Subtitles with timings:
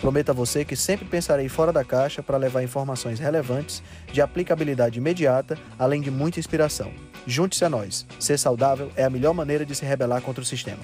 [0.00, 3.82] Prometo a você que sempre pensarei fora da caixa para levar informações relevantes,
[4.12, 6.92] de aplicabilidade imediata, além de muita inspiração.
[7.26, 8.06] Junte-se a nós.
[8.20, 10.82] Ser saudável é a melhor maneira de se rebelar contra o sistema.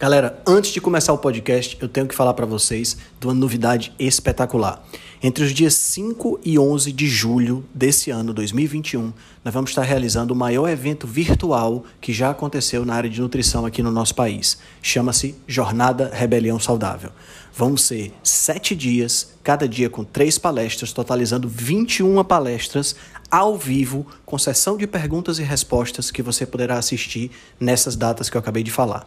[0.00, 3.92] Galera, antes de começar o podcast, eu tenho que falar para vocês de uma novidade
[3.98, 4.82] espetacular.
[5.22, 9.12] Entre os dias 5 e 11 de julho desse ano, 2021,
[9.42, 13.64] nós vamos estar realizando o maior evento virtual que já aconteceu na área de nutrição
[13.64, 14.58] aqui no nosso país.
[14.82, 17.10] Chama-se Jornada Rebelião Saudável.
[17.56, 22.94] Vão ser sete dias, cada dia com três palestras, totalizando 21 palestras
[23.30, 28.36] ao vivo, com sessão de perguntas e respostas que você poderá assistir nessas datas que
[28.36, 29.06] eu acabei de falar.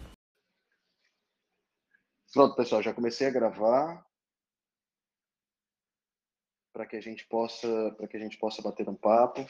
[2.33, 4.05] Pronto, pessoal, já comecei a gravar
[6.71, 9.45] para que a gente possa para que a gente possa bater um papo.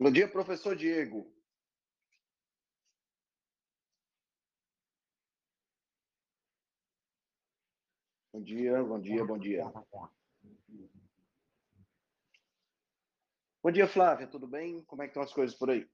[0.00, 1.32] Bom dia, professor Diego.
[8.32, 9.72] Bom dia, bom dia, bom dia.
[13.62, 14.82] Bom dia, Flávia, tudo bem?
[14.82, 15.88] Como é que estão as coisas por aí?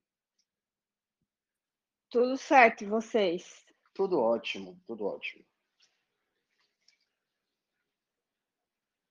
[2.09, 3.63] Tudo certo, e vocês?
[3.93, 5.50] Tudo ótimo, tudo ótimo.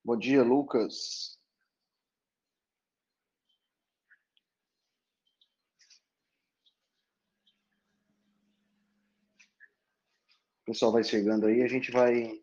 [0.04, 1.38] Bom dia, Lucas.
[10.62, 12.40] O pessoal vai chegando aí, a gente vai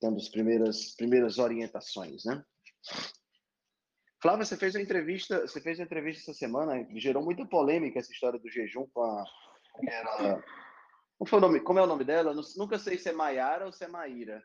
[0.00, 2.44] dando as primeiras, primeiras orientações, né?
[4.20, 8.12] Flávia, você fez uma entrevista, você fez uma entrevista essa semana, gerou muita polêmica essa
[8.12, 9.24] história do jejum com a
[9.88, 10.42] era,
[11.18, 12.34] como, foi o nome, como é o nome dela?
[12.56, 14.42] Nunca sei se é Maiara ou se é Maíra.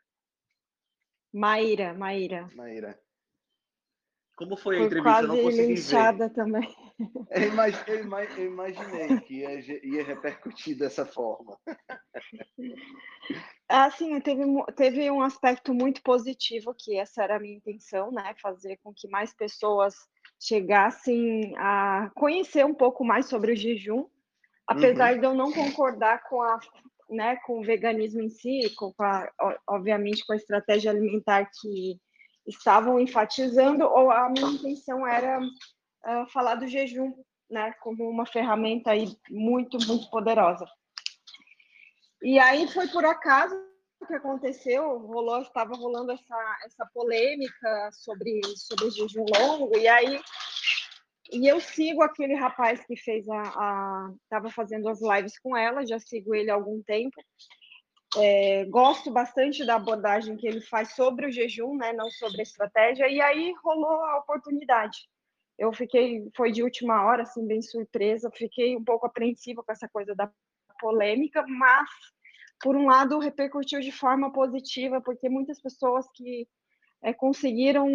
[1.33, 2.49] Maíra, Maíra.
[2.55, 2.99] Maíra.
[4.35, 5.09] Como foi a entrevista?
[5.21, 6.29] Eu quase não consegui ver.
[6.33, 6.75] também.
[7.31, 11.57] Eu, imag- eu ima- eu imaginei que ia, ia repercutir dessa forma.
[13.69, 14.41] Assim, teve,
[14.75, 18.33] teve um aspecto muito positivo, que essa era a minha intenção, né?
[18.41, 19.93] Fazer com que mais pessoas
[20.39, 24.07] chegassem a conhecer um pouco mais sobre o jejum,
[24.65, 26.59] apesar de eu não concordar com a,
[27.09, 29.29] né, com o veganismo em si, com a,
[29.67, 31.99] obviamente com a estratégia alimentar que
[32.47, 35.39] estavam enfatizando, ou a minha intenção era
[36.03, 37.13] ah, falar do jejum,
[37.49, 40.65] né, como uma ferramenta aí muito, muito poderosa.
[42.21, 43.55] E aí foi por acaso
[44.07, 50.19] que aconteceu, rolou, estava rolando essa, essa polêmica sobre, sobre jejum longo, e aí
[51.31, 55.99] e eu sigo aquele rapaz que fez a, estava fazendo as lives com ela, já
[55.99, 57.15] sigo ele há algum tempo.
[58.17, 62.43] É, gosto bastante da abordagem que ele faz sobre o jejum, né, não sobre a
[62.43, 64.97] estratégia, e aí rolou a oportunidade.
[65.57, 69.87] Eu fiquei, foi de última hora, assim, bem surpresa, fiquei um pouco apreensiva com essa
[69.87, 70.31] coisa da
[70.79, 71.89] polêmica, mas,
[72.61, 76.47] por um lado, repercutiu de forma positiva, porque muitas pessoas que
[77.01, 77.87] é, conseguiram,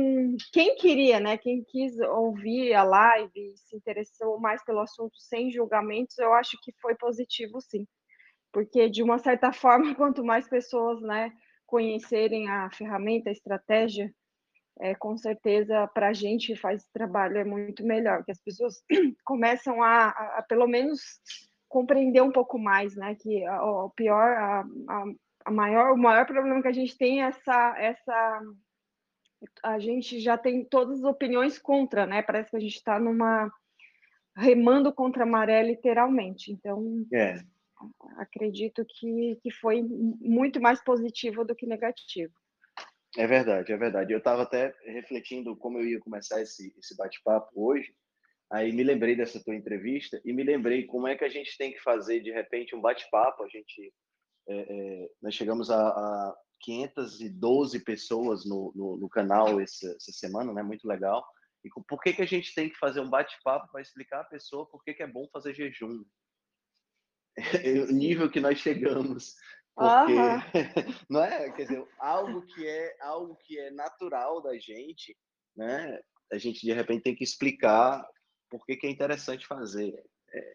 [0.53, 6.19] quem queria, né, quem quis ouvir a live, se interessou mais pelo assunto sem julgamentos,
[6.19, 7.87] eu acho que foi positivo, sim.
[8.53, 11.33] Porque de uma certa forma, quanto mais pessoas, né,
[11.67, 14.13] conhecerem a ferramenta, a estratégia,
[14.81, 18.83] é, com certeza para a gente faz trabalho é muito melhor, que as pessoas
[19.25, 21.01] começam a, a, a, pelo menos
[21.69, 24.65] compreender um pouco mais, né, que o pior, a,
[25.45, 28.41] a maior, o maior problema que a gente tem é essa, essa
[29.63, 32.23] a gente já tem todas as opiniões contra, né?
[32.23, 33.53] Parece que a gente está numa
[34.37, 36.53] remando contra a maré, literalmente.
[36.53, 37.37] Então, É,
[38.19, 42.33] acredito que, que foi muito mais positivo do que negativo.
[43.17, 44.13] é verdade, é verdade.
[44.13, 47.95] Eu estava até refletindo como eu ia começar esse, esse bate-papo hoje.
[48.51, 51.73] Aí me lembrei dessa tua entrevista e me lembrei como é que a gente tem
[51.73, 53.43] que fazer de repente um bate-papo.
[53.43, 53.93] A gente
[54.49, 60.53] é, é, nós chegamos a, a 512 pessoas no, no, no canal essa, essa, semana,
[60.53, 60.63] né?
[60.63, 61.25] Muito legal.
[61.63, 64.67] E por que, que a gente tem que fazer um bate-papo para explicar à pessoa
[64.67, 66.05] por que, que é bom fazer jejum?
[67.89, 69.35] o nível que nós chegamos.
[69.75, 71.05] Porque, uhum.
[71.11, 71.51] não é?
[71.53, 75.17] Quer dizer, algo que é algo que é natural da gente,
[75.55, 76.01] né?
[76.33, 78.09] A gente de repente tem que explicar
[78.49, 80.03] por que, que é interessante fazer.
[80.33, 80.55] É,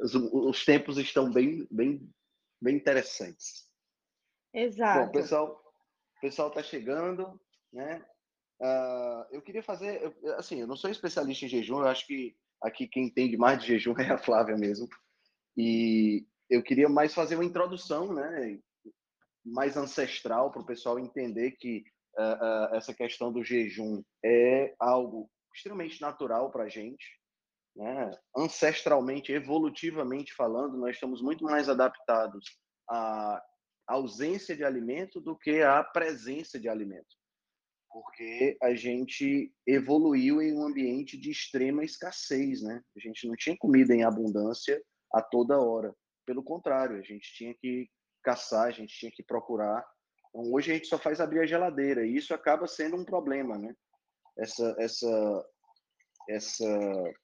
[0.00, 2.12] os, os tempos estão bem, bem,
[2.60, 3.65] bem interessantes.
[4.56, 5.06] Exato.
[5.06, 5.62] Bom, pessoal,
[6.16, 7.38] o pessoal está chegando,
[7.70, 8.02] né?
[8.58, 12.34] Uh, eu queria fazer, eu, assim, eu não sou especialista em jejum, eu acho que
[12.62, 14.88] aqui quem entende mais de jejum é a Flávia mesmo.
[15.54, 18.58] E eu queria mais fazer uma introdução, né?
[19.44, 21.84] Mais ancestral para o pessoal entender que
[22.18, 27.04] uh, uh, essa questão do jejum é algo extremamente natural para a gente,
[27.76, 28.10] né?
[28.34, 32.58] Ancestralmente, evolutivamente falando, nós estamos muito mais adaptados
[32.88, 33.42] à
[33.86, 37.16] ausência de alimento do que à presença de alimento.
[37.90, 42.82] Porque a gente evoluiu em um ambiente de extrema escassez, né?
[42.96, 45.94] A gente não tinha comida em abundância a toda hora.
[46.26, 47.88] Pelo contrário, a gente tinha que
[48.22, 49.86] caçar, a gente tinha que procurar.
[50.28, 53.56] Então, hoje a gente só faz abrir a geladeira e isso acaba sendo um problema,
[53.56, 53.74] né?
[54.36, 55.46] Essa, essa,
[56.28, 57.14] essa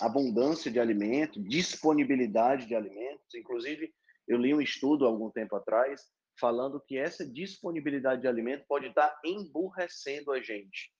[0.00, 3.34] abundância de alimento, disponibilidade de alimentos.
[3.34, 3.92] Inclusive,
[4.26, 6.02] eu li um estudo algum tempo atrás
[6.38, 10.92] falando que essa disponibilidade de alimento pode estar emburrecendo a gente,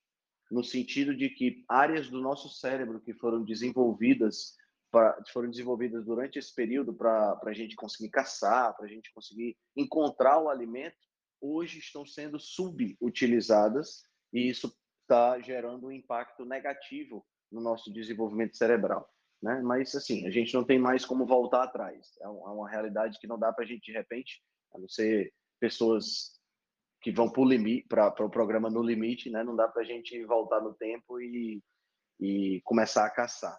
[0.50, 4.54] no sentido de que áreas do nosso cérebro que foram desenvolvidas
[4.90, 9.56] pra, foram desenvolvidas durante esse período para a gente conseguir caçar, para a gente conseguir
[9.76, 10.96] encontrar o alimento,
[11.40, 14.02] hoje estão sendo subutilizadas
[14.32, 19.08] e isso está gerando um impacto negativo no nosso desenvolvimento cerebral.
[19.46, 19.62] Né?
[19.62, 22.16] Mas, assim, a gente não tem mais como voltar atrás.
[22.20, 24.42] É, é uma realidade que não dá para a gente, de repente,
[24.74, 26.32] a não ser pessoas
[27.00, 29.44] que vão para o pro programa No Limite, né?
[29.44, 31.62] não dá para a gente voltar no tempo e,
[32.18, 33.56] e começar a caçar.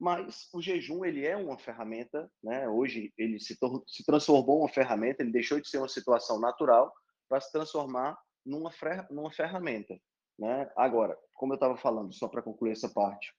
[0.00, 2.68] Mas o jejum, ele é uma ferramenta, né?
[2.68, 3.56] hoje ele se,
[3.86, 6.92] se transformou uma ferramenta, ele deixou de ser uma situação natural
[7.28, 8.72] para se transformar numa,
[9.08, 9.96] numa ferramenta.
[10.36, 10.68] Né?
[10.76, 13.32] Agora, como eu estava falando, só para concluir essa parte,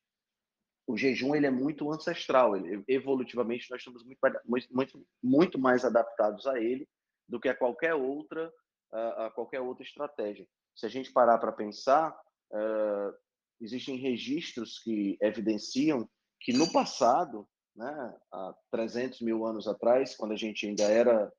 [0.90, 6.48] o jejum ele é muito ancestral, ele, evolutivamente nós estamos muito, muito, muito mais adaptados
[6.48, 6.90] a ele
[7.28, 8.52] do que a qualquer outra
[8.92, 10.48] a, qualquer outra estratégia.
[10.76, 12.20] Se a gente parar para pensar,
[12.52, 13.14] uh,
[13.62, 16.10] existem registros que evidenciam
[16.42, 21.32] que no passado, né, há 300 mil anos atrás, quando a gente ainda era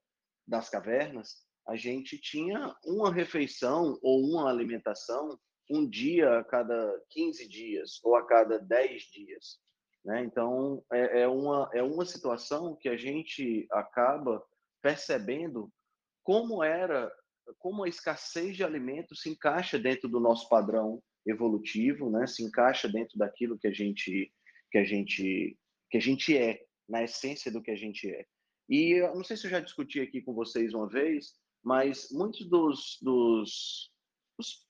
[0.46, 5.36] das cavernas, a gente tinha uma refeição ou uma alimentação
[5.70, 9.60] um dia a cada 15 dias ou a cada 10 dias.
[10.04, 10.24] Né?
[10.24, 14.44] Então, é, é, uma, é uma situação que a gente acaba
[14.82, 15.72] percebendo
[16.24, 17.10] como era,
[17.58, 22.26] como a escassez de alimentos se encaixa dentro do nosso padrão evolutivo, né?
[22.26, 24.32] se encaixa dentro daquilo que a gente
[24.72, 25.58] que a gente
[25.90, 28.24] que a gente é, na essência do que a gente é.
[28.68, 32.48] E eu não sei se eu já discuti aqui com vocês uma vez, mas muitos
[32.48, 33.90] dos, dos,
[34.38, 34.69] dos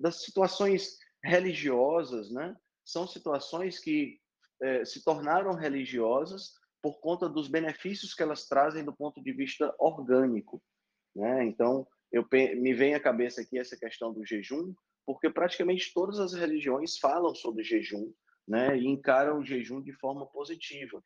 [0.00, 2.56] das situações religiosas, né?
[2.84, 4.18] São situações que
[4.60, 9.74] é, se tornaram religiosas por conta dos benefícios que elas trazem do ponto de vista
[9.78, 10.62] orgânico,
[11.14, 11.44] né?
[11.44, 14.74] Então, eu me vem à cabeça aqui essa questão do jejum,
[15.06, 18.12] porque praticamente todas as religiões falam sobre jejum,
[18.46, 18.76] né?
[18.76, 21.02] E encaram o jejum de forma positiva.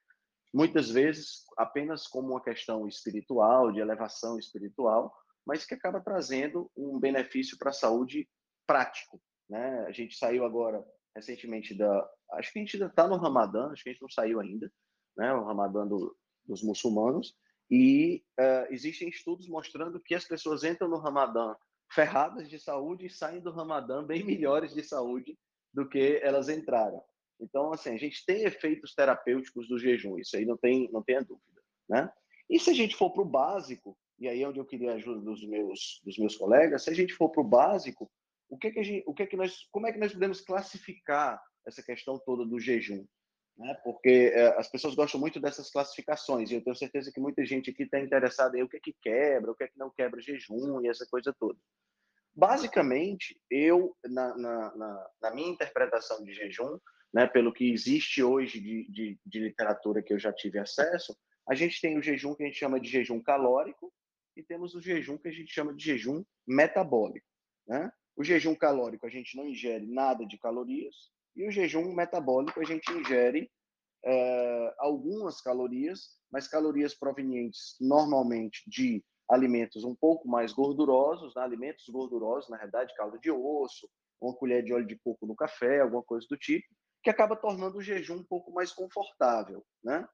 [0.52, 5.14] Muitas vezes apenas como uma questão espiritual, de elevação espiritual,
[5.46, 8.28] mas que acaba trazendo um benefício para a saúde
[8.68, 9.18] prático.
[9.48, 9.87] Né?
[9.88, 10.84] A gente saiu agora
[11.16, 12.08] recentemente da.
[12.32, 14.70] Acho que a gente ainda está no Ramadã, acho que a gente não saiu ainda,
[15.16, 15.32] né?
[15.32, 16.14] o Ramadã do,
[16.46, 17.34] dos muçulmanos.
[17.70, 21.54] E uh, existem estudos mostrando que as pessoas entram no Ramadã
[21.90, 25.38] ferradas de saúde e saem do Ramadã bem melhores de saúde
[25.72, 27.02] do que elas entraram.
[27.40, 31.22] Então, assim, a gente tem efeitos terapêuticos do jejum, isso aí não tem, não tenha
[31.22, 32.10] dúvida, né?
[32.50, 34.94] E se a gente for para o básico, e aí é onde eu queria a
[34.94, 38.10] ajuda dos meus, dos meus colegas, se a gente for para o básico,
[38.49, 41.40] o que que a gente, o que que nós, como é que nós podemos classificar
[41.67, 43.05] essa questão toda do jejum?
[43.57, 43.75] Né?
[43.83, 47.71] Porque é, as pessoas gostam muito dessas classificações e eu tenho certeza que muita gente
[47.71, 50.88] aqui está interessada em o que que quebra, o que que não quebra jejum e
[50.88, 51.59] essa coisa toda.
[52.35, 56.78] Basicamente, eu na, na, na, na minha interpretação de jejum,
[57.12, 61.17] né, pelo que existe hoje de, de, de literatura que eu já tive acesso,
[61.49, 63.93] a gente tem o jejum que a gente chama de jejum calórico
[64.37, 67.26] e temos o jejum que a gente chama de jejum metabólico.
[67.67, 67.90] Né?
[68.18, 72.64] O jejum calórico, a gente não ingere nada de calorias, e o jejum metabólico, a
[72.64, 73.48] gente ingere
[74.04, 81.42] é, algumas calorias, mas calorias provenientes normalmente de alimentos um pouco mais gordurosos, né?
[81.42, 83.88] alimentos gordurosos, na verdade, caldo de osso,
[84.20, 86.66] uma colher de óleo de coco no café, alguma coisa do tipo,
[87.04, 90.04] que acaba tornando o jejum um pouco mais confortável, né?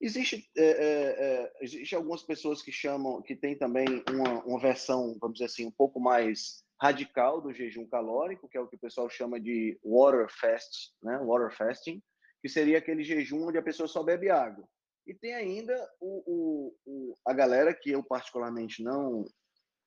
[0.00, 5.38] Existe, é, é existe algumas pessoas que chamam, que tem também uma, uma versão, vamos
[5.38, 9.08] dizer assim, um pouco mais radical do jejum calórico, que é o que o pessoal
[9.08, 11.18] chama de water fast, né?
[11.18, 12.02] Water fasting,
[12.42, 14.68] que seria aquele jejum onde a pessoa só bebe água.
[15.06, 19.24] E tem ainda o, o, o, a galera que eu particularmente não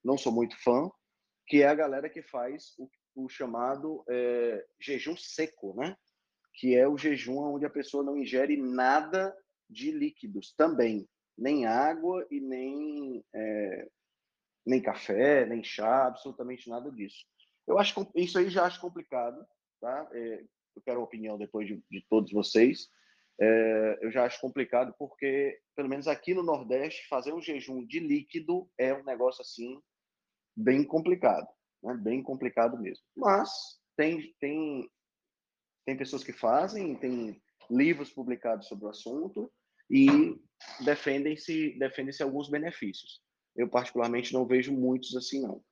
[0.02, 0.90] não sou muito fã,
[1.46, 5.94] que é a galera que faz o, o chamado é, jejum seco, né?
[6.54, 9.36] Que é o jejum onde a pessoa não ingere nada
[9.68, 11.06] de líquidos também,
[11.36, 13.88] nem água e nem é,
[14.66, 17.24] nem café, nem chá, absolutamente nada disso.
[17.66, 19.44] Eu acho isso aí já acho complicado,
[19.80, 20.08] tá?
[20.12, 20.44] É,
[20.76, 22.88] eu quero a opinião depois de, de todos vocês.
[23.40, 27.98] É, eu já acho complicado porque, pelo menos aqui no Nordeste, fazer um jejum de
[27.98, 29.80] líquido é um negócio assim
[30.54, 31.48] bem complicado,
[31.82, 31.94] né?
[31.94, 33.02] bem complicado mesmo.
[33.16, 33.50] Mas
[33.96, 34.90] tem, tem,
[35.86, 37.40] tem pessoas que fazem, tem
[37.70, 39.50] livros publicados sobre o assunto
[39.88, 40.08] e
[40.84, 43.22] defendem-se defendem -se alguns benefícios.
[43.56, 45.62] Eu, particularmente, não vejo muitos assim, não.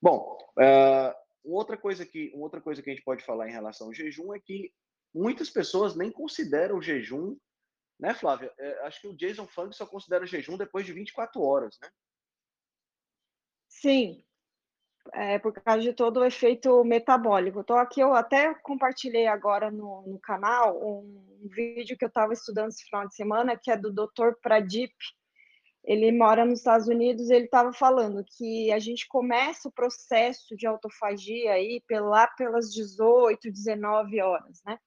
[0.00, 1.14] Bom, uh,
[1.44, 4.40] outra, coisa que, outra coisa que a gente pode falar em relação ao jejum é
[4.40, 4.72] que
[5.14, 7.36] muitas pessoas nem consideram o jejum,
[7.98, 8.52] né, Flávia?
[8.58, 11.88] É, acho que o Jason Funk só considera o jejum depois de 24 horas, né?
[13.68, 14.24] Sim,
[15.12, 17.60] é, por causa de todo o efeito metabólico.
[17.60, 22.32] Então, aqui eu até compartilhei agora no, no canal um, um, vídeo que eu estava
[22.32, 24.32] estudando esse final de semana, que é do Dr.
[24.40, 24.94] Pradip.
[25.84, 30.66] Ele mora nos Estados Unidos, ele estava falando que a gente começa o processo de
[30.66, 34.78] autofagia aí lá pelas 18, 19 horas, né?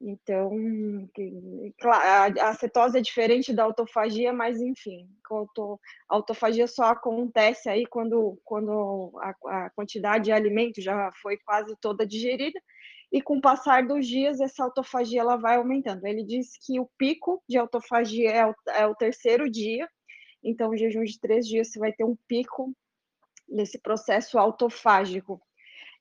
[0.00, 0.52] Então,
[2.40, 9.18] a cetose é diferente da autofagia, mas enfim, a autofagia só acontece aí quando, quando
[9.20, 12.60] a, a quantidade de alimento já foi quase toda digerida,
[13.10, 16.06] e com o passar dos dias, essa autofagia ela vai aumentando.
[16.06, 19.88] Ele diz que o pico de autofagia é o, é o terceiro dia,
[20.42, 22.74] então, o jejum de três dias você vai ter um pico
[23.48, 25.40] nesse processo autofágico.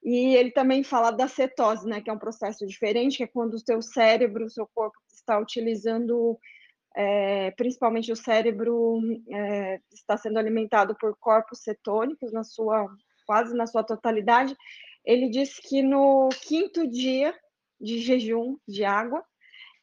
[0.03, 3.55] E ele também fala da cetose, né, que é um processo diferente, que é quando
[3.55, 6.37] o seu cérebro, o seu corpo está utilizando,
[6.95, 12.87] é, principalmente o cérebro é, está sendo alimentado por corpos cetônicos na sua
[13.25, 14.55] quase na sua totalidade.
[15.03, 17.35] Ele diz que no quinto dia
[17.79, 19.23] de jejum de água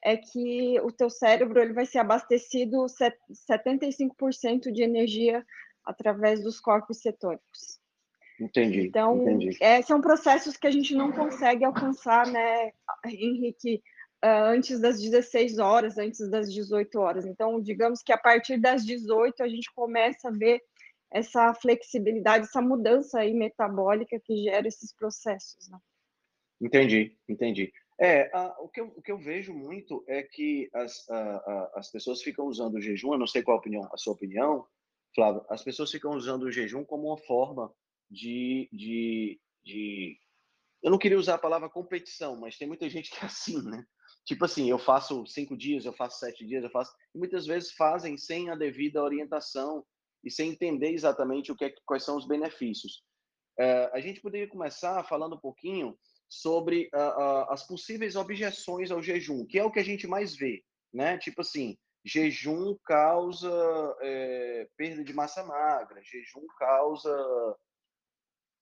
[0.04, 5.44] é que o teu cérebro ele vai ser abastecido 75% de energia
[5.84, 7.80] através dos corpos cetônicos.
[8.38, 8.88] Entendi.
[8.88, 9.56] Então, entendi.
[9.61, 12.73] É, são processos que a gente não consegue alcançar, né,
[13.06, 13.82] Henrique,
[14.25, 17.25] uh, antes das 16 horas, antes das 18 horas.
[17.25, 20.61] Então, digamos que a partir das 18 a gente começa a ver
[21.11, 25.78] essa flexibilidade, essa mudança aí metabólica que gera esses processos, né?
[26.61, 27.73] Entendi, entendi.
[28.01, 31.73] É, a, o, que eu, o que eu vejo muito é que as, a, a,
[31.77, 34.67] as pessoas ficam usando o jejum, eu não sei qual a, opinião, a sua opinião,
[35.15, 37.73] Flávio, as pessoas ficam usando o jejum como uma forma
[38.11, 40.19] de, de, de,
[40.83, 43.85] Eu não queria usar a palavra competição, mas tem muita gente que é assim, né?
[44.25, 46.93] Tipo assim, eu faço cinco dias, eu faço sete dias, eu faço.
[47.15, 49.85] E muitas vezes fazem sem a devida orientação
[50.25, 53.05] e sem entender exatamente o que é, quais são os benefícios.
[53.59, 55.97] É, a gente poderia começar falando um pouquinho
[56.28, 60.35] sobre uh, uh, as possíveis objeções ao jejum, que é o que a gente mais
[60.35, 61.19] vê, né?
[61.19, 63.50] Tipo assim, jejum causa
[64.02, 67.57] é, perda de massa magra, jejum causa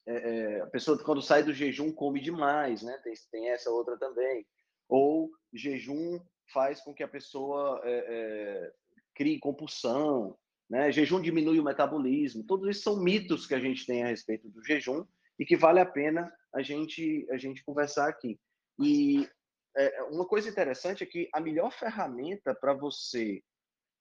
[0.06, 2.98] é, a pessoa quando sai do jejum come demais, né?
[3.02, 4.46] Tem, tem essa outra também.
[4.88, 6.20] Ou jejum
[6.52, 8.72] faz com que a pessoa é,
[9.14, 10.36] crie compulsão,
[10.68, 10.90] né?
[10.90, 12.44] Jejum diminui o metabolismo.
[12.44, 15.04] Todos isso são mitos que a gente tem a respeito do jejum
[15.42, 18.38] e que vale a pena a gente a gente conversar aqui.
[18.78, 19.28] E
[19.76, 23.42] é, uma coisa interessante é que a melhor ferramenta para você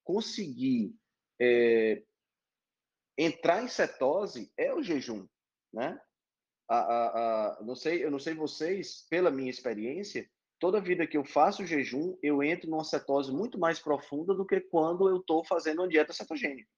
[0.04, 0.94] conseguir
[1.42, 2.04] é,
[3.18, 5.28] entrar em cetose é o jejum
[5.74, 6.00] né?
[6.70, 10.30] A, a, a, não sei, eu não sei vocês, pela minha experiência,
[10.60, 14.62] toda vida que eu faço jejum, eu entro numa cetose muito mais profunda do que
[14.62, 16.70] quando eu estou fazendo uma dieta cetogênica.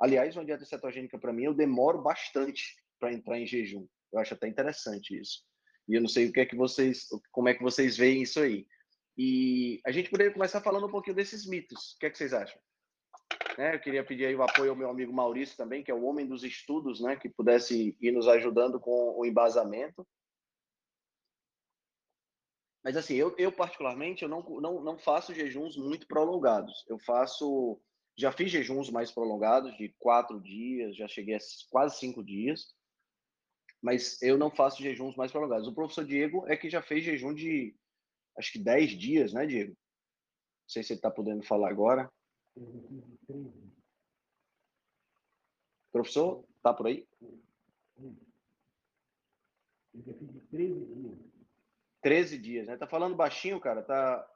[0.00, 3.86] Aliás, uma dieta cetogênica para mim eu demoro bastante para entrar em jejum.
[4.12, 5.42] Eu acho até interessante isso.
[5.88, 8.38] E eu não sei o que é que vocês, como é que vocês veem isso
[8.38, 8.66] aí.
[9.18, 11.94] E a gente poderia começar falando um pouquinho desses mitos.
[11.94, 12.60] O que é que vocês acham?
[13.58, 13.74] Né?
[13.74, 16.26] Eu queria pedir aí o apoio ao meu amigo Maurício também, que é o homem
[16.26, 17.16] dos estudos, né?
[17.16, 20.06] que pudesse ir nos ajudando com o embasamento.
[22.82, 26.84] Mas assim, eu, eu particularmente eu não, não, não faço jejuns muito prolongados.
[26.88, 27.80] Eu faço
[28.16, 31.38] Já fiz jejuns mais prolongados, de quatro dias, já cheguei a
[31.70, 32.74] quase cinco dias,
[33.80, 35.66] mas eu não faço jejuns mais prolongados.
[35.66, 37.74] O professor Diego é que já fez jejum de,
[38.36, 39.70] acho que dez dias, né, Diego?
[39.70, 42.10] Não sei se ele está podendo falar agora.
[45.90, 47.06] Professor, tá por aí?
[52.00, 52.76] 13 dias, né?
[52.76, 53.82] Tá falando baixinho, cara?
[53.82, 54.30] Tá,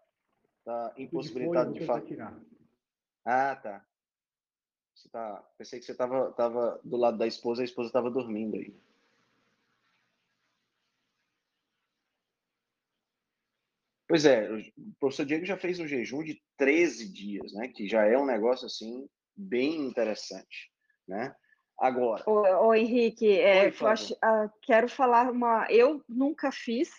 [0.64, 2.02] tá impossibilitado de falar.
[3.24, 3.86] Ah, tá.
[4.94, 5.42] Você tá.
[5.56, 8.74] Pensei que você tava, tava do lado da esposa, a esposa tava dormindo aí.
[14.14, 14.62] Pois é, o
[15.00, 17.66] professor Diego já fez um jejum de 13 dias, né?
[17.66, 20.70] Que já é um negócio assim bem interessante,
[21.08, 21.34] né?
[21.76, 22.22] Agora.
[22.24, 25.66] Ô, ô Henrique, é, Oi, acho, uh, quero falar uma.
[25.68, 26.92] Eu nunca fiz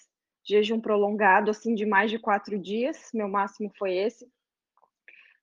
[0.45, 4.29] jejum prolongado, assim, de mais de quatro dias, meu máximo foi esse.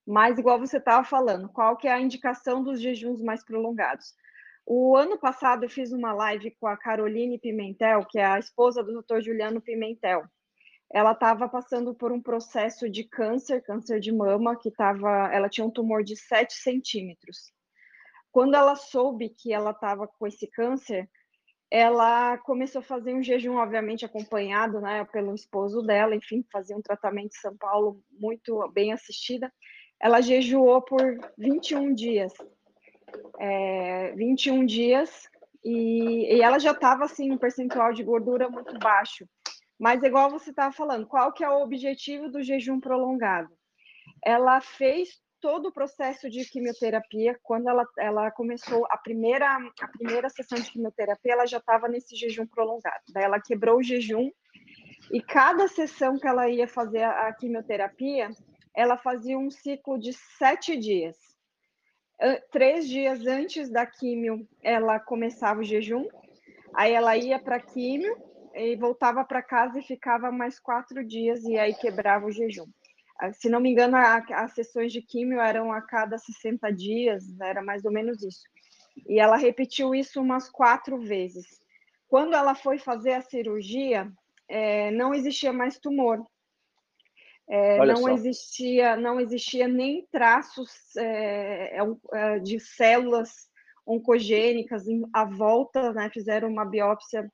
[0.06, 4.12] Mas, igual você estava falando, qual que é a indicação dos jejuns mais prolongados?
[4.66, 8.84] O ano passado eu fiz uma live com a Caroline Pimentel, que é a esposa
[8.84, 9.22] do Dr.
[9.22, 10.22] Juliano Pimentel.
[10.92, 15.66] Ela estava passando por um processo de câncer, câncer de mama, que estava, ela tinha
[15.66, 17.52] um tumor de 7 centímetros.
[18.30, 21.08] Quando ela soube que ela estava com esse câncer,
[21.70, 26.82] ela começou a fazer um jejum, obviamente acompanhado, né, pelo esposo dela, enfim, fazia um
[26.82, 29.50] tratamento em São Paulo muito bem assistida.
[29.98, 31.00] Ela jejuou por
[31.38, 32.32] 21 dias.
[33.38, 35.28] É, 21 dias
[35.64, 39.26] e, e ela já estava assim um percentual de gordura muito baixo.
[39.82, 43.52] Mas igual você estava falando, qual que é o objetivo do jejum prolongado?
[44.24, 50.28] Ela fez todo o processo de quimioterapia, quando ela, ela começou a primeira, a primeira
[50.28, 53.02] sessão de quimioterapia, ela já estava nesse jejum prolongado.
[53.12, 54.30] Daí ela quebrou o jejum
[55.10, 58.30] e cada sessão que ela ia fazer a quimioterapia,
[58.76, 61.16] ela fazia um ciclo de sete dias.
[62.52, 66.06] Três dias antes da quimio, ela começava o jejum,
[66.72, 71.42] aí ela ia para a quimio e voltava para casa e ficava mais quatro dias
[71.44, 72.66] e aí quebrava o jejum.
[73.18, 77.24] Ah, se não me engano, a, as sessões de químio eram a cada 60 dias,
[77.40, 78.42] era mais ou menos isso.
[79.08, 81.46] E ela repetiu isso umas quatro vezes.
[82.08, 84.10] Quando ela foi fazer a cirurgia,
[84.48, 86.24] é, não existia mais tumor.
[87.48, 91.80] É, não existia, não existia nem traços é, é,
[92.12, 93.50] é, de células
[93.86, 96.08] oncogênicas à volta, né?
[96.10, 97.30] Fizeram uma biópsia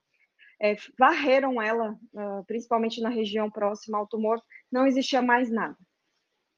[0.61, 4.41] é, varreram ela, uh, principalmente na região próxima ao tumor,
[4.71, 5.77] não existia mais nada.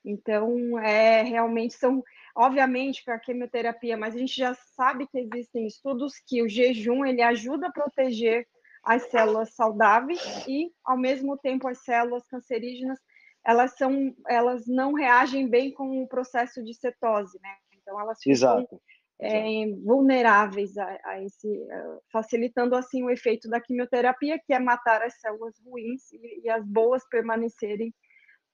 [0.04, 2.02] Então, é realmente são,
[2.34, 7.04] obviamente, para a quimioterapia, mas a gente já sabe que existem estudos que o jejum
[7.04, 8.46] ele ajuda a proteger
[8.82, 12.98] as células saudáveis e, ao mesmo tempo, as células cancerígenas
[13.44, 17.56] elas são, elas não reagem bem com o processo de cetose, né?
[17.72, 18.80] Então elas ficam Exato
[19.20, 25.02] é, vulneráveis a, a esse, uh, facilitando assim o efeito da quimioterapia, que é matar
[25.02, 27.94] as células ruins e, e as boas permanecerem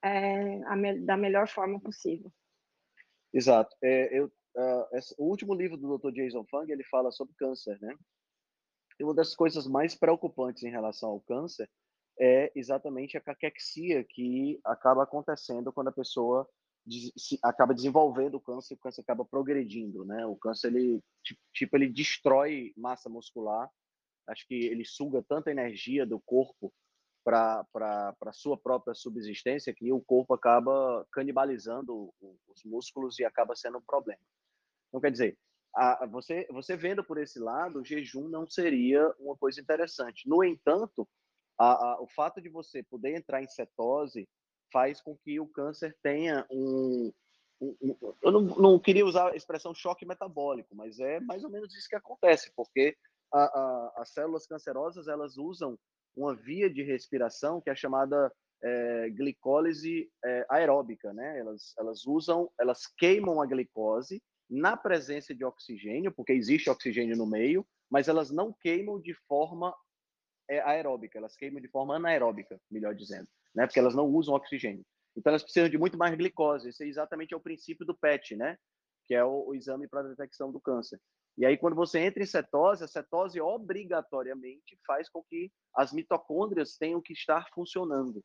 [0.03, 2.31] é, me, da melhor forma possível.
[3.33, 3.75] Exato.
[3.83, 6.13] É, eu, uh, esse, o último livro do Dr.
[6.13, 7.95] Jason Fung ele fala sobre câncer, né?
[8.99, 11.71] E uma das coisas mais preocupantes em relação ao câncer
[12.19, 16.49] é exatamente a caquexia que acaba acontecendo quando a pessoa
[17.43, 20.25] acaba desenvolvendo o câncer, o câncer acaba progredindo, né?
[20.27, 21.03] O câncer ele
[21.53, 23.69] tipo ele destrói massa muscular,
[24.29, 26.73] acho que ele suga tanta energia do corpo
[27.25, 32.13] para para sua própria subsistência que o corpo acaba canibalizando
[32.49, 34.21] os músculos e acaba sendo um problema.
[34.89, 35.37] Então quer dizer,
[35.75, 40.29] a, você você vendo por esse lado, o jejum não seria uma coisa interessante.
[40.29, 41.09] No entanto,
[41.59, 44.29] a, a, o fato de você poder entrar em cetose
[44.73, 47.13] faz com que o câncer tenha um.
[47.61, 51.51] um, um eu não, não, queria usar a expressão choque metabólico, mas é mais ou
[51.51, 52.97] menos isso que acontece, porque
[53.33, 55.79] a, a, as células cancerosas elas usam
[56.17, 61.39] uma via de respiração que é chamada é, glicólise é, aeróbica, né?
[61.39, 67.27] Elas, elas usam, elas queimam a glicose na presença de oxigênio, porque existe oxigênio no
[67.27, 69.75] meio, mas elas não queimam de forma
[70.49, 73.67] aeróbica, elas queimam de forma anaeróbica, melhor dizendo né?
[73.67, 74.85] Porque elas não usam oxigênio.
[75.17, 76.69] Então elas precisam de muito mais glicose.
[76.69, 78.59] Esse é exatamente é o princípio do PET, né?
[79.07, 81.01] Que é o, o exame para detecção do câncer.
[81.39, 86.77] E aí quando você entra em cetose, a cetose obrigatoriamente faz com que as mitocôndrias
[86.77, 88.23] tenham que estar funcionando,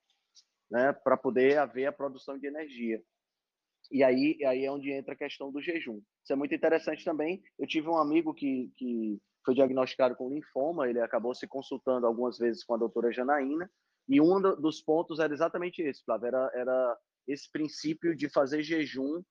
[0.69, 0.91] né?
[0.91, 3.01] Para poder haver a produção de energia.
[3.89, 6.01] E aí, aí é onde entra a questão do jejum.
[6.23, 7.41] Isso é muito interessante também.
[7.57, 12.37] Eu tive um amigo que, que foi diagnosticado com linfoma, ele acabou se consultando algumas
[12.37, 13.69] vezes com a doutora Janaína,
[14.07, 19.23] e um dos pontos era exatamente esse, Flávio, era, era esse princípio de fazer jejum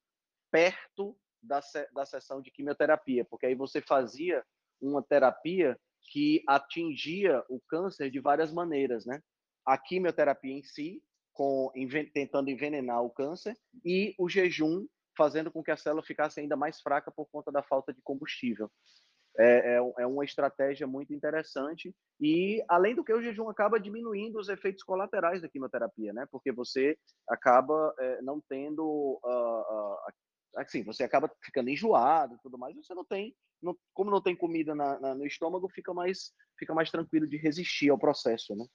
[0.50, 1.60] perto da,
[1.94, 4.44] da sessão de quimioterapia, porque aí você fazia
[4.80, 5.78] uma terapia
[6.10, 9.22] que atingia o câncer de várias maneiras, né?
[9.64, 11.70] A quimioterapia em si, com
[12.12, 16.80] tentando envenenar o câncer, e o jejum fazendo com que a célula ficasse ainda mais
[16.80, 18.70] fraca por conta da falta de combustível.
[19.42, 24.38] É, é, é, uma estratégia muito interessante e além do que o jejum acaba diminuindo
[24.38, 26.26] os efeitos colaterais da quimioterapia, né?
[26.30, 29.96] Porque você acaba é, não tendo, uh, uh,
[30.56, 32.76] assim, você acaba ficando enjoado e tudo mais.
[32.76, 36.74] Você não tem, não, como não tem comida na, na, no estômago, fica mais, fica
[36.74, 38.66] mais tranquilo de resistir ao processo, né?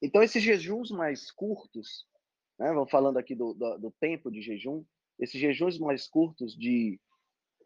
[0.00, 2.06] Então esses jejuns mais curtos,
[2.58, 2.72] né?
[2.72, 4.82] Vamos falando aqui do, do, do tempo de jejum,
[5.18, 6.98] esses jejuns mais curtos de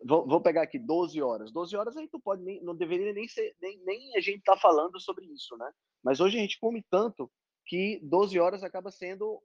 [0.07, 1.51] Vou, pegar aqui 12 horas.
[1.51, 4.55] 12 horas aí tu pode nem, não deveria nem ser, nem, nem a gente tá
[4.55, 5.73] falando sobre isso, né?
[6.03, 7.31] Mas hoje a gente come tanto
[7.65, 9.43] que 12 horas acaba sendo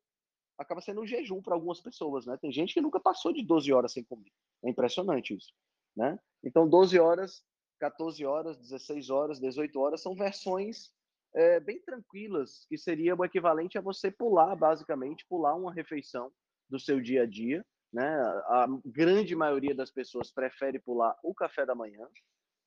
[0.57, 2.37] acaba sendo um jejum para algumas pessoas, né?
[2.41, 4.29] Tem gente que nunca passou de 12 horas sem comer.
[4.61, 5.53] É impressionante isso,
[5.95, 6.19] né?
[6.43, 7.41] Então 12 horas,
[7.79, 10.91] 14 horas, 16 horas, 18 horas são versões
[11.33, 16.29] é, bem tranquilas, que seria o equivalente a você pular, basicamente, pular uma refeição
[16.69, 18.07] do seu dia a dia, né?
[18.47, 22.07] A grande maioria das pessoas prefere pular o café da manhã,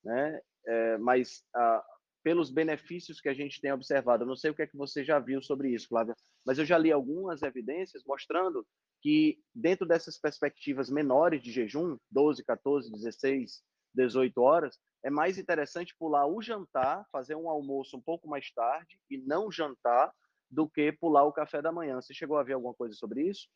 [0.05, 0.41] né?
[0.67, 1.85] É, mas a,
[2.23, 5.05] pelos benefícios que a gente tem observado, eu não sei o que é que você
[5.05, 6.15] já viu sobre isso, Flávia,
[6.47, 8.67] mas eu já li algumas evidências mostrando
[9.01, 13.63] que dentro dessas perspectivas menores de jejum, 12, 14, 16,
[13.95, 18.99] 18 horas, é mais interessante pular o jantar, fazer um almoço um pouco mais tarde
[19.11, 20.13] e não jantar
[20.49, 22.01] do que pular o café da manhã.
[22.01, 23.49] Você chegou a ver alguma coisa sobre isso?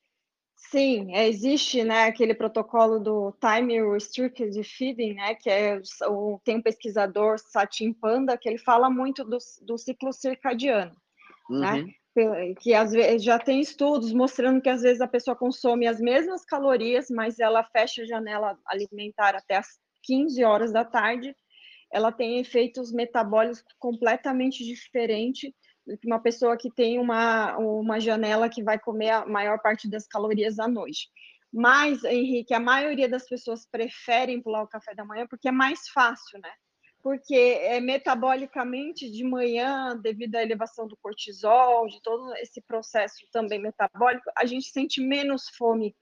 [0.56, 6.56] Sim, é, existe né, aquele protocolo do Time Restricted Feeding, né, que é o, tem
[6.56, 10.96] um pesquisador, Satin Panda, que ele fala muito do, do ciclo circadiano,
[11.50, 12.34] né, uhum.
[12.34, 16.00] né, que às vezes já tem estudos mostrando que às vezes a pessoa consome as
[16.00, 21.36] mesmas calorias, mas ela fecha a janela alimentar até as 15 horas da tarde,
[21.92, 25.52] ela tem efeitos metabólicos completamente diferentes
[26.04, 30.58] uma pessoa que tem uma, uma janela que vai comer a maior parte das calorias
[30.58, 31.08] à noite.
[31.52, 35.88] Mas, Henrique, a maioria das pessoas preferem pular o café da manhã porque é mais
[35.88, 36.50] fácil, né?
[37.02, 43.60] Porque é, metabolicamente de manhã, devido à elevação do cortisol, de todo esse processo também
[43.60, 45.94] metabólico, a gente sente menos fome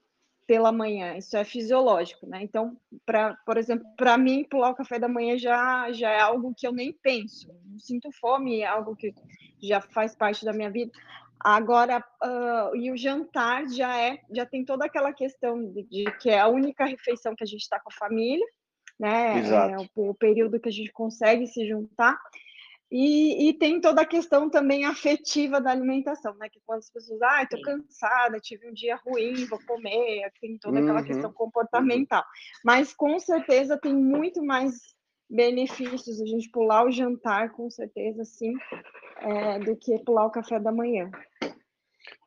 [0.47, 2.43] pela manhã, isso é fisiológico, né?
[2.43, 6.53] Então, para, por exemplo, para mim, pular o café da manhã já, já é algo
[6.55, 9.13] que eu nem penso, não sinto fome, é algo que
[9.61, 10.91] já faz parte da minha vida.
[11.39, 16.29] Agora, uh, e o jantar já é, já tem toda aquela questão de, de que
[16.29, 18.45] é a única refeição que a gente está com a família,
[18.99, 19.39] né?
[19.39, 19.73] Exato.
[19.73, 22.17] É o, o período que a gente consegue se juntar.
[22.91, 26.47] E, e, tem toda a questão também afetiva da alimentação, né?
[26.49, 30.79] Que quando as pessoas, ah, estou cansada, tive um dia ruim, vou comer, tem toda
[30.79, 31.05] aquela uhum.
[31.05, 32.23] questão comportamental.
[32.63, 34.75] Mas com certeza tem muito mais
[35.27, 38.53] benefícios a gente pular o jantar, com certeza, sim,
[39.17, 41.09] é, do que pular o café da manhã.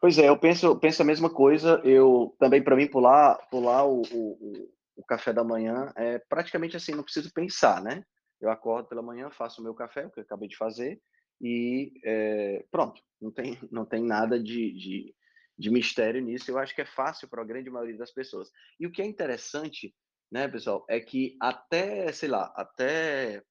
[0.01, 1.81] Pois é, eu penso, penso a mesma coisa.
[1.85, 6.93] Eu também, para mim, pular, pular o, o, o café da manhã é praticamente assim,
[6.93, 8.03] não preciso pensar, né?
[8.41, 11.01] Eu acordo pela manhã, faço o meu café, o que eu acabei de fazer,
[11.41, 15.15] e é, pronto, não tem, não tem nada de, de,
[15.57, 16.51] de mistério nisso.
[16.51, 18.51] Eu acho que é fácil para a grande maioria das pessoas.
[18.79, 19.95] E o que é interessante,
[20.31, 23.43] né, pessoal, é que até, sei lá, até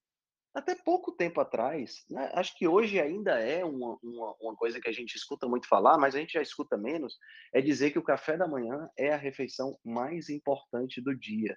[0.56, 4.90] até pouco tempo atrás, né, acho que hoje ainda é uma, uma, uma, coisa que
[4.90, 7.16] a gente escuta muito falar, mas a gente já escuta menos,
[7.54, 11.56] é dizer que o café da manhã é a refeição mais importante do dia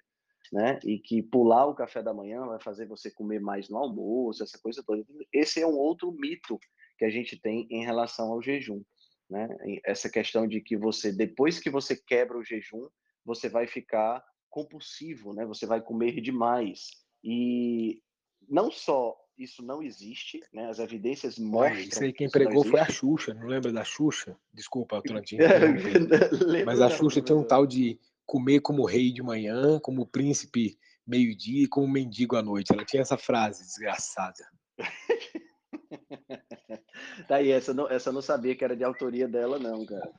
[0.51, 0.79] né?
[0.83, 4.59] E que pular o café da manhã vai fazer você comer mais no almoço, essa
[4.59, 5.03] coisa toda.
[5.33, 6.59] Esse é um outro mito
[6.97, 8.81] que a gente tem em relação ao jejum,
[9.29, 9.47] né?
[9.85, 12.87] Essa questão de que você, depois que você quebra o jejum,
[13.25, 15.45] você vai ficar compulsivo, né?
[15.45, 16.89] Você vai comer demais.
[17.23, 18.01] E
[18.47, 20.69] não só isso não existe, né?
[20.69, 21.79] As evidências mostram.
[21.79, 24.37] isso aí quem pregou foi a Xuxa, não lembra da Xuxa?
[24.53, 25.41] Desculpa, Torantinho.
[26.65, 27.99] Mas a Xuxa tem um tal de
[28.31, 32.71] comer como rei de manhã, como príncipe meio-dia e como mendigo à noite.
[32.71, 34.49] Ela tinha essa frase desgraçada.
[37.27, 40.09] Daí, essa não, essa não sabia que era de autoria dela, não, cara.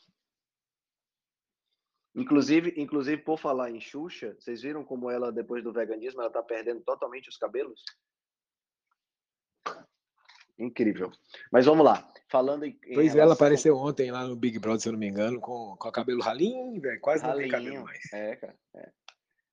[2.15, 6.43] Inclusive, inclusive, por falar em Xuxa, vocês viram como ela, depois do veganismo, ela tá
[6.43, 7.83] perdendo totalmente os cabelos?
[10.63, 11.11] Incrível.
[11.51, 12.09] Mas vamos lá.
[12.29, 12.73] Falando em.
[12.73, 13.21] Pois relação...
[13.21, 15.93] ela apareceu ontem lá no Big Brother, se eu não me engano, com, com o
[15.93, 17.01] cabelo ralinho, velho.
[17.01, 18.13] Quase ralinho, não tem cabelo mais.
[18.13, 18.57] É, cara.
[18.75, 18.91] É.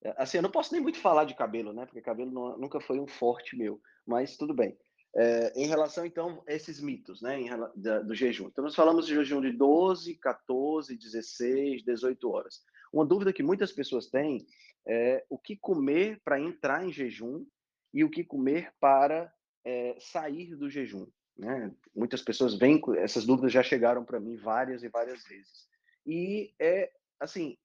[0.04, 0.14] é.
[0.18, 1.86] Assim, eu não posso nem muito falar de cabelo, né?
[1.86, 3.82] Porque cabelo não, nunca foi um forte meu.
[4.06, 4.78] Mas tudo bem.
[5.16, 7.42] É, em relação, então, a esses mitos, né?
[7.42, 8.48] Em, da, do jejum.
[8.48, 12.62] Então, nós falamos de jejum de 12, 14, 16, 18 horas.
[12.94, 14.46] Uma dúvida que muitas pessoas têm
[14.88, 17.46] é o que comer para entrar em jejum
[17.94, 19.32] e o que comer para
[19.66, 21.08] é, sair do jejum.
[21.38, 21.74] Né?
[21.96, 25.68] Muitas pessoas vêm, essas dúvidas já chegaram para mim várias e várias vezes.
[26.06, 27.58] E é assim,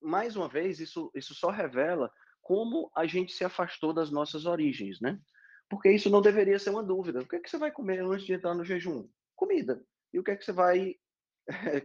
[0.00, 5.00] mais uma vez, isso, isso só revela como a gente se afastou das nossas origens,
[5.00, 5.20] né?
[5.68, 7.20] Porque isso não deveria ser uma dúvida.
[7.20, 9.08] O que é que você vai comer antes de entrar no jejum?
[9.36, 9.84] Comida.
[10.12, 10.96] E o que é que você vai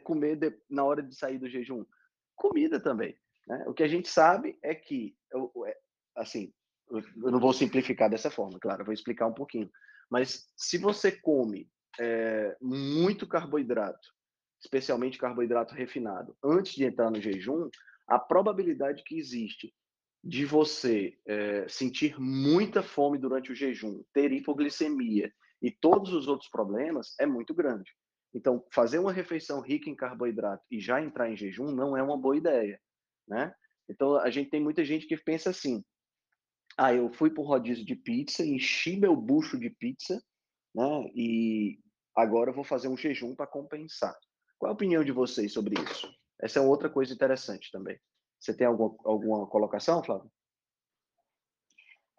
[0.03, 1.85] comer de, na hora de sair do jejum?
[2.35, 3.15] Comida também.
[3.47, 3.63] Né?
[3.67, 5.15] O que a gente sabe é que,
[5.67, 5.77] é,
[6.15, 6.51] assim,
[6.91, 9.69] eu não vou simplificar dessa forma, claro, vou explicar um pouquinho.
[10.09, 11.69] Mas se você come
[11.99, 14.07] é, muito carboidrato,
[14.63, 17.69] especialmente carboidrato refinado, antes de entrar no jejum,
[18.07, 19.73] a probabilidade que existe
[20.23, 26.49] de você é, sentir muita fome durante o jejum, ter hipoglicemia e todos os outros
[26.49, 27.91] problemas é muito grande.
[28.33, 32.17] Então, fazer uma refeição rica em carboidrato e já entrar em jejum não é uma
[32.17, 32.79] boa ideia,
[33.27, 33.53] né?
[33.87, 35.83] Então, a gente tem muita gente que pensa assim:
[36.77, 40.21] ah, eu fui para o rodízio de pizza, enchi meu bucho de pizza,
[40.73, 41.11] né?
[41.15, 41.79] E
[42.15, 44.15] agora eu vou fazer um jejum para compensar.
[44.57, 46.13] Qual a opinião de vocês sobre isso?
[46.41, 47.97] Essa é outra coisa interessante também.
[48.39, 50.29] Você tem alguma, alguma colocação, Flávio?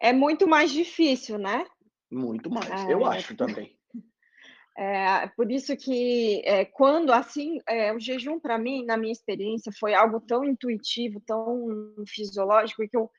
[0.00, 1.66] É muito mais difícil, né?
[2.10, 2.92] Muito mais, é...
[2.92, 3.76] eu acho também.
[4.78, 9.72] É, por isso que é, quando assim é, o jejum para mim na minha experiência
[9.72, 13.10] foi algo tão intuitivo tão fisiológico que eu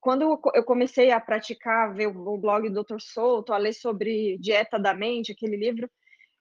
[0.00, 3.00] quando eu comecei a praticar, ver o blog do Dr.
[3.00, 5.90] Souto, a ler sobre dieta da mente, aquele livro,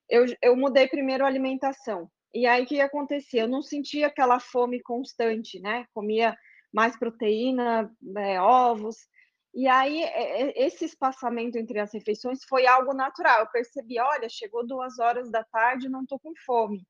[0.09, 2.09] eu, eu mudei primeiro a alimentação.
[2.33, 3.41] E aí o que acontecia?
[3.41, 5.85] Eu não sentia aquela fome constante, né?
[5.93, 6.35] Comia
[6.73, 8.97] mais proteína, é, ovos.
[9.53, 10.01] E aí
[10.55, 13.41] esse espaçamento entre as refeições foi algo natural.
[13.41, 16.83] Eu percebi, olha, chegou duas horas da tarde, não estou com fome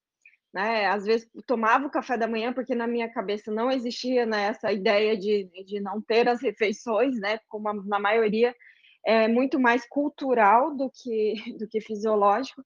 [0.53, 0.85] né?
[0.85, 4.71] Às vezes tomava o café da manhã porque na minha cabeça não existia né, essa
[4.71, 7.39] ideia de, de não ter as refeições, né?
[7.49, 8.55] Como na maioria
[9.05, 12.63] é muito mais cultural do que do que fisiológico.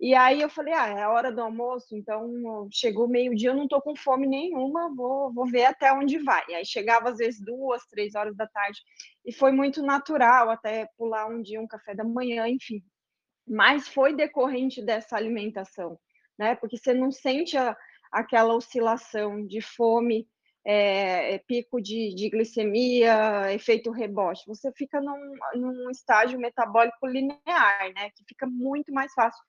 [0.00, 3.68] E aí eu falei, ah, é a hora do almoço, então chegou meio-dia, eu não
[3.68, 6.42] tô com fome nenhuma, vou, vou ver até onde vai.
[6.48, 8.80] E aí chegava às vezes duas, três horas da tarde,
[9.24, 12.82] e foi muito natural até pular um dia um café da manhã, enfim.
[13.46, 15.96] Mas foi decorrente dessa alimentação
[16.42, 16.56] né?
[16.56, 17.76] Porque você não sente a,
[18.10, 20.28] aquela oscilação de fome,
[20.64, 24.42] é, pico de, de, glicemia, efeito rebote.
[24.46, 28.10] Você fica num, num estágio metabólico linear, né?
[28.10, 29.42] Que fica muito mais fácil.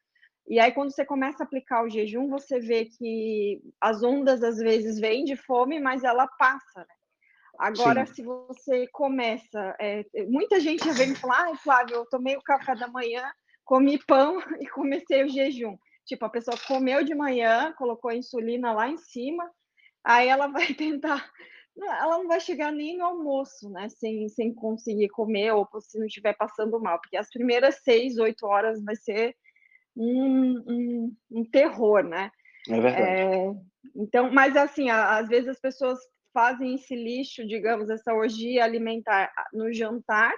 [0.47, 4.57] E aí, quando você começa a aplicar o jejum, você vê que as ondas às
[4.57, 6.95] vezes vêm de fome, mas ela passa, né?
[7.57, 8.13] Agora, Sim.
[8.13, 12.41] se você começa, é, muita gente já vem me falar, ah, Flávio, eu tomei o
[12.41, 13.23] café da manhã,
[13.63, 15.77] comi pão e comecei o jejum.
[16.05, 19.49] Tipo, a pessoa comeu de manhã, colocou a insulina lá em cima,
[20.03, 21.31] aí ela vai tentar.
[21.75, 23.89] Ela não vai chegar nem no almoço, né?
[23.89, 28.45] Sem, sem conseguir comer, ou se não estiver passando mal, porque as primeiras seis, oito
[28.45, 29.35] horas vai ser
[29.95, 32.31] um, um, um terror, né?
[32.69, 33.21] É verdade.
[33.21, 33.55] É,
[33.95, 35.99] então, mas assim, às vezes as pessoas
[36.33, 40.33] fazem esse lixo, digamos, essa orgia alimentar no jantar,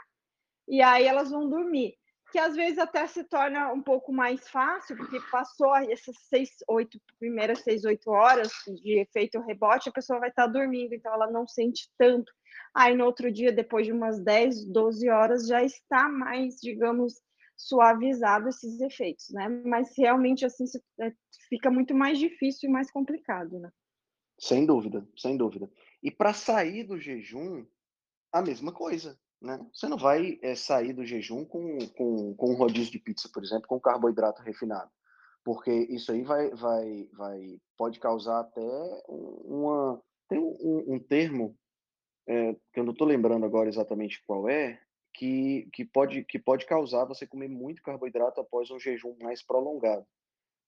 [0.67, 1.95] e aí elas vão dormir
[2.35, 6.99] que às vezes até se torna um pouco mais fácil, porque passou essas seis, oito,
[7.17, 8.51] primeiras seis, oito horas
[8.83, 12.29] de efeito rebote, a pessoa vai estar dormindo, então ela não sente tanto.
[12.73, 17.13] Aí no outro dia, depois de umas 10, 12 horas, já está mais, digamos,
[17.55, 19.47] suavizado esses efeitos, né?
[19.63, 20.65] Mas realmente assim
[20.99, 21.13] é,
[21.47, 23.71] fica muito mais difícil e mais complicado, né?
[24.37, 25.71] Sem dúvida, sem dúvida.
[26.03, 27.65] E para sair do jejum,
[28.29, 29.17] a mesma coisa.
[29.41, 29.59] Né?
[29.73, 33.43] Você não vai é, sair do jejum com, com, com um rodízio de pizza, por
[33.43, 34.89] exemplo, com carboidrato refinado,
[35.43, 38.61] porque isso aí vai, vai, vai pode causar até
[39.07, 41.55] uma tem um, um termo
[42.27, 44.81] é, que eu não estou lembrando agora exatamente qual é,
[45.13, 50.05] que, que, pode, que pode causar você comer muito carboidrato após um jejum mais prolongado.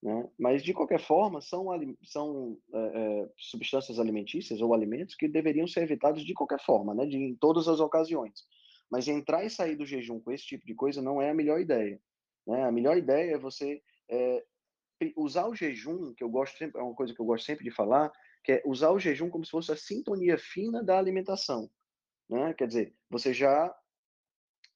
[0.08, 0.26] Né?
[0.39, 1.67] Mas, de qualquer forma, são,
[2.02, 7.06] são é, é, substâncias alimentícias ou alimentos que deveriam ser evitados de qualquer forma, né?
[7.06, 8.48] de, em todas as ocasiões.
[8.89, 11.60] Mas entrar e sair do jejum com esse tipo de coisa não é a melhor
[11.60, 12.00] ideia.
[12.48, 12.63] Né?
[12.63, 14.46] A melhor ideia é você é,
[15.17, 17.72] usar o jejum, que eu gosto sempre, é uma coisa que eu gosto sempre de
[17.72, 18.10] falar,
[18.46, 21.70] que é usar o jejum como se fosse a sintonia fina da alimentação.
[22.30, 22.54] Né?
[22.54, 23.76] Quer dizer, você já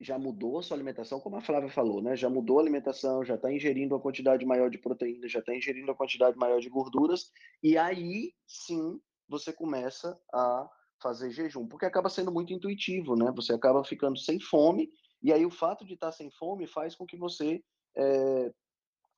[0.01, 2.15] já mudou a sua alimentação, como a Flávia falou, né?
[2.15, 5.87] Já mudou a alimentação, já está ingerindo uma quantidade maior de proteína, já está ingerindo
[5.87, 10.67] uma quantidade maior de gorduras, e aí sim você começa a
[10.99, 13.31] fazer jejum, porque acaba sendo muito intuitivo, né?
[13.35, 14.89] Você acaba ficando sem fome,
[15.21, 17.63] e aí o fato de estar sem fome faz com que você
[17.95, 18.51] é,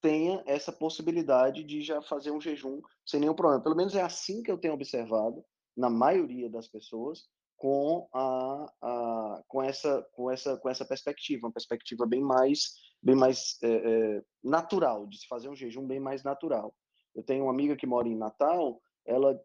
[0.01, 3.63] tenha essa possibilidade de já fazer um jejum sem nenhum problema.
[3.63, 5.43] Pelo menos é assim que eu tenho observado
[5.75, 7.25] na maioria das pessoas,
[7.63, 13.15] com a, a, com essa com essa com essa perspectiva, uma perspectiva bem mais bem
[13.15, 16.75] mais é, é, natural de se fazer um jejum bem mais natural.
[17.15, 19.39] Eu tenho uma amiga que mora em Natal, ela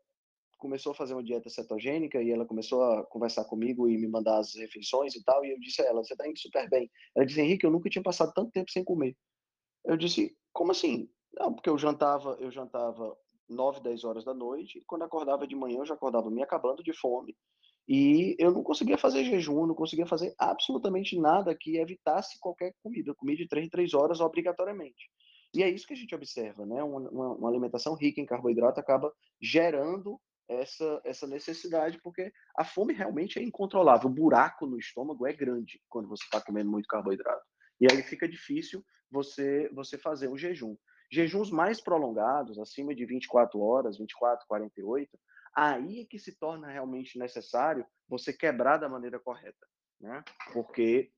[0.58, 4.38] começou a fazer uma dieta cetogênica e ela começou a conversar comigo e me mandar
[4.38, 6.90] as refeições e tal, e eu disse a ela, você está indo super bem.
[7.14, 9.16] Ela disse, Henrique, eu nunca tinha passado tanto tempo sem comer.
[9.84, 11.08] Eu disse, como assim?
[11.32, 13.16] Não, porque eu jantava, eu jantava
[13.48, 16.82] 9, 10 horas da noite, e quando acordava de manhã eu já acordava me acabando
[16.82, 17.36] de fome,
[17.88, 23.10] e eu não conseguia fazer jejum, não conseguia fazer absolutamente nada que evitasse qualquer comida.
[23.10, 25.10] Eu comia de 3 em 3 horas obrigatoriamente.
[25.54, 26.82] E é isso que a gente observa, né?
[26.82, 32.92] Uma, uma, uma alimentação rica em carboidrato acaba gerando essa, essa necessidade, porque a fome
[32.92, 34.10] realmente é incontrolável.
[34.10, 37.42] O buraco no estômago é grande quando você está comendo muito carboidrato.
[37.80, 40.76] E aí fica difícil você, você fazer um jejum.
[41.10, 45.08] Jejuns mais prolongados, acima de 24 horas, 24, 48,
[45.54, 49.66] aí é que se torna realmente necessário você quebrar da maneira correta,
[50.00, 50.24] né?
[50.52, 51.12] Porque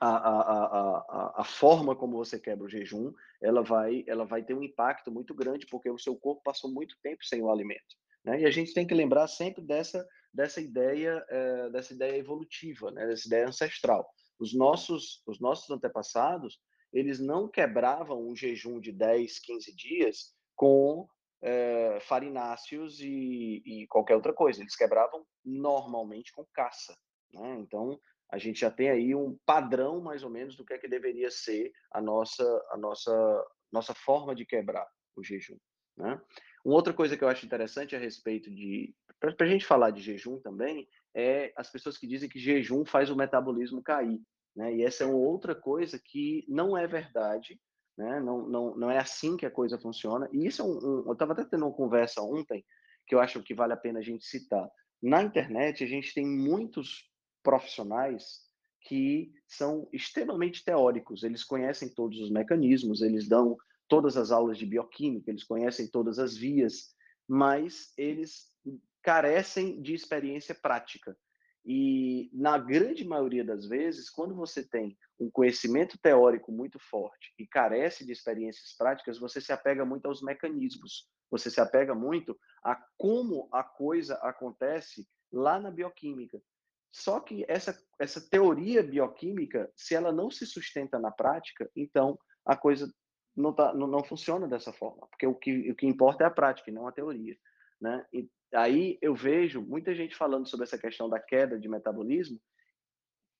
[0.00, 4.54] a, a, a, a, forma como você quebra o jejum, ela vai, ela vai ter
[4.54, 7.96] um impacto muito grande, porque o seu corpo passou muito tempo sem o alimento.
[8.24, 8.42] Né?
[8.42, 13.06] E a gente tem que lembrar sempre dessa, dessa ideia é, dessa ideia evolutiva, né?
[13.06, 14.08] dessa ideia ancestral.
[14.38, 16.60] Os nossos, os nossos antepassados,
[16.92, 21.08] eles não quebravam um jejum de 10, 15 dias com
[21.42, 24.60] é, farináceos e, e, qualquer outra coisa.
[24.60, 26.96] Eles quebravam normalmente com caça.
[27.32, 27.56] Né?
[27.60, 27.98] Então,
[28.30, 31.30] a gente já tem aí um padrão, mais ou menos, do que é que deveria
[31.30, 35.58] ser a nossa, a nossa, nossa forma de quebrar o jejum.
[35.96, 36.20] Né?
[36.64, 38.94] Uma outra coisa que eu acho interessante a respeito de.
[39.18, 43.10] Para a gente falar de jejum também, é as pessoas que dizem que jejum faz
[43.10, 44.20] o metabolismo cair.
[44.54, 44.76] Né?
[44.76, 47.60] E essa é outra coisa que não é verdade,
[47.98, 48.20] né?
[48.20, 50.28] não, não, não é assim que a coisa funciona.
[50.32, 50.78] E isso é um.
[50.78, 52.64] um eu estava até tendo uma conversa ontem,
[53.06, 54.70] que eu acho que vale a pena a gente citar.
[55.02, 57.10] Na internet, a gente tem muitos
[57.42, 58.46] profissionais
[58.82, 63.56] que são extremamente teóricos, eles conhecem todos os mecanismos, eles dão
[63.88, 66.94] todas as aulas de bioquímica, eles conhecem todas as vias,
[67.26, 68.46] mas eles
[69.02, 71.16] carecem de experiência prática.
[71.70, 77.46] E na grande maioria das vezes, quando você tem um conhecimento teórico muito forte e
[77.46, 82.74] carece de experiências práticas, você se apega muito aos mecanismos, você se apega muito a
[82.96, 86.40] como a coisa acontece lá na bioquímica.
[86.90, 92.56] Só que essa, essa teoria bioquímica, se ela não se sustenta na prática, então a
[92.56, 92.90] coisa
[93.36, 96.30] não, tá, não, não funciona dessa forma, porque o que, o que importa é a
[96.30, 97.36] prática e não a teoria.
[97.80, 98.04] Né?
[98.12, 102.40] E aí eu vejo muita gente falando sobre essa questão da queda de metabolismo,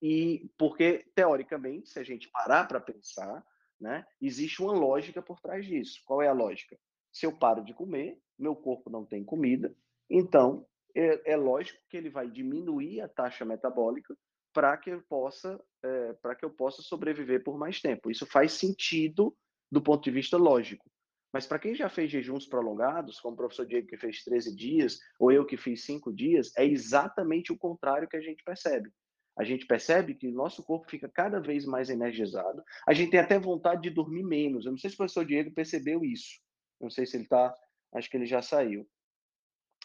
[0.01, 3.45] e porque, teoricamente, se a gente parar para pensar,
[3.81, 6.01] né, existe uma lógica por trás disso.
[6.05, 6.79] Qual é a lógica?
[7.13, 9.75] Se eu paro de comer, meu corpo não tem comida,
[10.09, 14.17] então é, é lógico que ele vai diminuir a taxa metabólica
[14.53, 18.11] para que eu possa é, para que eu possa sobreviver por mais tempo.
[18.11, 19.37] Isso faz sentido
[19.71, 20.91] do ponto de vista lógico.
[21.33, 24.99] Mas para quem já fez jejuns prolongados, como o professor Diego que fez 13 dias,
[25.19, 28.91] ou eu que fiz 5 dias, é exatamente o contrário que a gente percebe.
[29.39, 32.63] A gente percebe que o nosso corpo fica cada vez mais energizado.
[32.87, 34.65] A gente tem até vontade de dormir menos.
[34.65, 36.41] Eu não sei se o professor Diego percebeu isso.
[36.81, 37.55] Não sei se ele está.
[37.95, 38.89] Acho que ele já saiu.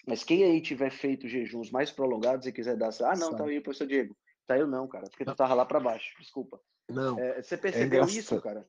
[0.08, 2.90] Mas quem aí tiver feito jejuns mais prolongados e quiser dar.
[3.02, 4.18] Ah, não, tá aí, professor Diego.
[4.48, 6.14] Tá eu não, cara, porque tu tava lá para baixo.
[6.20, 6.60] Desculpa.
[6.90, 7.18] Não.
[7.20, 8.68] É, você é percebeu é isso, cara?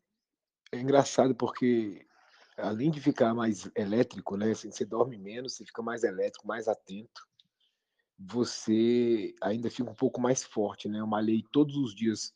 [0.70, 2.06] É engraçado porque
[2.56, 4.52] além de ficar mais elétrico, né?
[4.52, 7.26] Assim, você dorme menos, você fica mais elétrico, mais atento.
[8.18, 11.00] Você ainda fica um pouco mais forte, né?
[11.00, 12.32] Eu malhei todos os dias,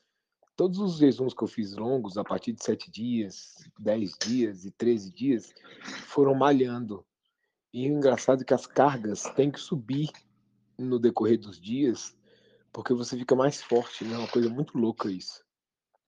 [0.57, 4.71] todos os jejuns que eu fiz longos, a partir de sete dias, dez dias e
[4.73, 5.55] 13 dias,
[6.07, 7.07] foram malhando.
[7.73, 10.11] E o engraçado é que as cargas têm que subir
[10.77, 12.17] no decorrer dos dias,
[12.73, 14.15] porque você fica mais forte, né?
[14.15, 15.45] É uma coisa muito louca isso.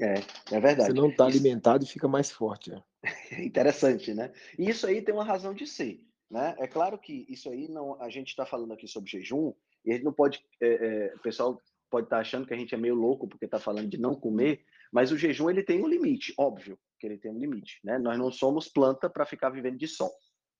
[0.00, 0.14] É,
[0.56, 0.92] é verdade.
[0.92, 2.70] Você não está alimentado e fica mais forte.
[2.70, 2.82] Né?
[3.44, 4.32] Interessante, né?
[4.58, 6.00] E isso aí tem uma razão de ser.
[6.30, 6.54] Né?
[6.58, 8.00] É claro que isso aí não.
[8.00, 9.52] A gente está falando aqui sobre jejum,
[9.84, 10.44] e a gente não pode.
[10.60, 13.44] É, é, o pessoal pode estar tá achando que a gente é meio louco porque
[13.44, 17.18] está falando de não comer, mas o jejum ele tem um limite, óbvio que ele
[17.18, 17.80] tem um limite.
[17.82, 17.98] Né?
[17.98, 20.12] Nós não somos planta para ficar vivendo de sol.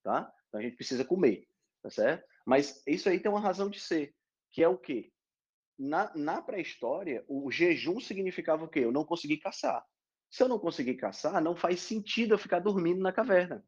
[0.02, 0.32] Tá?
[0.48, 1.46] Então a gente precisa comer,
[1.82, 2.26] tá certo?
[2.44, 4.14] Mas isso aí tem uma razão de ser,
[4.50, 5.12] que é o quê?
[5.82, 8.80] Na, na pré-história, o jejum significava o quê?
[8.80, 9.82] Eu não consegui caçar.
[10.30, 13.64] Se eu não conseguir caçar, não faz sentido eu ficar dormindo na caverna.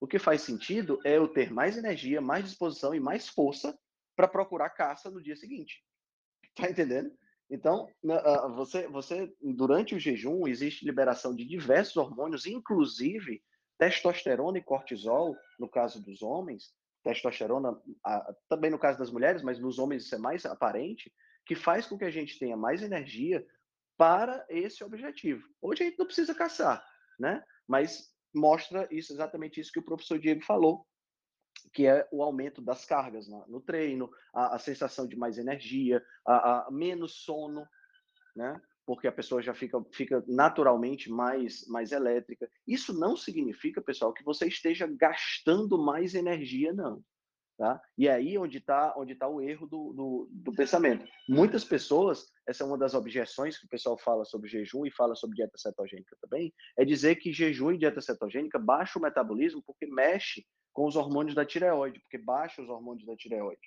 [0.00, 3.78] O que faz sentido é eu ter mais energia, mais disposição e mais força
[4.16, 5.84] para procurar caça no dia seguinte.
[6.56, 7.12] Tá entendendo?
[7.48, 7.88] Então,
[8.56, 13.40] você, você durante o jejum existe liberação de diversos hormônios, inclusive
[13.78, 16.74] testosterona e cortisol, no caso dos homens,
[17.04, 17.80] testosterona,
[18.48, 21.12] também no caso das mulheres, mas nos homens isso é mais aparente,
[21.46, 23.46] que faz com que a gente tenha mais energia
[23.96, 25.48] para esse objetivo.
[25.62, 26.84] Hoje a gente não precisa caçar,
[27.18, 27.42] né?
[27.66, 30.86] Mas mostra isso exatamente isso que o professor Diego falou,
[31.72, 36.04] que é o aumento das cargas no, no treino, a, a, sensação de mais energia,
[36.26, 37.66] a, a, menos sono,
[38.34, 38.60] né?
[38.84, 42.48] Porque a pessoa já fica, fica naturalmente mais, mais elétrica.
[42.66, 47.02] Isso não significa, pessoal, que você esteja gastando mais energia, não.
[47.56, 47.80] Tá?
[47.96, 51.06] E é aí onde está onde tá o erro do, do, do, pensamento.
[51.26, 55.14] Muitas pessoas, essa é uma das objeções que o pessoal fala sobre jejum e fala
[55.14, 59.86] sobre dieta cetogênica também, é dizer que jejum e dieta cetogênica baixa o metabolismo porque
[59.86, 63.62] mexe com os hormônios da tireoide, porque baixa os hormônios da tireoide.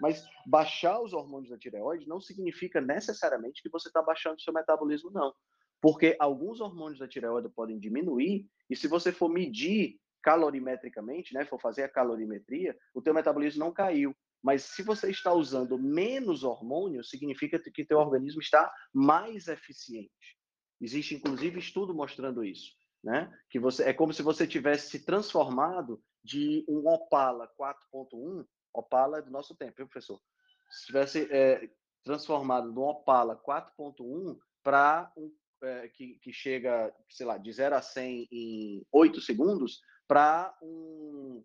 [0.00, 4.54] Mas baixar os hormônios da tireoide não significa necessariamente que você está baixando o seu
[4.54, 5.34] metabolismo, não.
[5.82, 11.60] Porque alguns hormônios da tireoide podem diminuir, e se você for medir calorimetricamente, né, for
[11.60, 14.16] fazer a calorimetria, o teu metabolismo não caiu.
[14.42, 20.38] Mas se você está usando menos hormônio, significa que teu organismo está mais eficiente.
[20.80, 22.72] Existe inclusive estudo mostrando isso,
[23.02, 23.32] né?
[23.48, 29.22] Que você é como se você tivesse se transformado de um Opala 4.1, Opala é
[29.22, 30.20] do nosso tempo, professor?
[30.70, 31.70] Se tivesse é,
[32.02, 37.76] transformado de um Opala 4.1 para um é, que, que chega, sei lá, de 0
[37.76, 41.44] a 100 em 8 segundos, para um,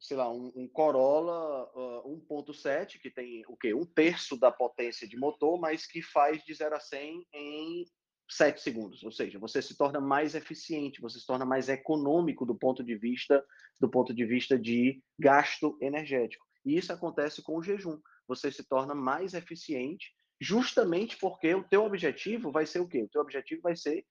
[0.00, 1.70] sei lá, um, um Corolla
[2.04, 3.72] uh, 1.7, que tem o quê?
[3.72, 7.84] Um terço da potência de motor, mas que faz de 0 a 100 em
[8.30, 9.02] 7 segundos.
[9.02, 12.94] Ou seja, você se torna mais eficiente, você se torna mais econômico do ponto de
[12.94, 13.44] vista
[13.80, 16.46] do ponto de vista de gasto energético.
[16.64, 17.98] E isso acontece com o jejum.
[18.28, 23.02] Você se torna mais eficiente justamente porque o teu objetivo vai ser o quê?
[23.02, 24.04] O teu objetivo vai ser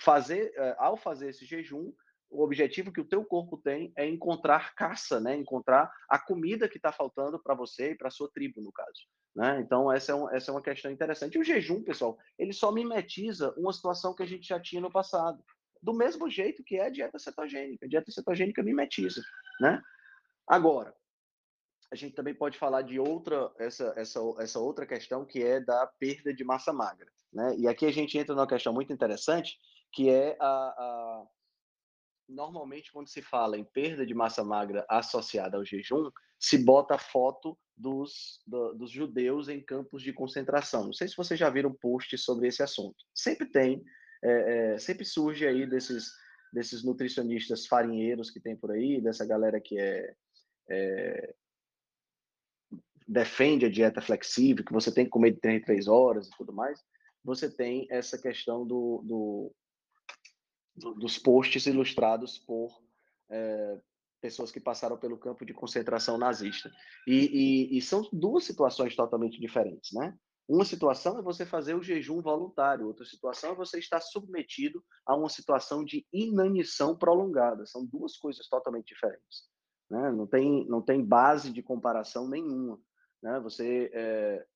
[0.00, 1.92] fazer, uh, ao fazer esse jejum,
[2.30, 5.34] o objetivo que o teu corpo tem é encontrar caça, né?
[5.34, 9.06] Encontrar a comida que está faltando para você e para sua tribo, no caso.
[9.34, 9.60] Né?
[9.60, 11.36] Então, essa é, um, essa é uma questão interessante.
[11.36, 14.90] E o jejum, pessoal, ele só mimetiza uma situação que a gente já tinha no
[14.90, 15.42] passado.
[15.82, 17.86] Do mesmo jeito que é a dieta cetogênica.
[17.86, 19.22] A dieta cetogênica mimetiza,
[19.60, 19.80] né?
[20.46, 20.94] Agora,
[21.90, 25.86] a gente também pode falar de outra, essa, essa, essa outra questão que é da
[25.86, 27.54] perda de massa magra, né?
[27.56, 29.56] E aqui a gente entra numa questão muito interessante,
[29.92, 31.26] que é a, a
[32.28, 36.98] normalmente quando se fala em perda de massa magra associada ao jejum, se bota a
[36.98, 40.84] foto dos, do, dos judeus em campos de concentração.
[40.84, 42.96] Não sei se vocês já viram post sobre esse assunto.
[43.14, 43.82] Sempre tem,
[44.22, 46.10] é, é, sempre surge aí desses,
[46.52, 50.14] desses nutricionistas farinheiros que tem por aí, dessa galera que é,
[50.68, 51.34] é
[53.10, 56.30] defende a dieta flexível, que você tem que comer de 3 em 3 horas e
[56.36, 56.84] tudo mais,
[57.24, 59.54] você tem essa questão do, do
[60.78, 62.80] dos posts ilustrados por
[63.30, 63.80] é,
[64.20, 66.70] pessoas que passaram pelo campo de concentração nazista.
[67.06, 67.14] E,
[67.72, 70.16] e, e, são duas situações totalmente diferentes, né?
[70.48, 75.14] Uma situação é você fazer o jejum voluntário, outra situação é você estar submetido a
[75.14, 77.66] uma situação de inanição prolongada.
[77.66, 79.42] São duas coisas totalmente diferentes.
[79.90, 80.10] Né?
[80.10, 82.80] Não, tem, não tem base de comparação nenhuma.
[83.22, 83.38] Né?
[83.40, 84.46] Você é,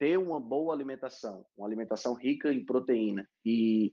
[0.00, 3.92] ter uma boa alimentação, uma alimentação rica em proteína e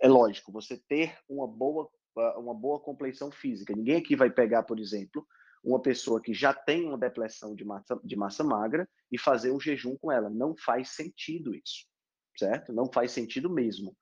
[0.00, 3.74] é lógico, você ter uma boa, ah, uma boa compleição física.
[3.74, 5.26] Ninguém aqui vai pegar, por exemplo,
[5.62, 9.60] uma pessoa que já tem uma depressão de massa, de massa magra e fazer um
[9.60, 10.28] jejum com ela.
[10.28, 11.86] Não faz sentido isso,
[12.36, 12.72] certo?
[12.72, 13.96] Não faz sentido mesmo,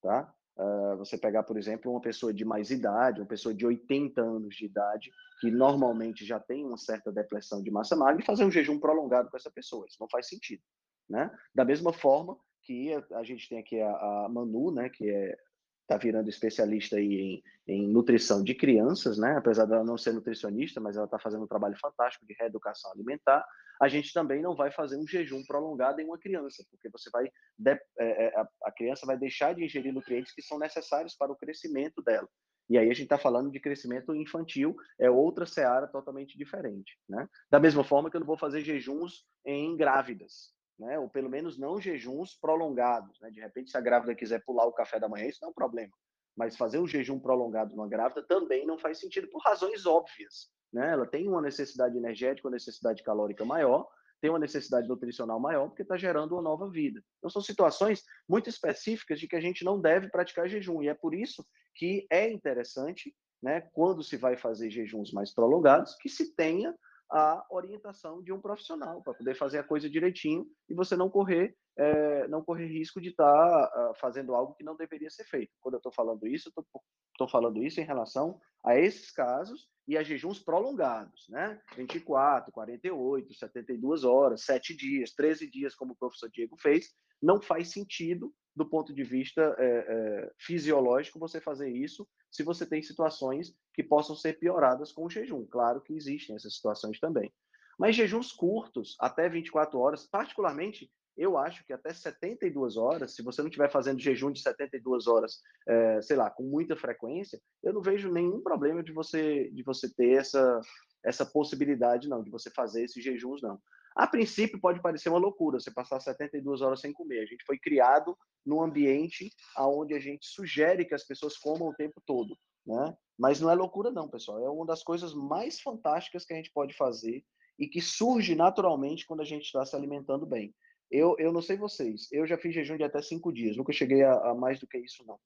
[0.00, 0.32] tá?
[0.56, 4.54] Uh, você pegar, por exemplo, uma pessoa de mais idade, uma pessoa de 80 anos
[4.54, 8.50] de idade, que normalmente já tem uma certa depressão de massa magra, e fazer um
[8.50, 9.86] jejum prolongado com essa pessoa.
[9.86, 10.62] Isso não faz sentido.
[11.08, 11.30] Né?
[11.54, 15.36] Da mesma forma que a, a gente tem aqui a, a, Manu, né, que é
[15.82, 19.36] está virando especialista aí em, em, nutrição de crianças, né?
[19.36, 23.44] Apesar dela não ser nutricionista, mas ela está fazendo um trabalho fantástico de reeducação alimentar.
[23.80, 27.26] A gente também não vai fazer um jejum prolongado em uma criança, porque você vai
[27.66, 32.02] é, é a criança vai deixar de ingerir nutrientes que são necessários para o crescimento
[32.02, 32.28] dela.
[32.70, 37.28] E aí a gente está falando de crescimento infantil, é outra seara totalmente diferente, né?
[37.50, 40.98] Da mesma forma que eu não vou fazer jejuns em grávidas, né?
[40.98, 43.30] Ou pelo menos não jejuns prolongados, né?
[43.30, 45.54] De repente, se a grávida quiser pular o café da manhã, isso não é um
[45.54, 45.92] problema.
[46.36, 50.92] Mas fazer um jejum prolongado numa grávida também não faz sentido por razões óbvias, né?
[50.92, 53.86] Ela tem uma necessidade energética, uma necessidade calórica maior,
[54.20, 57.02] tem uma necessidade nutricional maior porque está gerando uma nova vida.
[57.18, 60.94] Então são situações muito específicas de que a gente não deve praticar jejum e é
[60.94, 61.44] por isso
[61.74, 63.60] que é interessante, né?
[63.72, 66.74] Quando se vai fazer jejuns mais prolongados, que se tenha
[67.12, 71.54] a orientação de um profissional para poder fazer a coisa direitinho e você não correr
[71.76, 75.52] é, não correr risco de estar tá, uh, fazendo algo que não deveria ser feito.
[75.60, 80.02] Quando eu estou falando isso, estou falando isso em relação a esses casos e a
[80.02, 81.60] jejuns prolongados, né?
[81.76, 86.90] 24, 48, 72 horas, 7 dias, 13 dias, como o professor Diego fez,
[87.20, 92.66] não faz sentido do ponto de vista é, é, fisiológico você fazer isso se você
[92.66, 95.46] tem situações que possam ser pioradas com o jejum.
[95.46, 97.32] Claro que existem essas situações também.
[97.78, 103.42] Mas jejuns curtos, até 24 horas, particularmente, eu acho que até 72 horas, se você
[103.42, 107.82] não estiver fazendo jejum de 72 horas, é, sei lá, com muita frequência, eu não
[107.82, 110.60] vejo nenhum problema de você de você ter essa
[111.04, 113.60] essa possibilidade não, de você fazer esses jejuns não.
[113.94, 117.20] A princípio pode parecer uma loucura você passar 72 horas sem comer.
[117.20, 121.74] A gente foi criado num ambiente aonde a gente sugere que as pessoas comam o
[121.74, 122.36] tempo todo,
[122.66, 122.96] né?
[123.18, 124.42] Mas não é loucura não, pessoal.
[124.42, 127.24] É uma das coisas mais fantásticas que a gente pode fazer
[127.58, 130.54] e que surge naturalmente quando a gente está se alimentando bem.
[130.90, 134.02] Eu, eu não sei vocês, eu já fiz jejum de até cinco dias, nunca cheguei
[134.02, 135.18] a, a mais do que isso, não.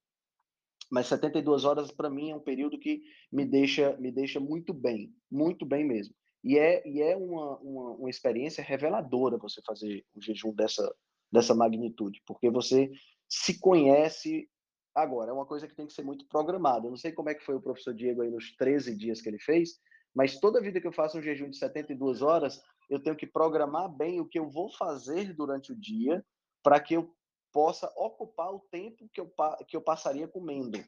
[0.91, 3.03] Mas 72 horas, para mim, é um período que
[3.33, 6.15] me deixa, me deixa muito bem, muito bem mesmo.
[6.47, 10.95] E é, e é uma, uma, uma experiência reveladora você fazer um jejum dessa,
[11.33, 12.89] dessa magnitude, porque você
[13.29, 14.49] se conhece
[14.95, 15.33] agora.
[15.33, 16.87] É uma coisa que tem que ser muito programada.
[16.87, 19.29] Eu não sei como é que foi o professor Diego aí nos 13 dias que
[19.29, 19.81] ele fez,
[20.15, 23.89] mas toda vida que eu faço um jejum de 72 horas, eu tenho que programar
[23.89, 26.25] bem o que eu vou fazer durante o dia
[26.63, 27.13] para que eu
[27.53, 29.29] possa ocupar o tempo que eu,
[29.67, 30.79] que eu passaria comendo.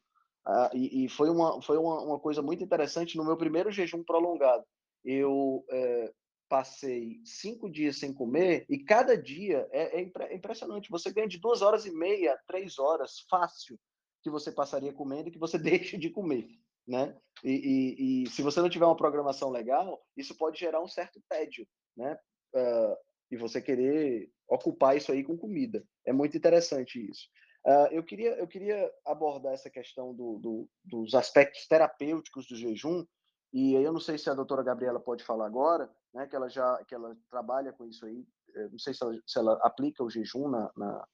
[0.46, 4.04] Ah, e, e, foi, uma, foi uma, uma, coisa muito interessante no meu primeiro jejum
[4.04, 4.64] prolongado.
[5.04, 6.12] Eu é,
[6.48, 10.90] passei cinco dias sem comer e cada dia é, é, é impressionante.
[10.90, 13.78] Você ganha de duas horas e meia, três horas, fácil,
[14.22, 16.46] que você passaria comendo e que você deixa de comer.
[16.86, 17.14] Né?
[17.44, 21.20] E, e, e se você não tiver uma programação legal, isso pode gerar um certo
[21.28, 21.66] tédio
[21.98, 22.16] né?
[22.54, 22.96] Uh,
[23.30, 25.84] e você querer ocupar isso aí com comida.
[26.06, 27.28] É muito interessante isso.
[27.66, 33.04] Uh, eu, queria, eu queria abordar essa questão do, do, dos aspectos terapêuticos do jejum,
[33.52, 36.82] e eu não sei se a doutora Gabriela pode falar agora, né, que ela já
[36.84, 40.10] que ela trabalha com isso aí, eu não sei se ela, se ela aplica o
[40.10, 41.08] jejum na, na,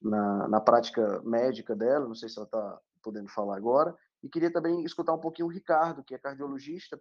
[0.00, 4.50] na, na prática médica dela, não sei se ela está podendo falar agora, e queria
[4.50, 6.98] também escutar um pouquinho o Ricardo, que é cardiologista,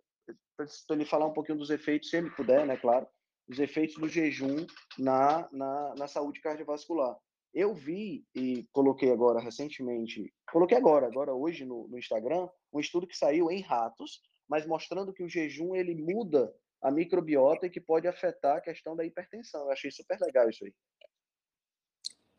[0.57, 3.07] para ele falar um pouquinho dos efeitos, se ele puder, né, claro,
[3.47, 4.65] os efeitos do jejum
[4.97, 7.17] na, na, na saúde cardiovascular.
[7.53, 13.05] Eu vi e coloquei agora recentemente, coloquei agora, agora hoje no, no Instagram, um estudo
[13.05, 17.79] que saiu em ratos, mas mostrando que o jejum ele muda a microbiota e que
[17.79, 19.61] pode afetar a questão da hipertensão.
[19.61, 20.73] Eu achei super legal isso aí.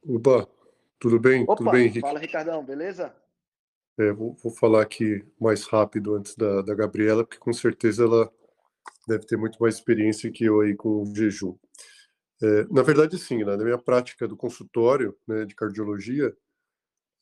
[0.07, 0.47] Opa,
[0.99, 1.45] tudo bem?
[1.45, 2.01] Opa, tudo bem, Henrique?
[2.01, 3.15] Fala, Ricardão, beleza?
[3.99, 8.31] É, vou, vou, falar aqui mais rápido antes da, da Gabriela, porque com certeza ela
[9.07, 11.57] deve ter muito mais experiência que eu aí com o jejum.
[12.43, 16.37] É, na verdade, sim, né, na minha prática do consultório né, de cardiologia,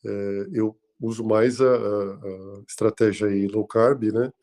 [0.05, 4.33] é, eu uso mais a, a, a, estratégia aí low carb, né?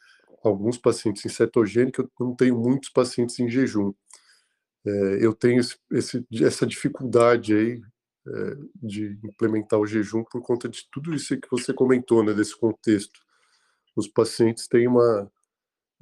[0.42, 1.28] Alguns pacientes em
[2.00, 3.92] eu não tenho muitos pacientes em jejum.
[4.86, 7.82] É, eu tenho esse, esse, essa dificuldade aí
[8.26, 12.58] é, de implementar o jejum por conta de tudo isso que você comentou, né, desse
[12.58, 13.20] contexto.
[13.96, 15.30] Os pacientes têm uma.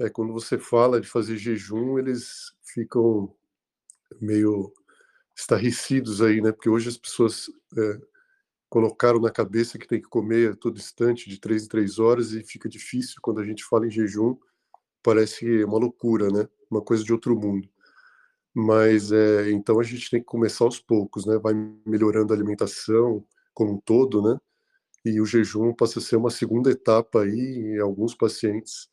[0.01, 3.35] É, quando você fala de fazer jejum, eles ficam
[4.21, 4.73] meio
[5.37, 6.53] estarrecidos aí, né?
[6.53, 8.01] Porque hoje as pessoas é,
[8.69, 12.33] colocaram na cabeça que tem que comer a todo instante, de três em três horas,
[12.33, 14.37] e fica difícil quando a gente fala em jejum.
[15.03, 16.49] Parece uma loucura, né?
[16.71, 17.69] Uma coisa de outro mundo
[18.55, 21.39] mas é, então a gente tem que começar aos poucos, né?
[21.39, 21.55] Vai
[21.87, 24.39] melhorando a alimentação como um todo, né?
[25.05, 28.89] E o jejum passa a ser uma segunda etapa aí em alguns pacientes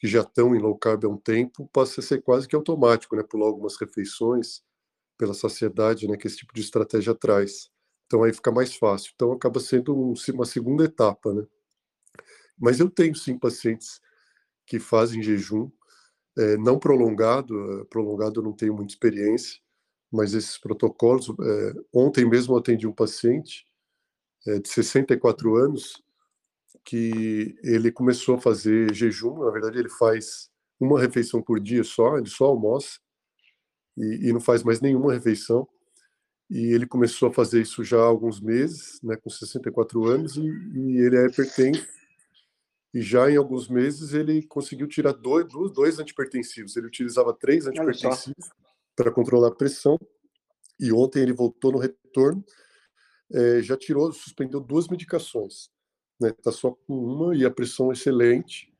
[0.00, 3.16] que já estão em low carb há um tempo, passa a ser quase que automático,
[3.16, 3.22] né?
[3.24, 4.62] Pular algumas refeições
[5.18, 6.16] pela saciedade, né?
[6.16, 7.70] Que esse tipo de estratégia traz.
[8.06, 9.12] Então aí fica mais fácil.
[9.14, 11.46] Então acaba sendo um, uma segunda etapa, né?
[12.58, 14.00] Mas eu tenho sim pacientes
[14.66, 15.70] que fazem jejum
[16.36, 19.60] é, não prolongado, é, prolongado eu não tenho muita experiência,
[20.10, 23.66] mas esses protocolos, é, ontem mesmo eu atendi um paciente
[24.46, 26.02] é, de 64 anos
[26.84, 32.18] que ele começou a fazer jejum, na verdade ele faz uma refeição por dia só,
[32.18, 32.98] ele só almoça
[33.96, 35.66] e, e não faz mais nenhuma refeição,
[36.54, 40.40] e ele começou a fazer isso já há alguns meses, né, com 64 anos, e,
[40.40, 41.84] e ele é hipertenso,
[42.94, 46.76] e já em alguns meses ele conseguiu tirar dois, dois antipertensivos.
[46.76, 48.50] Ele utilizava três antipertensivos
[48.94, 49.98] para controlar a pressão,
[50.78, 52.44] e ontem ele voltou no retorno,
[53.32, 55.70] é, já tirou, suspendeu duas medicações.
[56.22, 56.32] Está né?
[56.40, 58.72] Tá só com uma e a pressão excelente.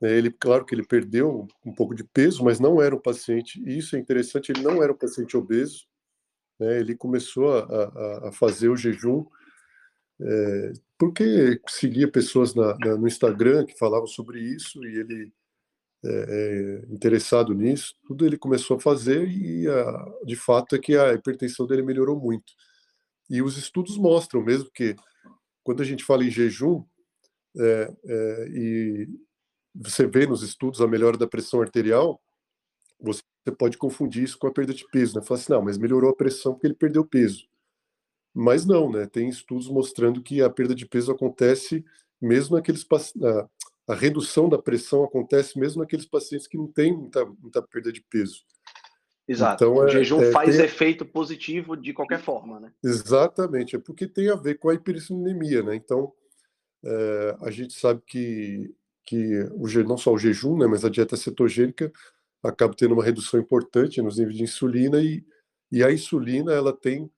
[0.00, 3.60] É, ele, claro que ele perdeu um pouco de peso, mas não era um paciente,
[3.66, 5.89] e isso é interessante, ele não era um paciente obeso.
[6.60, 6.78] Né?
[6.78, 9.24] Ele começou a, a, a fazer o jejum
[10.22, 15.32] é, porque seguia pessoas na, na, no Instagram que falavam sobre isso e ele
[16.04, 20.96] é, é, interessado nisso, tudo ele começou a fazer e, a, de fato, é que
[20.96, 22.52] a hipertensão dele melhorou muito.
[23.30, 24.94] E os estudos mostram mesmo que,
[25.62, 26.84] quando a gente fala em jejum,
[27.58, 29.08] é, é, e
[29.74, 32.20] você vê nos estudos a melhora da pressão arterial,
[33.00, 33.22] você
[33.56, 35.24] pode confundir isso com a perda de peso, né?
[35.24, 37.48] Fala assim, não, mas melhorou a pressão porque ele perdeu peso.
[38.34, 39.06] Mas não, né?
[39.06, 41.84] Tem estudos mostrando que a perda de peso acontece
[42.20, 42.86] mesmo naqueles
[43.22, 43.48] a,
[43.92, 48.02] a redução da pressão acontece mesmo naqueles pacientes que não têm muita, muita perda de
[48.02, 48.44] peso.
[49.26, 49.64] Exato.
[49.64, 50.64] Então, o é, jejum é, faz tem...
[50.64, 52.72] efeito positivo de qualquer forma, né?
[52.82, 55.76] Exatamente, é porque tem a ver com a hiperinsulinemia, né?
[55.76, 56.12] Então,
[56.84, 58.74] é, a gente sabe que,
[59.04, 61.92] que o, não só o jejum, né, mas a dieta cetogênica
[62.42, 65.24] acaba tendo uma redução importante nos níveis de insulina e,
[65.70, 67.10] e a insulina ela tem,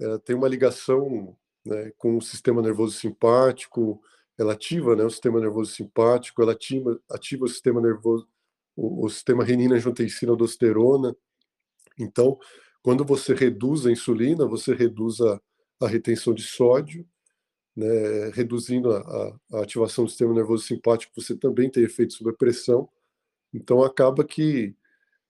[0.00, 4.00] ela tem uma ligação né, com o sistema nervoso simpático,
[4.38, 8.28] ela ativa né, o sistema nervoso simpático, ela ativa, ativa o sistema nervoso,
[8.76, 11.14] o, o sistema renina-angiotensina-aldosterona.
[11.98, 12.38] Então,
[12.82, 15.40] quando você reduz a insulina, você reduz a,
[15.80, 17.06] a retenção de sódio,
[17.76, 22.36] né, reduzindo a, a, ativação do sistema nervoso simpático, você também tem efeito sobre a
[22.36, 22.88] pressão.
[23.52, 24.74] Então, acaba que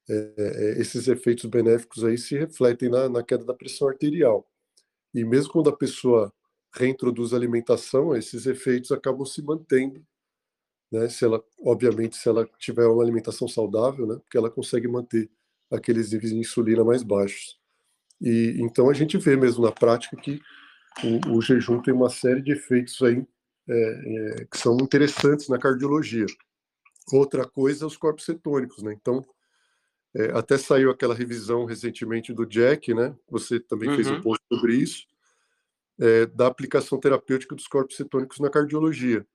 [0.08, 4.48] é, é, esses efeitos benéficos aí se refletem na, na, queda da pressão arterial.
[5.14, 6.32] E mesmo quando a pessoa
[6.74, 10.04] reintroduz a alimentação, esses efeitos acabam se mantendo,
[10.90, 11.08] né?
[11.08, 14.16] Se ela, obviamente, se ela tiver uma alimentação saudável, né?
[14.16, 15.30] Porque ela consegue manter
[15.70, 17.58] aqueles níveis de insulina mais baixos.
[18.20, 20.40] E então a gente vê mesmo na prática que
[21.04, 23.24] o, o jejum tem uma série de efeitos aí
[23.68, 26.26] é, é, que são interessantes na cardiologia.
[27.12, 28.92] Outra coisa é os corpos cetônicos, né?
[28.92, 29.24] Então,
[30.14, 33.14] é, até saiu aquela revisão recentemente do Jack, né?
[33.30, 33.94] Você também uhum.
[33.94, 34.22] fez um uhum.
[34.22, 35.06] post sobre isso,
[35.98, 39.26] é, da aplicação terapêutica dos corpos cetônicos na cardiologia.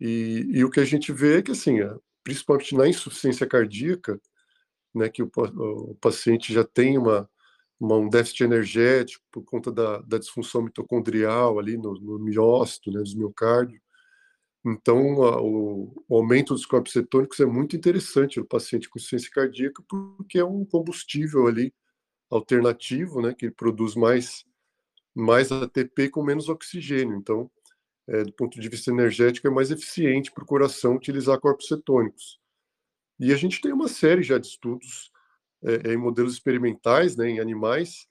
[0.00, 1.78] E, e, o que a gente vê é que, assim,
[2.22, 4.20] principalmente na insuficiência cardíaca,
[4.94, 7.28] né, que o, o paciente já tem uma,
[7.78, 13.00] uma, um déficit energético por conta da, da disfunção mitocondrial ali no, no miócito, né,
[13.00, 13.80] dos miocárdio.
[14.64, 19.30] Então, a, o, o, aumento dos corpos cetônicos é muito interessante no paciente com insuficiência
[19.30, 21.74] cardíaca, porque é um combustível ali
[22.30, 24.44] alternativo, né, que produz mais,
[25.14, 27.16] mais ATP com menos oxigênio.
[27.16, 27.50] Então,
[28.08, 32.40] é, do ponto de vista energético, é mais eficiente para o coração utilizar corpos cetônicos.
[33.20, 35.12] E a gente tem uma série já de estudos
[35.62, 38.06] é, em modelos experimentais, né, em animais,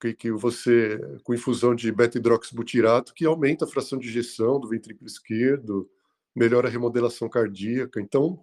[0.00, 5.06] que, que você, com infusão de beta-hidroxibutirato, que aumenta a fração de ejeção do ventrículo
[5.06, 5.88] esquerdo,
[6.34, 8.00] melhora a remodelação cardíaca.
[8.00, 8.40] Então,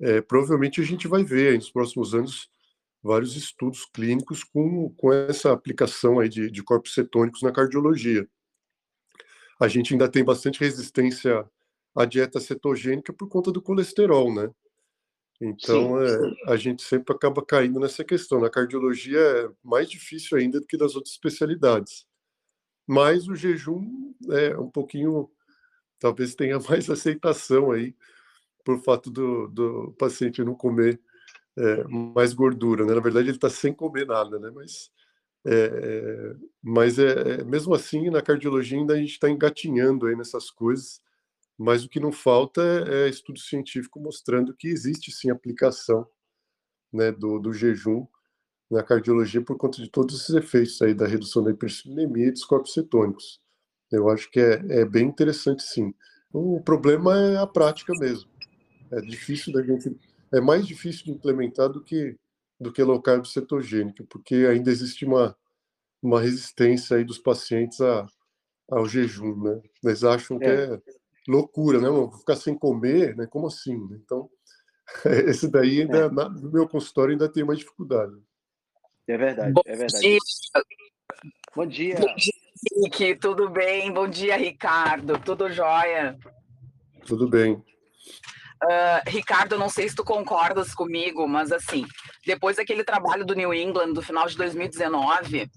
[0.00, 2.50] é, provavelmente a gente vai ver nos próximos anos
[3.02, 8.28] vários estudos clínicos com, com essa aplicação aí de, de corpos cetônicos na cardiologia.
[9.60, 11.48] A gente ainda tem bastante resistência
[11.94, 14.50] à dieta cetogênica por conta do colesterol, né?
[15.44, 18.40] Então, é, a gente sempre acaba caindo nessa questão.
[18.40, 22.06] Na cardiologia é mais difícil ainda do que das outras especialidades.
[22.86, 25.28] Mas o jejum é um pouquinho,
[25.98, 27.92] talvez tenha mais aceitação aí,
[28.64, 31.00] por fato do, do paciente não comer
[31.58, 32.86] é, mais gordura.
[32.86, 32.94] Né?
[32.94, 34.48] Na verdade, ele está sem comer nada, né?
[34.54, 34.92] Mas,
[35.44, 40.52] é, mas é, é, mesmo assim, na cardiologia ainda a gente está engatinhando aí nessas
[40.52, 41.00] coisas
[41.62, 46.04] mas o que não falta é, é estudo científico mostrando que existe sim aplicação
[46.92, 48.04] né, do, do jejum
[48.68, 52.44] na cardiologia por conta de todos esses efeitos aí da redução da hipercinemia e dos
[52.44, 53.40] corpos cetônicos.
[53.92, 55.94] Eu acho que é, é bem interessante sim.
[56.32, 58.28] O problema é a prática mesmo.
[58.90, 59.96] É difícil da gente,
[60.32, 62.16] é mais difícil de implementar do que
[62.58, 65.36] do que low carb cetogênico, porque ainda existe uma
[66.02, 68.06] uma resistência aí dos pacientes a,
[68.68, 69.62] ao jejum, né?
[69.84, 70.40] Eles acham é.
[70.40, 70.82] que é
[71.28, 71.88] loucura, né?
[71.88, 73.26] Vou ficar sem comer, né?
[73.26, 73.76] Como assim?
[73.88, 73.98] Né?
[74.04, 74.28] Então,
[75.26, 76.10] esse daí ainda, é.
[76.10, 78.12] na, no meu consultório ainda tem mais dificuldade.
[79.08, 80.00] É verdade, Bom é verdade.
[80.00, 80.18] Dia.
[81.54, 81.96] Bom dia.
[81.96, 82.32] Bom dia,
[82.72, 83.92] Henrique, tudo bem?
[83.92, 86.16] Bom dia, Ricardo, tudo jóia?
[87.06, 87.62] Tudo bem.
[88.62, 91.84] Uh, Ricardo, não sei se tu concordas comigo, mas assim,
[92.24, 95.50] depois daquele trabalho do New England do final de 2019,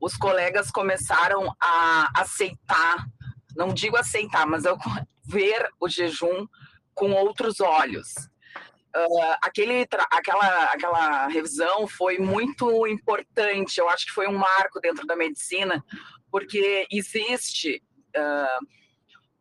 [0.00, 3.06] os colegas começaram a aceitar
[3.58, 4.78] não digo aceitar, mas eu
[5.26, 6.46] ver o jejum
[6.94, 8.08] com outros olhos.
[8.96, 15.06] Uh, aquele, aquela, aquela revisão foi muito importante, eu acho que foi um marco dentro
[15.06, 15.84] da medicina,
[16.30, 17.82] porque existe
[18.16, 18.66] uh,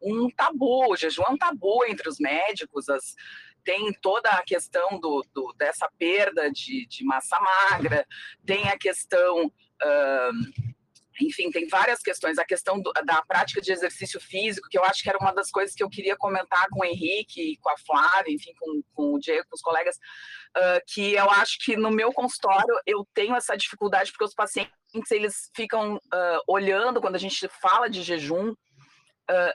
[0.01, 3.15] um tabu, o jejum é um tabu entre os médicos, as,
[3.63, 8.05] tem toda a questão do, do dessa perda de, de, massa magra,
[8.45, 10.76] tem a questão uh,
[11.21, 12.37] enfim, tem várias questões.
[12.37, 15.49] A questão do, da prática de exercício físico, que eu acho que era uma das
[15.49, 19.19] coisas que eu queria comentar com o Henrique, com a Flávia, enfim, com, com o
[19.19, 23.55] Diego, com os colegas, uh, que eu acho que no meu consultório eu tenho essa
[23.55, 24.71] dificuldade, porque os pacientes
[25.11, 28.51] eles ficam uh, olhando quando a gente fala de jejum.
[28.51, 29.53] Uh,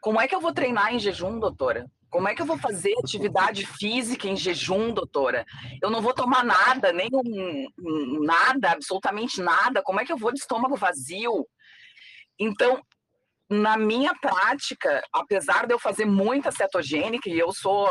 [0.00, 1.88] como é que eu vou treinar em jejum, doutora?
[2.12, 5.46] Como é que eu vou fazer atividade física em jejum, doutora?
[5.80, 9.82] Eu não vou tomar nada, nem um, nada, absolutamente nada.
[9.82, 11.48] Como é que eu vou de estômago vazio?
[12.38, 12.82] Então,
[13.48, 17.88] na minha prática, apesar de eu fazer muita cetogênica, e eu sou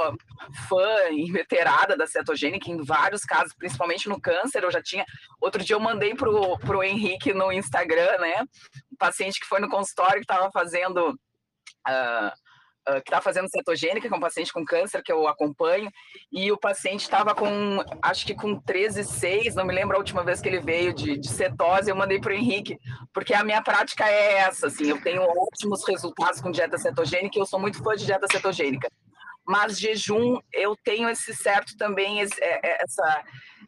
[0.69, 5.03] fã inveterada da cetogênica em vários casos, principalmente no câncer, eu já tinha.
[5.41, 8.45] Outro dia eu mandei pro, pro Henrique no Instagram, né?
[8.93, 11.09] Um paciente que foi no consultório que estava fazendo.
[11.87, 12.50] Uh,
[12.87, 15.91] uh, que está fazendo cetogênica, que é um paciente com câncer que eu acompanho,
[16.31, 20.39] e o paciente estava com, acho que com 13,6, não me lembro a última vez
[20.39, 22.77] que ele veio de, de cetose, eu mandei para o Henrique,
[23.13, 27.45] porque a minha prática é essa, assim, eu tenho ótimos resultados com dieta cetogênica eu
[27.45, 28.89] sou muito fã de dieta cetogênica.
[29.45, 33.23] Mas jejum, eu tenho esse certo também, esse, é, é, essa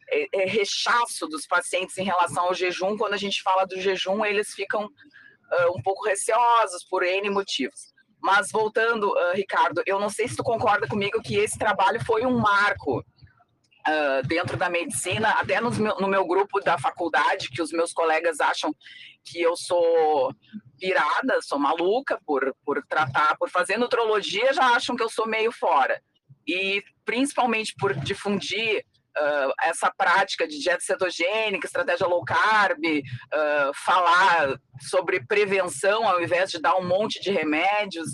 [0.08, 2.96] é, é, rechaço dos pacientes em relação ao jejum.
[2.96, 7.92] Quando a gente fala do jejum, eles ficam uh, um pouco receosos por N motivos.
[8.24, 12.24] Mas voltando, uh, Ricardo, eu não sei se tu concorda comigo que esse trabalho foi
[12.24, 17.60] um marco uh, dentro da medicina, até no meu, no meu grupo da faculdade, que
[17.60, 18.74] os meus colegas acham
[19.22, 20.34] que eu sou
[20.80, 25.52] virada, sou maluca por, por tratar, por fazer nutrologia, já acham que eu sou meio
[25.52, 26.00] fora.
[26.48, 28.86] E principalmente por difundir
[29.16, 36.50] uh, essa prática de dieta cetogênica, estratégia low carb, uh, falar sobre prevenção ao invés
[36.50, 38.08] de dar um monte de remédios,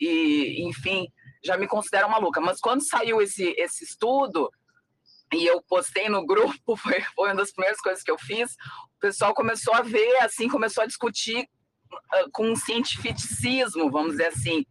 [0.00, 1.06] e enfim,
[1.44, 2.40] já me considero maluca.
[2.40, 4.50] Mas quando saiu esse, esse estudo,
[5.32, 9.00] e eu postei no grupo, foi, foi uma das primeiras coisas que eu fiz, o
[9.00, 11.48] pessoal começou a ver, assim, começou a discutir
[11.92, 14.64] uh, com um cientificismo, vamos dizer assim,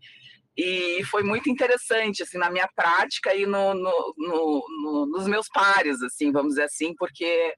[0.57, 5.49] e foi muito interessante, assim, na minha prática e no, no, no, no, nos meus
[5.49, 7.53] pares, assim, vamos dizer assim, porque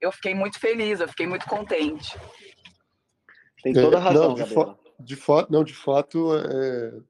[0.00, 2.18] eu fiquei muito feliz, eu fiquei muito contente.
[3.62, 7.00] Tem toda a é, razão, não, de, fa de fato, não, de fato, é,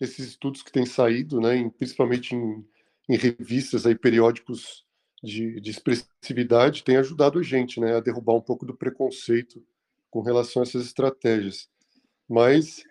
[0.00, 2.66] esses estudos que têm saído, né, em, principalmente em,
[3.08, 4.84] em, revistas, aí, periódicos
[5.22, 9.62] de, de expressividade, têm ajudado a gente, né, a derrubar um pouco do preconceito
[10.10, 11.68] com relação a essas estratégias.
[12.28, 12.82] Mas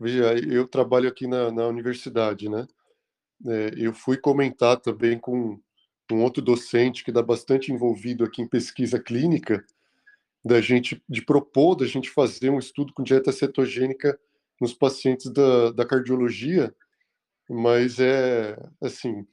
[0.00, 2.66] Veja, eu trabalho aqui na, na universidade, né?
[3.46, 5.58] É, eu fui comentar também com
[6.10, 9.64] um outro docente que dá bastante envolvido aqui em pesquisa clínica,
[10.44, 14.18] da gente de propor da gente fazer um estudo com dieta cetogênica
[14.60, 16.74] nos pacientes da, da cardiologia,
[17.48, 19.26] mas é assim,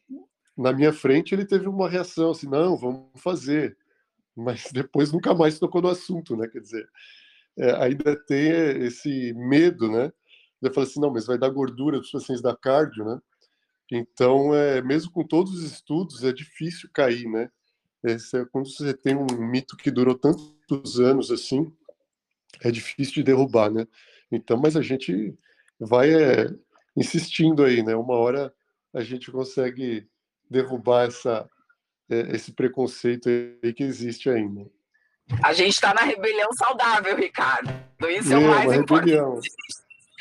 [0.57, 3.77] na minha frente ele teve uma reação assim, não, vamos fazer,
[4.35, 6.47] mas depois nunca mais tocou no assunto, né?
[6.47, 6.87] Quer dizer,
[7.57, 8.49] é, ainda tem
[8.85, 10.11] esse medo, né?
[10.67, 13.19] Eu falei assim, não, mas vai dar gordura dos pacientes da cardio, né?
[13.91, 17.49] Então, é, mesmo com todos os estudos, é difícil cair, né?
[18.03, 21.71] Esse é, quando você tem um mito que durou tantos anos assim,
[22.63, 23.87] é difícil de derrubar, né?
[24.31, 25.37] Então, mas a gente
[25.79, 26.47] vai é,
[26.95, 27.95] insistindo aí, né?
[27.95, 28.53] Uma hora
[28.93, 30.07] a gente consegue
[30.49, 31.47] derrubar essa,
[32.09, 34.65] é, esse preconceito aí que existe ainda.
[35.43, 37.73] A gente está na rebelião saudável, Ricardo.
[38.07, 39.09] Isso é, é o mais importante.
[39.11, 39.39] Rebelião.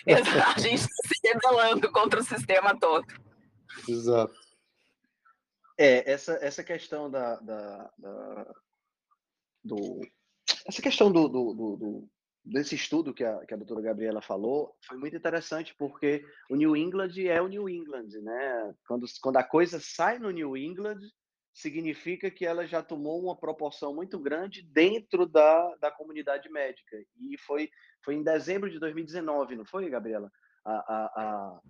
[0.56, 3.06] a gente está se rebelando contra o sistema todo.
[3.88, 4.34] Exato.
[5.78, 8.54] É, essa, essa questão da, da, da
[9.64, 10.00] do,
[10.66, 12.08] essa questão do, do, do,
[12.44, 16.76] desse estudo que a, que a doutora Gabriela falou foi muito interessante, porque o New
[16.76, 18.74] England é o New England, né?
[18.86, 21.00] Quando, quando a coisa sai no New England,
[21.54, 26.96] significa que ela já tomou uma proporção muito grande dentro da, da comunidade médica.
[27.16, 27.70] E foi,
[28.02, 30.30] foi em dezembro de 2019, não foi, Gabriela?
[30.64, 31.60] A, a, a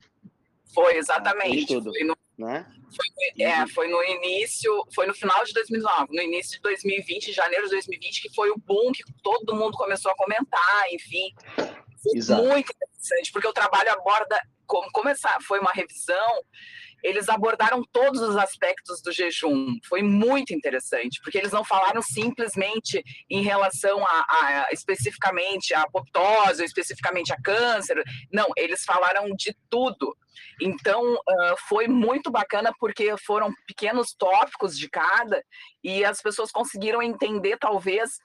[0.72, 1.66] foi, exatamente.
[1.66, 2.66] foi, no, né?
[2.96, 7.64] foi, é, foi no início, foi no final de 2019, no início de 2020, janeiro
[7.64, 11.34] de 2020, que foi o boom que todo mundo começou a comentar, enfim.
[12.02, 12.42] Foi Exato.
[12.42, 16.42] muito interessante, porque o trabalho aborda, como começar, foi uma revisão
[17.04, 19.76] eles abordaram todos os aspectos do jejum.
[19.86, 26.62] Foi muito interessante, porque eles não falaram simplesmente em relação a, a especificamente a apoptose,
[26.62, 28.02] ou especificamente a câncer.
[28.32, 30.16] Não, eles falaram de tudo.
[30.60, 35.44] Então, uh, foi muito bacana porque foram pequenos tópicos de cada
[35.82, 38.18] e as pessoas conseguiram entender, talvez,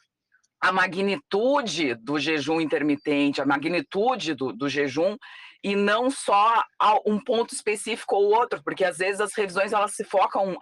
[0.61, 5.17] a magnitude do jejum intermitente, a magnitude do, do jejum
[5.63, 6.63] e não só
[7.05, 10.55] um ponto específico ou outro, porque às vezes as revisões elas se focam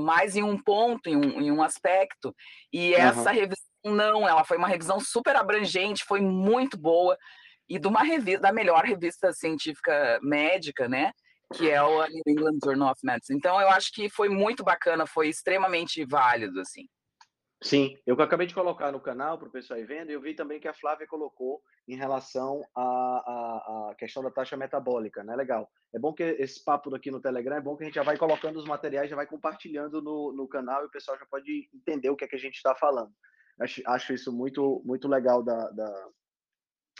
[0.00, 2.34] mais em um ponto, em um, em um aspecto,
[2.72, 3.36] e essa uhum.
[3.36, 7.16] revisão não, ela foi uma revisão super abrangente, foi muito boa
[7.68, 11.12] e de uma revista, da melhor revista científica médica, né?
[11.54, 13.38] Que é o New England Journal of Medicine.
[13.38, 16.86] Então, eu acho que foi muito bacana, foi extremamente válido, assim.
[17.60, 20.32] Sim, eu acabei de colocar no canal para o pessoal ir vendo, e eu vi
[20.32, 25.34] também que a Flávia colocou em relação à, à, à, questão da taxa metabólica, né?
[25.34, 25.68] Legal.
[25.92, 28.16] É bom que esse papo aqui no Telegram, é bom que a gente já vai
[28.16, 32.10] colocando os materiais, já vai compartilhando no, no canal e o pessoal já pode entender
[32.10, 33.12] o que é que a gente está falando.
[33.60, 36.08] Acho, acho isso muito, muito legal da, da,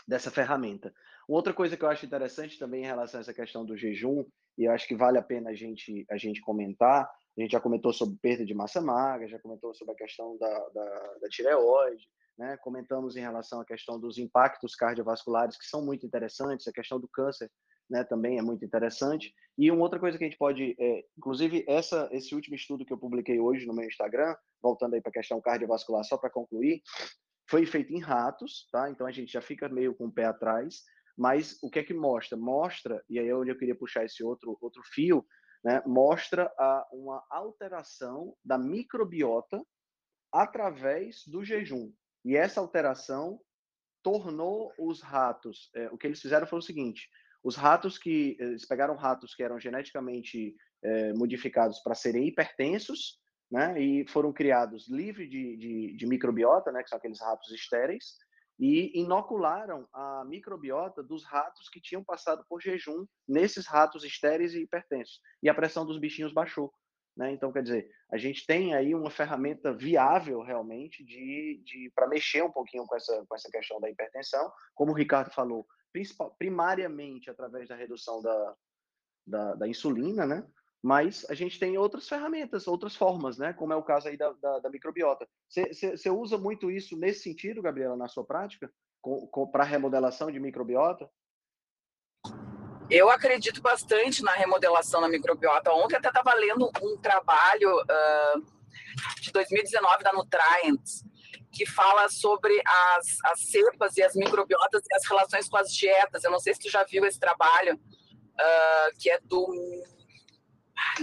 [0.05, 0.93] dessa ferramenta.
[1.29, 4.25] Outra coisa que eu acho interessante também em relação a essa questão do jejum,
[4.57, 7.59] e eu acho que vale a pena a gente, a gente comentar, a gente já
[7.59, 12.03] comentou sobre perda de massa magra, já comentou sobre a questão da, da, da tireoide,
[12.35, 12.57] né?
[12.57, 17.07] comentamos em relação à questão dos impactos cardiovasculares, que são muito interessantes, a questão do
[17.07, 17.47] câncer
[17.87, 19.31] né, também é muito interessante.
[19.55, 22.91] E uma outra coisa que a gente pode, é, inclusive essa, esse último estudo que
[22.91, 26.81] eu publiquei hoje no meu Instagram, voltando aí para a questão cardiovascular, só para concluir,
[27.49, 28.89] foi feito em ratos, tá?
[28.89, 30.83] Então a gente já fica meio com o pé atrás,
[31.19, 32.37] mas o que é que mostra?
[32.37, 35.25] Mostra, e aí é onde eu queria puxar esse outro, outro fio,
[35.61, 39.61] né, mostra a, uma alteração da microbiota
[40.31, 41.91] através do jejum.
[42.23, 43.37] E essa alteração
[44.01, 47.09] tornou os ratos, é, o que eles fizeram foi o seguinte,
[47.43, 53.19] os ratos que, eles pegaram ratos que eram geneticamente é, modificados para serem hipertensos,
[53.51, 58.15] né, e foram criados livres de, de, de microbiota, né, que são aqueles ratos estéreis,
[58.59, 64.63] e inocularam a microbiota dos ratos que tinham passado por jejum nesses ratos estéreis e
[64.63, 65.21] hipertensos.
[65.41, 66.73] E a pressão dos bichinhos baixou.
[67.15, 67.31] Né?
[67.31, 72.43] Então, quer dizer, a gente tem aí uma ferramenta viável realmente de, de para mexer
[72.43, 74.51] um pouquinho com essa, com essa questão da hipertensão.
[74.75, 75.65] Como o Ricardo falou,
[76.37, 78.55] primariamente através da redução da,
[79.25, 80.45] da, da insulina, né?
[80.81, 83.51] Mas a gente tem outras ferramentas, outras formas, né?
[83.53, 85.27] Como é o caso aí da, da, da microbiota.
[85.47, 88.71] Você usa muito isso nesse sentido, Gabriela, na sua prática,
[89.51, 91.09] para remodelação de microbiota?
[92.89, 95.71] Eu acredito bastante na remodelação da microbiota.
[95.73, 98.41] Ontem até estava lendo um trabalho uh,
[99.21, 101.03] de 2019 da Nutrients,
[101.51, 106.23] que fala sobre as, as cepas e as microbiotas e as relações com as dietas.
[106.23, 109.45] Eu não sei se tu já viu esse trabalho, uh, que é do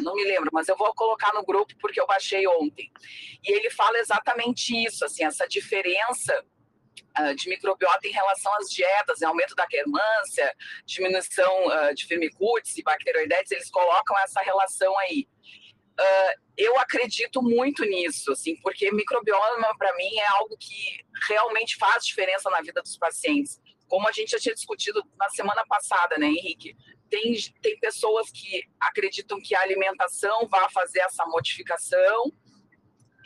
[0.03, 2.91] não me lembro, mas eu vou colocar no grupo porque eu baixei ontem.
[3.45, 6.45] E ele fala exatamente isso, assim, essa diferença
[7.19, 9.27] uh, de microbiota em relação às dietas, né?
[9.27, 10.55] aumento da quermância,
[10.85, 15.29] diminuição uh, de firmicutes e bacteroidetes, eles colocam essa relação aí.
[15.99, 22.05] Uh, eu acredito muito nisso, assim, porque microbioma para mim é algo que realmente faz
[22.05, 23.61] diferença na vida dos pacientes.
[23.89, 26.77] Como a gente já tinha discutido na semana passada, né, Henrique?
[27.09, 32.33] tem, tem pessoas que acreditam que a alimentação vai fazer essa modificação,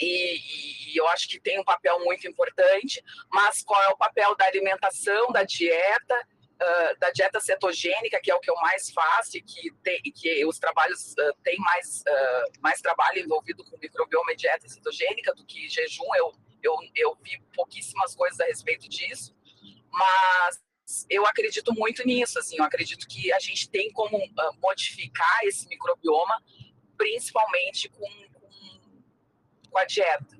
[0.01, 4.35] e, e, eu acho que tem um papel muito importante, mas qual é o papel
[4.35, 9.37] da alimentação, da dieta, uh, da dieta cetogênica, que é o que eu mais faço
[9.37, 14.33] e que, tem, que os trabalhos uh, têm mais, uh, mais trabalho envolvido com microbioma
[14.33, 16.33] e dieta cetogênica do que jejum, eu,
[16.63, 19.35] eu, eu vi pouquíssimas coisas a respeito disso,
[19.91, 20.61] mas
[21.09, 25.69] eu acredito muito nisso, assim, eu acredito que a gente tem como uh, modificar esse
[25.69, 26.43] microbioma,
[26.97, 28.49] principalmente com, com,
[29.71, 30.39] com, a dieta.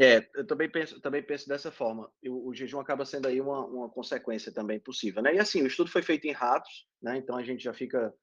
[0.00, 2.10] É, eu também penso, também penso dessa forma.
[2.24, 5.34] O, o jejum acaba sendo aí uma, uma consequência também possível, né?
[5.34, 7.16] E assim, o estudo foi feito em ratos, né?
[7.16, 8.14] Então a gente já fica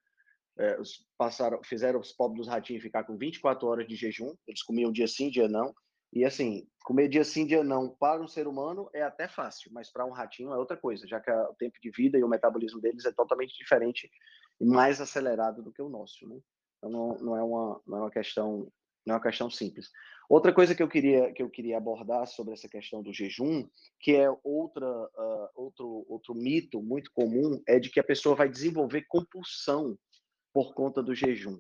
[0.58, 0.78] é,
[1.18, 5.08] passaram, fizeram os pobres dos ratinhos ficar com 24 horas de jejum, eles comiam dia
[5.08, 5.74] sim, dia não,
[6.16, 9.92] e assim, comer dia sim, dia não para um ser humano é até fácil, mas
[9.92, 12.80] para um ratinho é outra coisa, já que o tempo de vida e o metabolismo
[12.80, 14.10] deles é totalmente diferente
[14.62, 16.40] e mais acelerado do que o nosso, né?
[16.78, 18.72] Então não, não é uma não é uma questão
[19.06, 19.92] não é uma questão simples.
[20.30, 23.68] Outra coisa que eu queria que eu queria abordar sobre essa questão do jejum,
[24.00, 28.48] que é outra uh, outro outro mito muito comum, é de que a pessoa vai
[28.48, 29.98] desenvolver compulsão
[30.54, 31.60] por conta do jejum,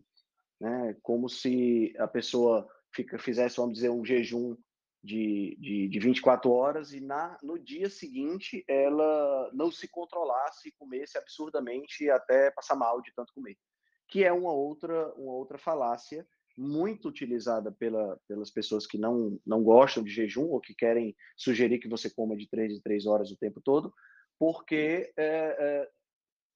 [0.61, 0.95] né?
[1.03, 2.65] Como se a pessoa
[2.95, 4.55] fica, fizesse, vamos dizer, um jejum
[5.03, 10.71] de, de, de 24 horas e na, no dia seguinte ela não se controlasse e
[10.71, 13.55] comesse absurdamente até passar mal de tanto comer.
[14.07, 16.27] Que é uma outra, uma outra falácia
[16.57, 21.79] muito utilizada pela, pelas pessoas que não, não gostam de jejum ou que querem sugerir
[21.79, 23.93] que você coma de 3 em 3 horas o tempo todo,
[24.39, 25.89] porque, é, é,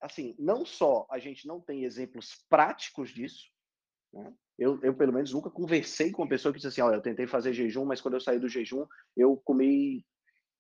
[0.02, 3.50] assim, não só a gente não tem exemplos práticos disso,
[4.14, 4.34] né?
[4.60, 7.26] Eu, eu, pelo menos, nunca conversei com uma pessoa que disse assim: olha, eu tentei
[7.26, 8.86] fazer jejum, mas quando eu saí do jejum,
[9.16, 10.06] eu comi,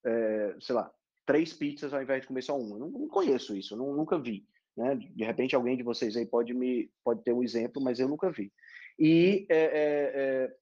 [0.05, 0.89] é, sei lá,
[1.25, 2.77] três pizzas ao invés de comer só uma.
[2.77, 4.47] Eu não, não conheço isso, não, nunca vi.
[4.75, 4.95] Né?
[4.95, 8.31] De repente, alguém de vocês aí pode, me, pode ter um exemplo, mas eu nunca
[8.31, 8.53] vi.
[8.97, 10.55] E é, é,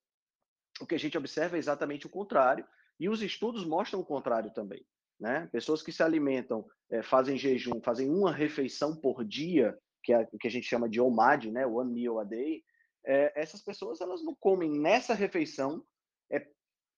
[0.82, 2.66] o que a gente observa é exatamente o contrário,
[3.00, 4.84] e os estudos mostram o contrário também.
[5.20, 5.48] Né?
[5.52, 6.66] Pessoas que se alimentam,
[7.04, 11.00] fazem jejum, fazem uma refeição por dia, que é o que a gente chama de
[11.00, 11.66] OMAD, né?
[11.66, 12.64] One Meal a Day,
[13.08, 15.84] é, essas pessoas elas não comem nessa refeição.
[16.30, 16.46] É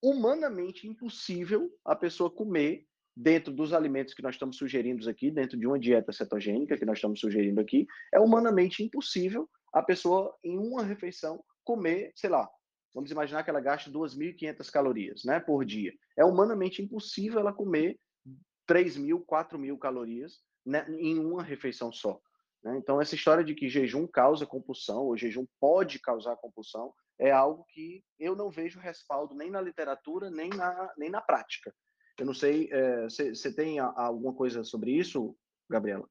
[0.01, 2.85] humanamente impossível a pessoa comer
[3.15, 6.97] dentro dos alimentos que nós estamos sugerindo aqui, dentro de uma dieta cetogênica que nós
[6.97, 12.49] estamos sugerindo aqui, é humanamente impossível a pessoa, em uma refeição, comer, sei lá,
[12.93, 15.93] vamos imaginar que ela gaste 2.500 calorias né, por dia.
[16.17, 17.99] É humanamente impossível ela comer
[18.67, 22.19] 3.000, 4.000 calorias né, em uma refeição só.
[22.63, 22.77] Né?
[22.77, 27.65] Então, essa história de que jejum causa compulsão, ou jejum pode causar compulsão, é algo
[27.69, 31.73] que eu não vejo respaldo nem na literatura, nem na, nem na prática.
[32.17, 32.69] Eu não sei,
[33.09, 35.35] você é, tem a, alguma coisa sobre isso,
[35.69, 36.07] Gabriela?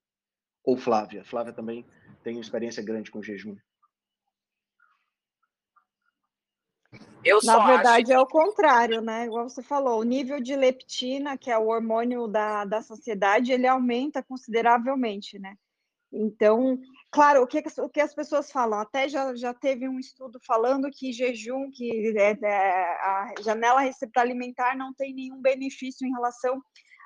[0.65, 1.25] Ou Flávia?
[1.25, 1.87] Flávia também
[2.23, 3.57] tem experiência grande com jejum.
[7.25, 8.13] Eu Na verdade, acho...
[8.13, 9.27] é o contrário, né?
[9.27, 13.67] Igual você falou, o nível de leptina, que é o hormônio da, da saciedade, ele
[13.67, 15.57] aumenta consideravelmente, né?
[16.13, 16.79] Então,
[17.11, 20.91] claro, o que, o que as pessoas falam, até já, já teve um estudo falando
[20.91, 26.63] que jejum, que é, é, a janela receptor alimentar não tem nenhum benefício em relação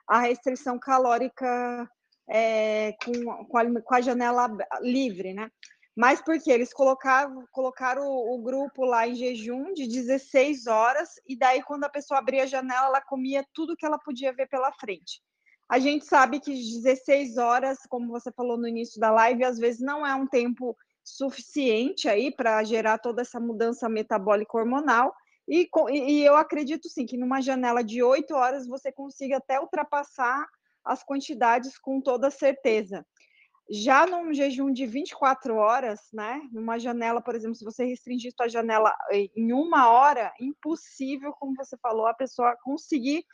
[0.06, 1.88] à restrição calórica
[2.28, 4.48] é, com, com a, com, a, janela
[4.80, 5.50] livre, né?
[5.94, 11.36] Mas porque eles colocaram, colocaram o, o, grupo lá em jejum de 16 horas, e
[11.36, 14.72] daí, quando a pessoa abria a janela, ela comia tudo que ela podia ver pela
[14.72, 15.20] frente.
[15.72, 19.80] A gente sabe que 16 horas, como você falou no início da live, às vezes
[19.80, 25.14] não é um tempo suficiente aí para gerar toda essa mudança metabólica hormonal.
[25.48, 30.46] E, e, eu acredito sim que numa janela de 8 horas você consiga até ultrapassar
[30.84, 33.02] as quantidades com toda certeza.
[33.70, 36.42] Já num jejum de 24 horas, né?
[36.52, 41.78] Numa janela, por exemplo, se você restringir sua janela em uma hora, impossível, como você
[41.78, 43.24] falou, a pessoa conseguir.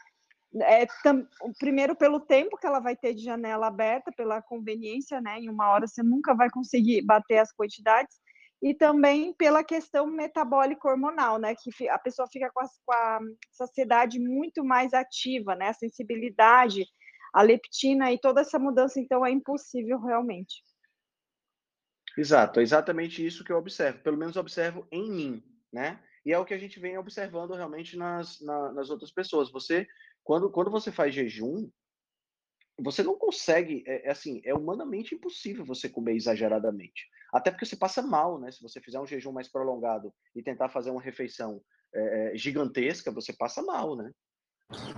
[0.62, 1.26] É, tam,
[1.58, 5.38] primeiro pelo tempo que ela vai ter de janela aberta, pela conveniência, né?
[5.38, 8.16] Em uma hora você nunca vai conseguir bater as quantidades,
[8.62, 11.54] e também pela questão metabólica hormonal, né?
[11.54, 13.20] Que a pessoa fica com a, com a
[13.52, 15.68] saciedade muito mais ativa, né?
[15.68, 16.86] A sensibilidade
[17.32, 20.62] a leptina e toda essa mudança, então, é impossível realmente.
[22.16, 25.42] Exato, é exatamente isso que eu observo, pelo menos observo em mim,
[25.72, 26.02] né?
[26.26, 29.50] E é o que a gente vem observando realmente nas, na, nas outras pessoas.
[29.52, 29.86] Você,
[30.28, 31.70] quando, quando você faz jejum,
[32.78, 37.08] você não consegue, é, é, assim, é humanamente impossível você comer exageradamente.
[37.32, 38.52] Até porque você passa mal, né?
[38.52, 41.62] Se você fizer um jejum mais prolongado e tentar fazer uma refeição
[41.94, 44.12] é, é gigantesca, você passa mal, né?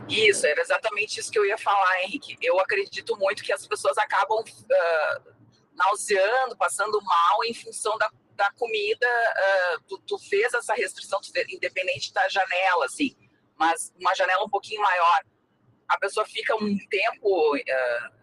[0.08, 2.36] Isso, era exatamente isso que eu ia falar, Henrique.
[2.42, 5.34] Eu acredito muito que as pessoas acabam uh,
[5.74, 9.06] nauseando, passando mal em função da, da comida.
[9.06, 13.14] Uh, tu, tu, fez essa restrição, independente da janela, assim,
[13.60, 15.22] mas uma janela um pouquinho maior.
[15.86, 18.20] A pessoa fica um tempo uh,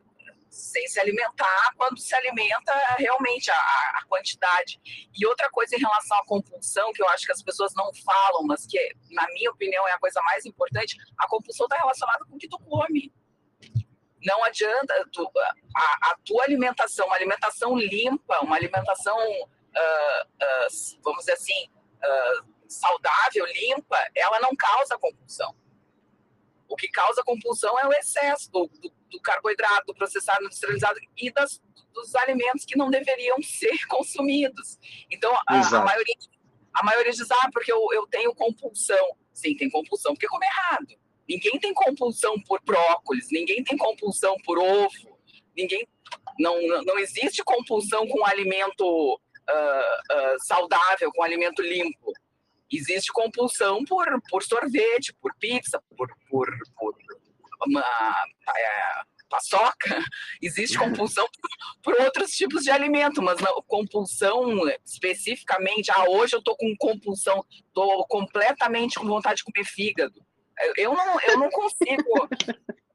[0.50, 4.80] sem se alimentar, quando se alimenta realmente a, a, quantidade.
[5.16, 8.44] E outra coisa em relação à compulsão, que eu acho que as pessoas não falam,
[8.48, 8.80] mas que,
[9.12, 12.50] na minha opinião, é a coisa mais importante, a compulsão está relacionada com o que
[12.50, 13.14] tu come.
[14.24, 15.30] Não adianta, tu,
[15.76, 21.70] a, a, tua alimentação, uma alimentação limpa, uma alimentação, uh, uh, vamos dizer assim,
[22.04, 25.56] uh, saudável, limpa, ela não causa compulsão.
[26.70, 31.32] O que causa compulsão é o excesso do, do do carboidrato, do processado, industrializado e
[31.32, 31.62] das,
[31.94, 34.78] dos alimentos que não deveriam ser consumidos.
[35.12, 36.16] Então, a, a maioria,
[36.74, 39.16] a maioria diz, ah, porque eu, eu tenho compulsão.
[39.34, 40.88] Sim, tem compulsão porque come errado.
[41.28, 45.20] Ninguém tem compulsão por brócolis, ninguém tem compulsão por ovo,
[45.56, 45.86] ninguém.
[46.40, 46.56] Não,
[46.86, 52.14] não existe compulsão com alimento uh, uh, saudável, com alimento limpo.
[52.72, 56.48] Existe compulsão por, por sorvete, por pizza, por, por,
[56.78, 56.96] por
[57.66, 57.82] uma
[58.56, 60.04] é, paçoca,
[60.42, 61.28] existe compulsão
[61.82, 66.74] por, por, outros tipos de alimento, mas não, compulsão especificamente, ah, hoje eu tô com
[66.78, 67.44] compulsão,
[67.74, 70.26] tô completamente com vontade de comer fígado.
[70.76, 72.30] Eu não, eu não consigo.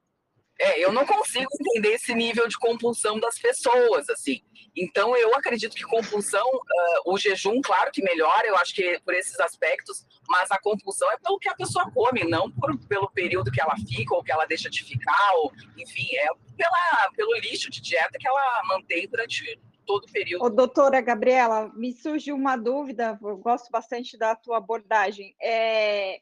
[0.60, 4.42] É, eu não consigo entender esse nível de compulsão das pessoas, assim.
[4.76, 9.14] Então, eu acredito que compulsão, uh, o jejum, claro que melhora, eu acho que por
[9.14, 13.50] esses aspectos, mas a compulsão é pelo que a pessoa come, não por, pelo período
[13.50, 17.70] que ela fica ou que ela deixa de ficar, ou, enfim, é pela, pelo lixo
[17.70, 20.44] de dieta que ela mantém durante todo o período.
[20.44, 25.34] Ô, doutora Gabriela, me surgiu uma dúvida, eu gosto bastante da tua abordagem.
[25.42, 26.20] É,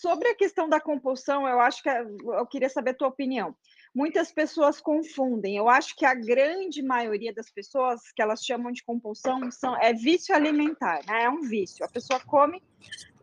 [0.00, 3.54] sobre a questão da compulsão, eu acho que eu queria saber a tua opinião.
[3.94, 5.56] Muitas pessoas confundem.
[5.56, 9.92] Eu acho que a grande maioria das pessoas que elas chamam de compulsão são, é
[9.92, 11.24] vício alimentar, né?
[11.24, 11.84] é um vício.
[11.84, 12.62] A pessoa come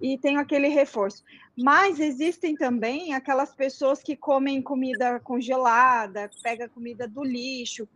[0.01, 1.23] e tem aquele reforço.
[1.57, 7.87] Mas existem também aquelas pessoas que comem comida congelada, pega comida do lixo.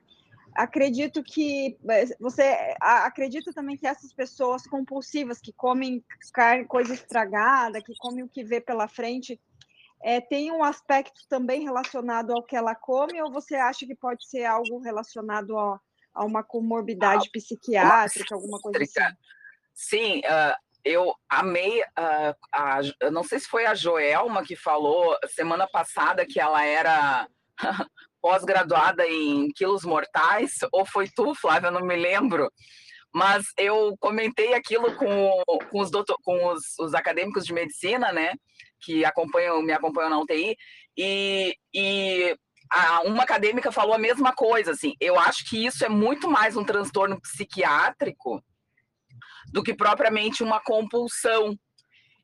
[0.54, 7.82] Acredito que eh, você acredita também que essas pessoas compulsivas que comem carne, coisa estragada,
[7.82, 9.40] que comem o que vê pela frente,
[10.04, 14.28] é, tem um aspecto também relacionado ao que ela come, ou você acha que pode
[14.28, 15.80] ser algo relacionado a,
[16.14, 19.16] a uma comorbidade ah, psiquiátrica, alguma coisa assim?
[19.74, 25.68] Sim, uh, eu amei, uh, a, não sei se foi a Joelma que falou semana
[25.68, 27.28] passada que ela era
[28.22, 32.52] pós-graduada em quilos mortais, ou foi tu, Flávia, eu não me lembro,
[33.14, 38.34] mas eu comentei aquilo com, com, os, doutor, com os, os acadêmicos de medicina, né,
[38.84, 40.56] que acompanham, me acompanham na UTI,
[40.98, 42.36] e, e
[42.72, 46.58] a, uma acadêmica falou a mesma coisa, assim, eu acho que isso é muito mais
[46.58, 48.44] um transtorno psiquiátrico
[49.52, 51.58] do que propriamente uma compulsão.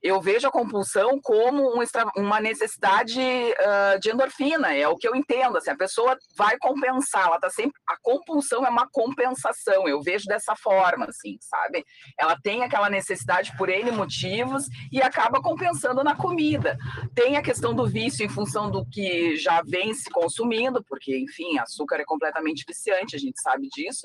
[0.02, 5.08] Eu vejo a compulsão como um extra, uma necessidade uh, de endorfina, é o que
[5.08, 5.58] eu entendo.
[5.58, 7.80] Assim, a pessoa vai compensar, ela tá sempre.
[7.88, 11.86] A compulsão é uma compensação, eu vejo dessa forma, assim, sabe?
[12.18, 16.78] Ela tem aquela necessidade por N motivos e acaba compensando na comida.
[17.14, 21.58] Tem a questão do vício em função do que já vem se consumindo, porque, enfim,
[21.60, 24.04] açúcar é completamente viciante, a gente sabe disso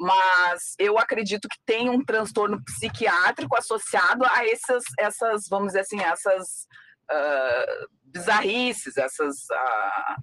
[0.00, 6.00] mas eu acredito que tem um transtorno psiquiátrico associado a essas, essas vamos dizer assim,
[6.00, 6.66] essas
[7.12, 10.22] uh, bizarrices, essas, uh,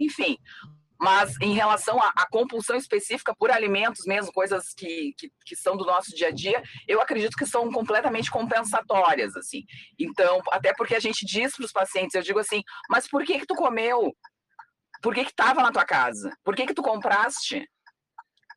[0.00, 0.36] enfim.
[0.98, 5.84] Mas em relação à, compulsão específica por alimentos mesmo, coisas que, que, que, são do
[5.84, 9.62] nosso dia a dia, eu acredito que são completamente compensatórias, assim.
[9.98, 13.38] Então, até porque a gente diz para os pacientes, eu digo assim, mas por que
[13.38, 14.12] que tu comeu?
[15.00, 16.34] Por que que estava na tua casa?
[16.42, 17.68] Por que que tu compraste?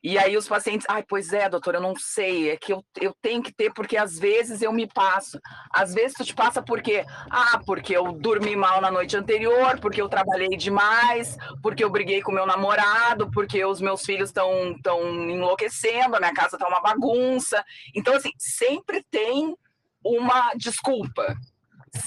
[0.01, 3.13] E aí os pacientes, ai, pois é, doutor, eu não sei, é que eu, eu
[3.21, 5.37] tenho que ter, porque às vezes eu me passo.
[5.73, 7.05] Às vezes tu te passa por quê?
[7.29, 12.21] Ah, porque eu dormi mal na noite anterior, porque eu trabalhei demais, porque eu briguei
[12.21, 16.81] com meu namorado, porque os meus filhos estão tão enlouquecendo, a minha casa tá uma
[16.81, 17.61] bagunça.
[17.93, 19.53] Então, assim, sempre tem
[20.01, 21.35] uma desculpa.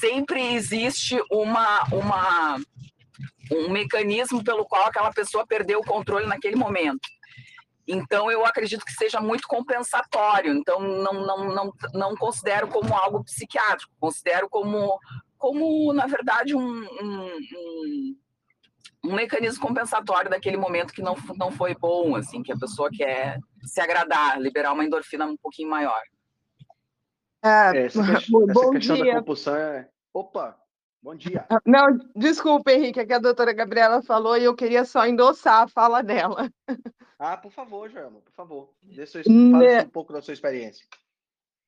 [0.01, 2.57] Sempre existe uma, uma,
[3.51, 7.07] um mecanismo pelo qual aquela pessoa perdeu o controle naquele momento.
[7.87, 10.53] Então, eu acredito que seja muito compensatório.
[10.53, 14.99] Então, não, não, não, não considero como algo psiquiátrico, considero como,
[15.37, 18.17] como na verdade, um, um, um,
[19.05, 23.39] um mecanismo compensatório daquele momento que não, não foi bom, assim, que a pessoa quer
[23.65, 26.03] se agradar, liberar uma endorfina um pouquinho maior.
[27.45, 29.89] É, essa, questão, essa questão da compulsão é.
[30.15, 30.57] Opa,
[31.03, 31.45] Bom dia.
[31.51, 35.63] Ah, não, desculpa, Henrique, é que a doutora Gabriela falou e eu queria só endossar
[35.63, 36.49] a fala dela.
[37.19, 38.75] Ah, por favor, Joelma, por favor.
[38.83, 40.87] Dê sua, fale um pouco da sua experiência.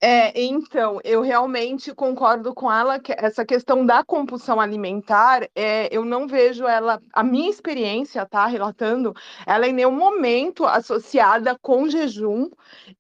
[0.01, 6.05] É, então, eu realmente concordo com ela que essa questão da compulsão alimentar, é, eu
[6.05, 9.15] não vejo ela, a minha experiência, tá, relatando,
[9.47, 12.51] ela em nenhum momento associada com jejum.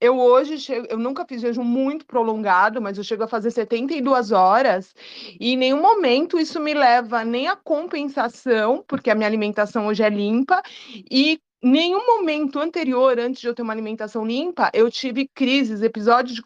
[0.00, 4.32] Eu hoje chego, eu nunca fiz jejum muito prolongado, mas eu chego a fazer 72
[4.32, 4.94] horas,
[5.38, 10.02] e em nenhum momento isso me leva nem a compensação, porque a minha alimentação hoje
[10.02, 10.62] é limpa,
[11.10, 16.34] e nenhum momento anterior, antes de eu ter uma alimentação limpa, eu tive crises, episódios
[16.34, 16.42] de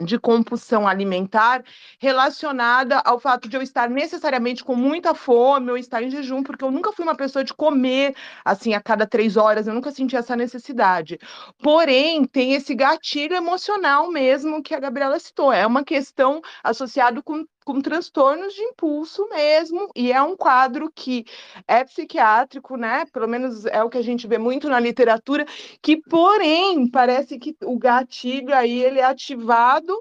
[0.00, 1.64] de compulsão alimentar
[1.98, 6.64] relacionada ao fato de eu estar necessariamente com muita fome ou estar em jejum, porque
[6.64, 10.16] eu nunca fui uma pessoa de comer assim a cada três horas, eu nunca senti
[10.16, 11.18] essa necessidade.
[11.62, 17.44] Porém, tem esse gatilho emocional mesmo que a Gabriela citou, é uma questão associada com
[17.66, 21.24] com transtornos de impulso mesmo, e é um quadro que
[21.66, 23.04] é psiquiátrico, né?
[23.12, 25.44] Pelo menos é o que a gente vê muito na literatura,
[25.82, 29.92] que, porém, parece que o gatilho aí ele é ativado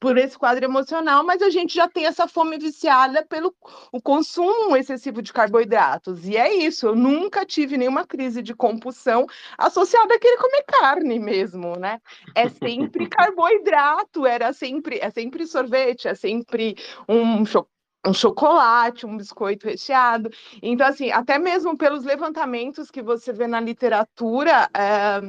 [0.00, 3.54] por esse quadro emocional, mas a gente já tem essa fome viciada pelo
[3.92, 6.26] o consumo excessivo de carboidratos.
[6.26, 9.26] E é isso, eu nunca tive nenhuma crise de compulsão
[9.58, 12.00] associada àquele comer carne mesmo, né?
[12.34, 16.76] É sempre carboidrato, era sempre, é sempre sorvete, é sempre
[17.08, 17.73] um chocolate
[18.06, 20.30] um chocolate, um biscoito recheado.
[20.62, 25.20] Então, assim, até mesmo pelos levantamentos que você vê na literatura é,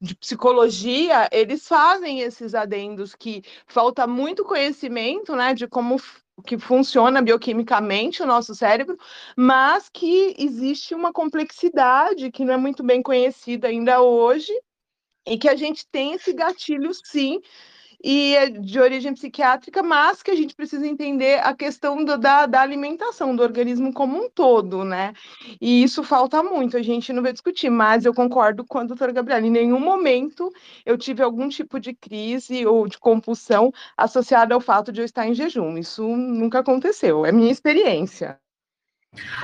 [0.00, 6.00] de psicologia, eles fazem esses adendos que falta muito conhecimento, né, de como
[6.46, 8.98] que funciona bioquimicamente o nosso cérebro,
[9.36, 14.52] mas que existe uma complexidade que não é muito bem conhecida ainda hoje
[15.26, 17.40] e que a gente tem esse gatilho, sim,
[18.04, 22.44] e é de origem psiquiátrica, mas que a gente precisa entender a questão do, da,
[22.44, 25.14] da alimentação do organismo como um todo, né?
[25.58, 29.10] E isso falta muito, a gente não vai discutir, mas eu concordo com a doutora
[29.10, 29.46] Gabriela.
[29.46, 30.52] Em nenhum momento
[30.84, 35.26] eu tive algum tipo de crise ou de compulsão associada ao fato de eu estar
[35.26, 35.78] em jejum.
[35.78, 38.38] Isso nunca aconteceu, é minha experiência.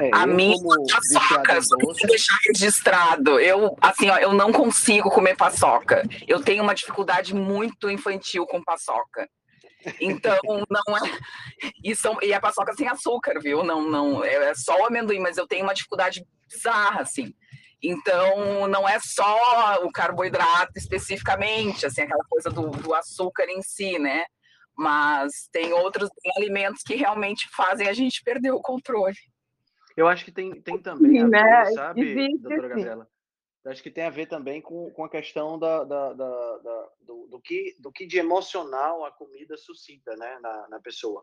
[0.00, 1.76] É, a minha paçoca, só
[2.06, 3.38] deixar registrado.
[3.38, 6.02] Eu, assim, ó, eu não consigo comer paçoca.
[6.26, 9.28] Eu tenho uma dificuldade muito infantil com paçoca.
[10.00, 11.00] Então, não é.
[11.82, 13.62] E, são, e a paçoca sem açúcar, viu?
[13.62, 17.34] Não, não, é, é só o amendoim, mas eu tenho uma dificuldade bizarra, assim.
[17.82, 23.98] Então, não é só o carboidrato especificamente, assim, aquela coisa do, do açúcar em si,
[23.98, 24.24] né?
[24.76, 29.16] Mas tem outros alimentos que realmente fazem a gente perder o controle.
[29.96, 31.64] Eu acho que tem, tem também a ver, né?
[31.72, 33.08] sabe, Existe, doutora Gabriela?
[33.66, 37.26] Acho que tem a ver também com, com a questão da, da, da, da do,
[37.26, 41.22] do, que, do que de emocional a comida suscita né, na, na pessoa.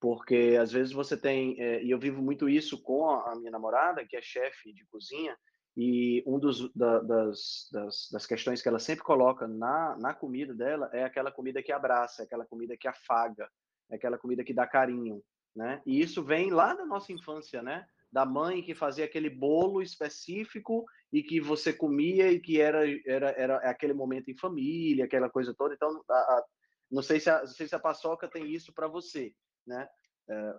[0.00, 4.04] Porque às vezes você tem, é, e eu vivo muito isso com a, minha namorada,
[4.04, 5.36] que é chefe de cozinha,
[5.76, 10.52] e um dos da, das, das, das, questões que ela sempre coloca na, na comida
[10.52, 13.48] dela é aquela comida que abraça, aquela comida que afaga,
[13.90, 15.22] aquela comida que dá carinho,
[15.54, 15.82] né?
[15.84, 17.86] E isso vem lá da nossa infância, né?
[18.12, 23.30] da mãe que fazia aquele bolo específico e que você comia e que era era,
[23.30, 25.74] era aquele momento em família, aquela coisa toda.
[25.74, 26.44] Então, a, a,
[26.90, 29.32] não sei se a, não sei se a paçoca tem isso para você,
[29.66, 29.88] né?
[30.28, 30.54] É,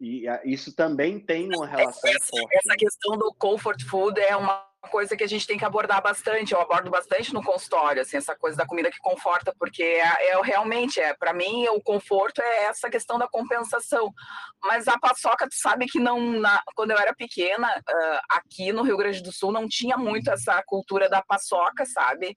[0.00, 2.56] e isso também tem uma relação essa, forte.
[2.56, 6.52] Essa questão do comfort food é uma coisa que a gente tem que abordar bastante.
[6.52, 10.40] Eu abordo bastante no consultório, assim, essa coisa da comida que conforta, porque é, é
[10.42, 14.12] realmente é para mim o conforto é essa questão da compensação.
[14.62, 18.82] Mas a paçoca, tu sabe que não, na, quando eu era pequena, uh, aqui no
[18.82, 22.36] Rio Grande do Sul não tinha muito essa cultura da paçoca, sabe?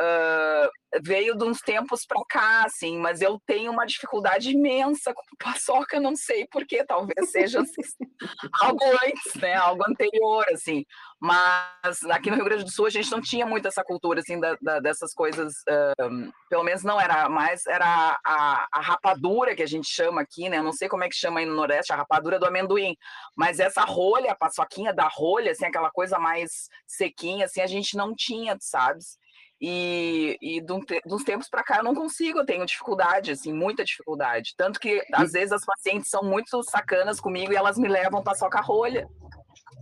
[0.00, 0.68] Uh,
[1.02, 6.00] veio de uns tempos para cá, assim, mas eu tenho uma dificuldade imensa com paçoca,
[6.00, 7.82] não sei porquê, talvez seja assim,
[8.62, 10.84] algo antes, né, algo anterior, assim,
[11.20, 14.40] mas aqui no Rio Grande do Sul a gente não tinha muito essa cultura, assim,
[14.40, 19.62] da, da, dessas coisas, uh, pelo menos não era mais, era a, a, rapadura que
[19.62, 21.92] a gente chama aqui, né, eu não sei como é que chama aí no Nordeste,
[21.92, 22.96] a rapadura do amendoim,
[23.36, 27.96] mas essa rolha, a paçoquinha da rolha, assim, aquela coisa mais sequinha, assim, a gente
[27.96, 29.18] não tinha, sabes?
[29.60, 34.54] E, e dos tempos para cá eu não consigo, eu tenho dificuldade, assim, muita dificuldade.
[34.56, 38.36] Tanto que às vezes as pacientes são muito sacanas comigo e elas me levam para
[38.36, 39.08] socar rolha.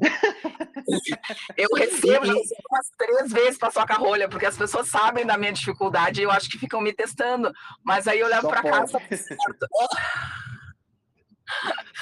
[1.57, 5.53] eu recebo já umas três vezes para socar rolha, porque as pessoas sabem da minha
[5.53, 7.53] dificuldade e eu acho que ficam me testando.
[7.85, 8.99] Mas aí eu levo para casa.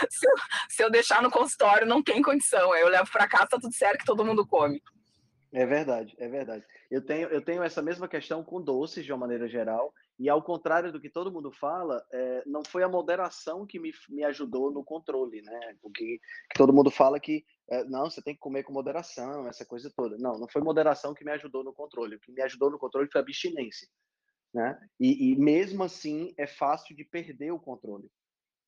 [0.09, 0.35] se, eu,
[0.69, 2.73] se eu deixar no consultório, não tem condição.
[2.73, 4.81] Aí eu levo para casa, tá tudo certo que todo mundo come.
[5.53, 6.65] É verdade, é verdade.
[6.90, 10.43] Eu tenho, eu tenho essa mesma questão com doces, de uma maneira geral, e ao
[10.43, 14.70] contrário do que todo mundo fala, é, não foi a moderação que me, me ajudou
[14.70, 15.77] no controle, né?
[15.81, 16.19] Porque
[16.51, 19.93] que todo mundo fala que, é, não, você tem que comer com moderação, essa coisa
[19.97, 20.16] toda.
[20.19, 22.16] Não, não foi moderação que me ajudou no controle.
[22.16, 23.89] O que me ajudou no controle foi abstinência,
[24.52, 24.78] né?
[25.01, 28.11] E, e mesmo assim, é fácil de perder o controle.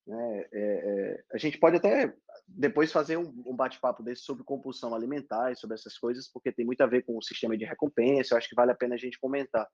[0.07, 0.47] Né?
[0.53, 2.15] É, é, a gente pode até
[2.47, 6.65] depois fazer um, um bate-papo desse sobre compulsão alimentar e sobre essas coisas, porque tem
[6.65, 8.99] muito a ver com o sistema de recompensa, eu acho que vale a pena a
[8.99, 9.66] gente comentar.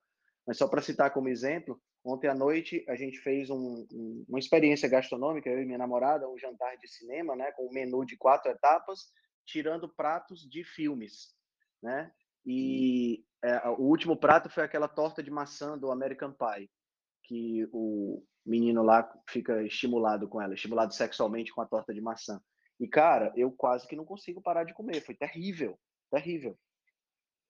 [0.45, 4.39] Mas só para citar como exemplo, ontem à noite a gente fez um, um, uma
[4.39, 8.17] experiência gastronômica, eu e minha namorada, um jantar de cinema, né, com um menu de
[8.17, 9.11] quatro etapas,
[9.45, 11.33] tirando pratos de filmes,
[11.81, 12.11] né?
[12.45, 16.69] E é, o último prato foi aquela torta de maçã do American Pie,
[17.33, 22.39] que o menino lá fica estimulado com ela, estimulado sexualmente com a torta de maçã.
[22.79, 25.01] E, cara, eu quase que não consigo parar de comer.
[25.01, 25.79] Foi terrível,
[26.11, 26.55] terrível.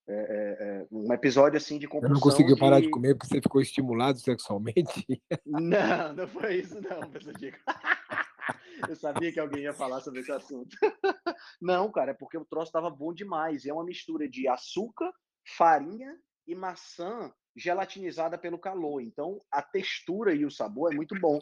[0.08, 2.10] É, é, é um episódio assim de compulsão.
[2.10, 5.06] Eu não conseguiu parar de comer porque você ficou estimulado sexualmente?
[5.46, 7.58] Não, não foi isso, não, professor Diego.
[8.90, 10.76] Eu sabia que alguém ia falar sobre esse assunto.
[11.62, 13.66] Não, cara, é porque o troço estava bom demais.
[13.66, 15.10] É uma mistura de açúcar,
[15.56, 16.14] farinha
[16.48, 19.02] e maçã gelatinizada pelo calor.
[19.02, 21.40] Então, a textura e o sabor é muito bom.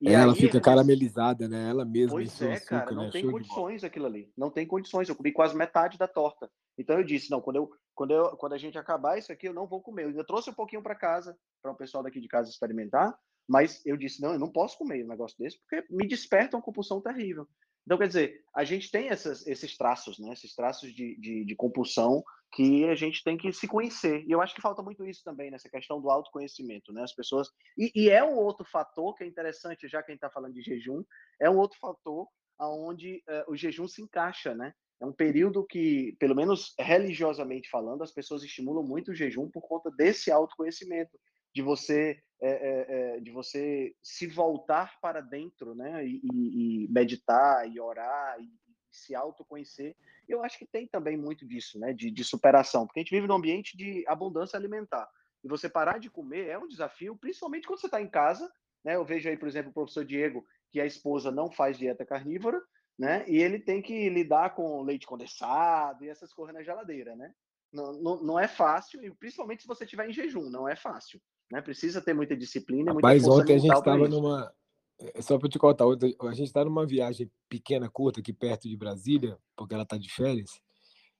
[0.00, 1.68] E ela aí, fica caramelizada, né?
[1.68, 2.12] Ela mesma.
[2.12, 3.10] Pois é, açúcar, cara, não né?
[3.10, 4.32] tem Show condições aquilo ali.
[4.36, 5.08] Não tem condições.
[5.08, 6.50] Eu comi quase metade da torta.
[6.78, 9.52] Então eu disse, não, quando eu, quando eu, quando a gente acabar isso aqui, eu
[9.52, 10.04] não vou comer.
[10.04, 13.14] Eu ainda trouxe um pouquinho para casa, para o pessoal daqui de casa experimentar,
[13.46, 16.62] mas eu disse, não, eu não posso comer um negócio desse, porque me desperta uma
[16.62, 17.46] compulsão terrível.
[17.84, 20.32] Então, quer dizer, a gente tem essas, esses traços, né?
[20.32, 22.22] Esses traços de, de, de compulsão
[22.52, 24.24] que a gente tem que se conhecer.
[24.26, 27.02] E eu acho que falta muito isso também, nessa questão do autoconhecimento, né?
[27.02, 27.48] As pessoas.
[27.78, 30.54] E, e é um outro fator que é interessante, já que a gente está falando
[30.54, 31.04] de jejum,
[31.40, 32.26] é um outro fator
[32.58, 34.72] aonde uh, o jejum se encaixa, né?
[35.00, 39.62] É um período que, pelo menos religiosamente falando, as pessoas estimulam muito o jejum por
[39.62, 41.18] conta desse autoconhecimento.
[41.54, 46.06] de você é, é, de você se voltar para dentro, né?
[46.06, 48.59] E, e, meditar, e orar, e, e,
[48.90, 49.96] se autoconhecer.
[50.28, 51.92] Eu acho que tem também muito disso, né?
[51.92, 55.08] De, de superação, porque a gente vive num ambiente de abundância alimentar.
[55.42, 58.50] E você parar de comer é um desafio, principalmente quando você está em casa.
[58.84, 58.96] Né?
[58.96, 62.60] Eu vejo aí, por exemplo, o professor Diego, que a esposa não faz dieta carnívora,
[62.98, 63.24] né?
[63.26, 67.32] E ele tem que lidar com leite condensado e essas coisas na geladeira, né?
[67.72, 71.20] Não, não, não é fácil, e principalmente se você estiver em jejum, não é fácil.
[71.50, 71.60] Né?
[71.60, 72.94] Precisa ter muita disciplina.
[73.00, 74.52] Mas ontem a gente estava numa.
[75.00, 78.76] É, só para te contar, a gente está numa viagem pequena, curta, aqui perto de
[78.76, 80.60] Brasília, porque ela está de férias.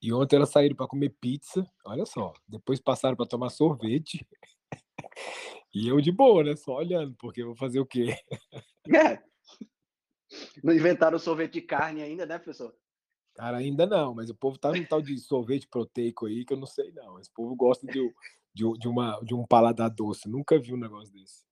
[0.03, 2.33] E ontem elas saíram para comer pizza, olha só.
[2.49, 4.27] Depois passaram para tomar sorvete.
[5.73, 6.57] E eu de boa, né?
[6.57, 8.17] Só olhando, porque eu vou fazer o quê?
[8.93, 9.23] É.
[10.65, 12.75] Não inventaram sorvete de carne ainda, né, professor?
[13.35, 16.57] Cara, ainda não, mas o povo tá num tal de sorvete proteico aí que eu
[16.57, 17.21] não sei não.
[17.21, 18.13] Esse povo gosta de,
[18.53, 20.29] de, de, uma, de um paladar doce.
[20.29, 21.45] Nunca vi um negócio desse.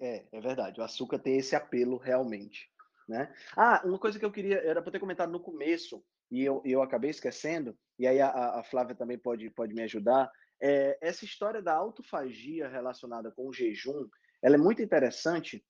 [0.00, 0.80] É, é verdade.
[0.80, 2.70] O açúcar tem esse apelo realmente.
[3.08, 3.32] Né?
[3.56, 6.82] Ah, uma coisa que eu queria, era para ter comentado no começo, e eu, eu
[6.82, 10.30] acabei esquecendo, e aí a, a Flávia também pode, pode me ajudar,
[10.60, 14.06] é, essa história da autofagia relacionada com o jejum,
[14.42, 15.64] ela é muito interessante,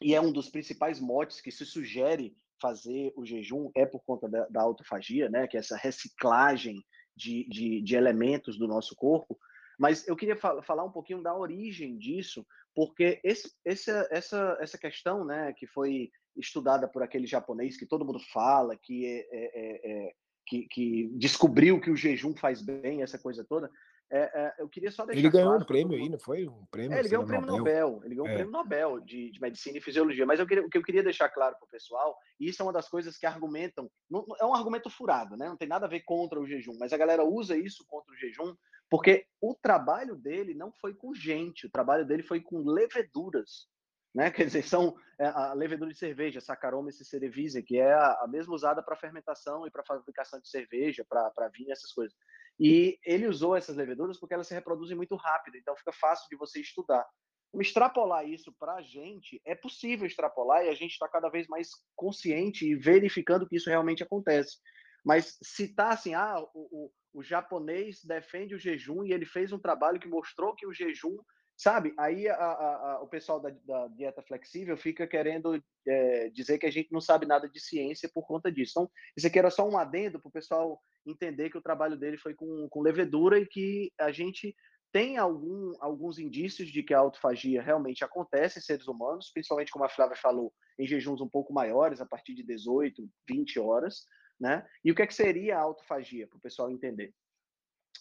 [0.00, 4.28] e é um dos principais motes que se sugere fazer o jejum, é por conta
[4.28, 5.48] da, da autofagia, né?
[5.48, 6.80] que é essa reciclagem
[7.16, 9.36] de, de, de elementos do nosso corpo,
[9.78, 14.78] mas eu queria fal falar um pouquinho da origem disso, porque esse, essa, essa, essa
[14.78, 19.50] questão, né, que foi estudada por aquele japonês que todo mundo fala, que, é, é,
[19.54, 20.12] é, é
[20.46, 23.70] que, que, descobriu que o jejum faz bem, essa coisa toda,
[24.14, 26.46] é, é, eu queria só deixar Ele ganhou claro um prêmio aí, não foi?
[26.46, 27.88] Um prêmio, ele ganhou um prêmio Nobel.
[27.88, 28.04] Nobel.
[28.04, 30.26] Ele ganhou um prêmio Nobel de, de, Medicina e Fisiologia.
[30.26, 32.64] Mas eu queria, o que eu queria deixar claro para o pessoal, e isso é
[32.64, 35.48] uma das coisas que argumentam, não, é um argumento furado, né?
[35.48, 38.16] não tem nada a ver contra o jejum, mas a galera usa isso contra o
[38.18, 38.54] jejum
[38.92, 43.66] porque o trabalho dele não foi com gente, o trabalho dele foi com leveduras.
[44.14, 44.30] Né?
[44.30, 48.82] Quer dizer, são é, a levedura de cerveja, Saccharomyces cerevisiae, que é a, mesma usada
[48.82, 52.14] para fermentação e para fabricação de cerveja, para vinho, essas coisas.
[52.60, 56.36] E ele usou essas leveduras porque elas se reproduzem muito rápido, então fica fácil de
[56.36, 57.08] você estudar.
[57.54, 61.70] Extrapolar isso para a gente, é possível extrapolar e a gente está cada vez mais
[61.96, 64.58] consciente e verificando que isso realmente acontece.
[65.04, 69.58] Mas citar assim, ah, o, o, o japonês defende o jejum e ele fez um
[69.58, 71.18] trabalho que mostrou que o jejum
[71.56, 71.94] sabe?
[71.98, 76.66] Aí a, a, a, o pessoal da, da, dieta flexível fica querendo é, dizer que
[76.66, 78.72] a gente não sabe nada de ciência por conta disso.
[78.72, 82.18] Então, isso aqui era só um adendo para o pessoal entender que o trabalho dele
[82.18, 84.56] foi com, com levedura e que a gente
[84.90, 89.84] tem algum, alguns indícios de que a autofagia realmente acontece em seres humanos, principalmente, como
[89.84, 94.06] a Flávia falou, em jejuns um pouco maiores, a partir de 18, 20 horas.
[94.42, 94.66] Né?
[94.84, 97.14] E o que, é que seria a autofagia, para o pessoal entender?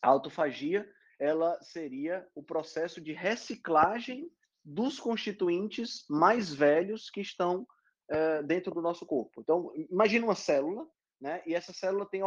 [0.02, 4.28] A autofagia ela seria o processo de reciclagem
[4.66, 7.68] dos constituintes mais velhos que estão
[8.10, 9.40] é, dentro do nosso corpo.
[9.40, 10.88] Então, imagine uma célula,
[11.22, 11.44] né?
[11.46, 12.24] E essa célula tem,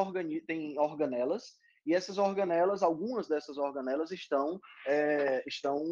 [0.46, 5.82] tem organelas, e essas organelas, algumas dessas organelas estão, é, estão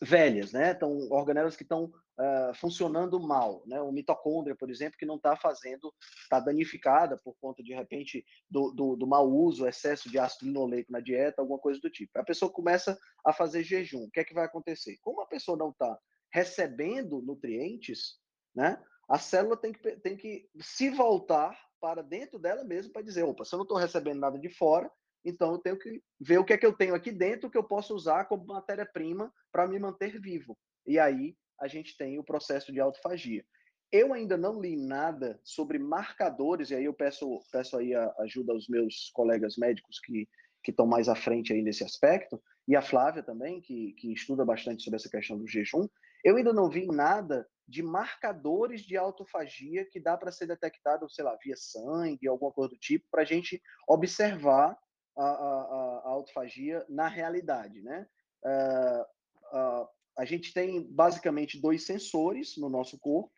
[0.00, 0.70] velhas, né?
[0.70, 3.80] Então, organelas que estão uh, funcionando mal, né?
[3.80, 5.92] O mitocôndria, por exemplo, que não está fazendo,
[6.22, 10.92] está danificada por conta, de repente, do, do, do mau uso, excesso de ácido linoleico
[10.92, 12.18] na dieta, alguma coisa do tipo.
[12.18, 14.04] A pessoa começa a fazer jejum.
[14.04, 14.98] O que é que vai acontecer?
[15.00, 15.98] Como a pessoa não está
[16.32, 18.18] recebendo nutrientes,
[18.54, 18.82] né?
[19.08, 23.44] A célula tem que, tem que se voltar para dentro dela mesma para dizer, opa,
[23.44, 24.90] se eu não estou recebendo nada de fora,
[25.24, 27.64] então eu tenho que ver o que é que eu tenho aqui dentro que eu
[27.64, 30.56] posso usar como matéria-prima para me manter vivo.
[30.86, 33.44] E aí a gente tem o processo de autofagia.
[33.92, 38.52] Eu ainda não li nada sobre marcadores, e aí eu peço, peço aí a ajuda
[38.52, 40.28] aos meus colegas médicos que
[40.62, 44.44] que estão mais à frente aí nesse aspecto, e a Flávia também, que, que estuda
[44.44, 45.88] bastante sobre essa questão do jejum,
[46.24, 51.24] eu ainda não vi nada de marcadores de autofagia que dá para ser detectado, sei
[51.24, 54.78] lá, via sangue, alguma coisa do tipo, para a gente observar
[55.16, 58.06] a, a, a autofagia na realidade, né?
[58.44, 59.88] Uh, uh,
[60.20, 63.32] a gente tem basicamente dois sensores no nosso corpo,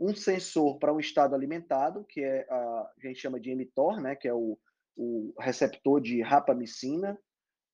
[0.00, 4.14] um sensor para um estado alimentado, que é a, a gente chama de mTOR, né,
[4.14, 4.56] que é o,
[4.96, 7.18] o receptor de rapamicina,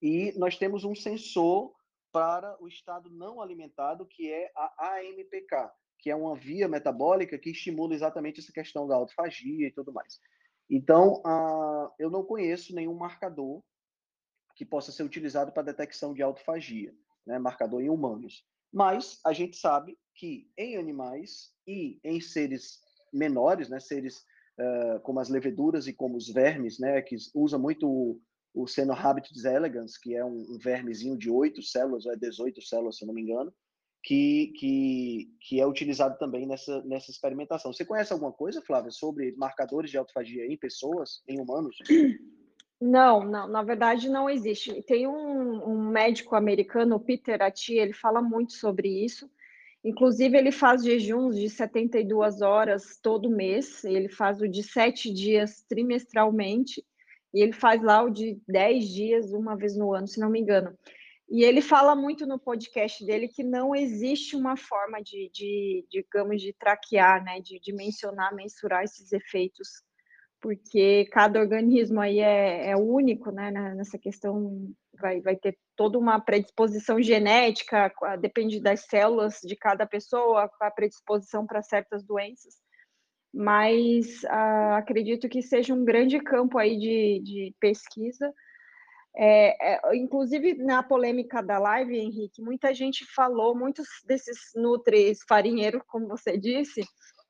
[0.00, 1.74] e nós temos um sensor
[2.10, 7.50] para o estado não alimentado, que é a AMPK, que é uma via metabólica que
[7.50, 10.18] estimula exatamente essa questão da autofagia e tudo mais.
[10.70, 13.62] Então, uh, eu não conheço nenhum marcador
[14.56, 16.94] que possa ser utilizado para detecção de autofagia,
[17.26, 18.42] né, marcador em humanos.
[18.74, 22.80] Mas a gente sabe que em animais e em seres
[23.12, 24.24] menores, né, seres
[24.58, 28.20] uh, como as leveduras e como os vermes, né, que usam muito
[28.52, 32.98] o Cenohabitidis elegans, que é um, um vermezinho de 8 células, ou é 18 células,
[32.98, 33.54] se não me engano,
[34.02, 37.72] que, que, que é utilizado também nessa, nessa experimentação.
[37.72, 41.76] Você conhece alguma coisa, Flávia, sobre marcadores de autofagia em pessoas, em humanos?
[42.80, 44.82] Não, não, na verdade não existe.
[44.82, 49.30] Tem um, um médico americano, Peter Attia, ele fala muito sobre isso.
[49.84, 55.62] Inclusive, ele faz jejuns de 72 horas todo mês, ele faz o de sete dias
[55.68, 56.82] trimestralmente,
[57.34, 60.40] e ele faz lá o de 10 dias uma vez no ano, se não me
[60.40, 60.74] engano.
[61.28, 66.40] E ele fala muito no podcast dele que não existe uma forma de, de digamos,
[66.40, 69.82] de traquear, né, de dimensionar, mensurar esses efeitos,
[70.44, 76.20] porque cada organismo aí é, é único, né, nessa questão vai, vai ter toda uma
[76.20, 77.90] predisposição genética,
[78.20, 82.56] depende das células de cada pessoa, a predisposição para certas doenças,
[83.32, 84.22] mas
[84.76, 88.30] acredito que seja um grande campo aí de, de pesquisa,
[89.16, 95.80] é, é, inclusive na polêmica da live, Henrique, muita gente falou, muitos desses nutris farinheiros,
[95.86, 96.82] como você disse,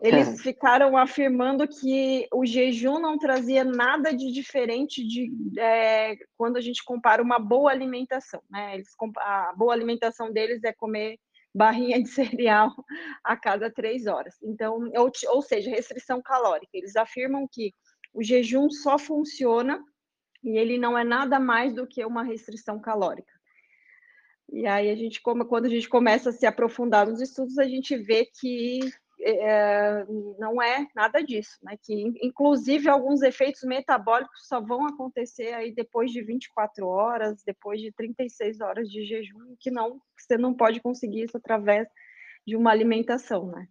[0.04, 0.36] eles é.
[0.36, 6.84] ficaram afirmando que o jejum não trazia nada de diferente de é, quando a gente
[6.84, 8.74] compara uma boa alimentação, né?
[8.74, 11.18] Eles, a boa alimentação deles é comer
[11.54, 12.70] barrinha de cereal
[13.24, 14.34] a cada três horas.
[14.42, 16.72] Então, ou, ou seja, restrição calórica.
[16.74, 17.72] Eles afirmam que
[18.12, 19.82] o jejum só funciona
[20.42, 23.32] e ele não é nada mais do que uma restrição calórica.
[24.52, 27.96] E aí a gente, quando a gente começa a se aprofundar nos estudos, a gente
[27.96, 28.80] vê que
[29.24, 30.04] é,
[30.38, 31.76] não é nada disso, né?
[31.82, 37.90] Que inclusive alguns efeitos metabólicos só vão acontecer aí depois de 24 horas, depois de
[37.92, 41.88] 36 horas de jejum, que não você não pode conseguir isso através
[42.46, 43.66] de uma alimentação, né?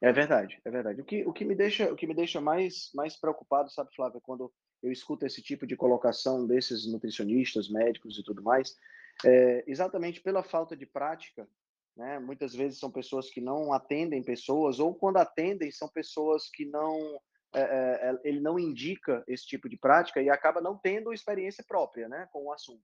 [0.00, 1.00] É verdade, é verdade.
[1.00, 4.20] O que, o que me deixa, o que me deixa mais, mais preocupado, sabe, Flávia,
[4.20, 8.76] quando eu escuto esse tipo de colocação desses nutricionistas, médicos e tudo mais,
[9.24, 11.48] é exatamente pela falta de prática.
[11.96, 12.18] Né?
[12.18, 17.20] Muitas vezes são pessoas que não atendem pessoas, ou quando atendem, são pessoas que não.
[17.54, 22.06] É, é, ele não indica esse tipo de prática e acaba não tendo experiência própria
[22.06, 22.82] né, com o assunto.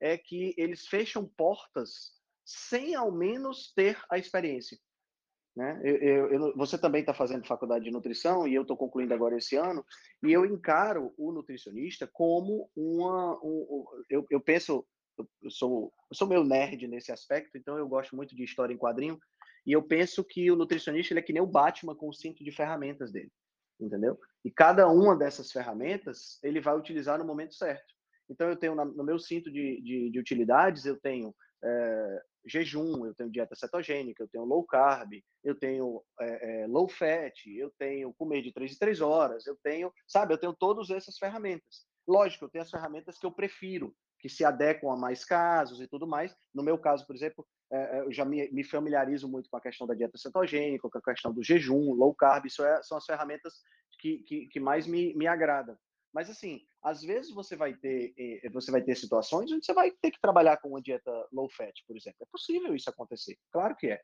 [0.00, 4.76] É que eles fecham portas sem ao menos ter a experiência.
[5.54, 5.80] Né?
[5.84, 9.36] Eu, eu, eu, você também está fazendo faculdade de nutrição e eu estou concluindo agora
[9.36, 9.84] esse ano
[10.22, 14.86] e eu encaro o nutricionista como uma, um, um, eu penso,
[15.42, 18.78] eu sou, eu sou meio nerd nesse aspecto, então eu gosto muito de história em
[18.78, 19.18] quadrinho
[19.66, 22.44] e eu penso que o nutricionista ele é que nem o Batman com o cinto
[22.44, 23.30] de ferramentas dele,
[23.80, 24.18] entendeu?
[24.44, 27.94] E cada uma dessas ferramentas ele vai utilizar no momento certo.
[28.30, 33.14] Então eu tenho no meu cinto de, de, de utilidades eu tenho é, jejum, eu
[33.14, 35.12] tenho dieta cetogênica, eu tenho low carb,
[35.44, 39.56] eu tenho é, é, low fat, eu tenho comer de 3 em 3 horas, eu
[39.62, 41.86] tenho, sabe, eu tenho todas essas ferramentas.
[42.06, 45.86] Lógico, eu tenho as ferramentas que eu prefiro, que se adequam a mais casos e
[45.86, 46.34] tudo mais.
[46.54, 49.94] No meu caso, por exemplo, é, eu já me, familiarizo muito com a questão da
[49.94, 53.54] dieta cetogênica, com a questão do jejum, low carb, isso é, são as ferramentas
[53.98, 55.76] que, que, que mais me, me agradam.
[56.12, 59.90] Mas assim, às vezes você vai ter eh, você vai ter situações onde você vai
[59.90, 62.18] ter que trabalhar com uma dieta low fat, por exemplo.
[62.22, 64.00] É possível isso acontecer, claro que é.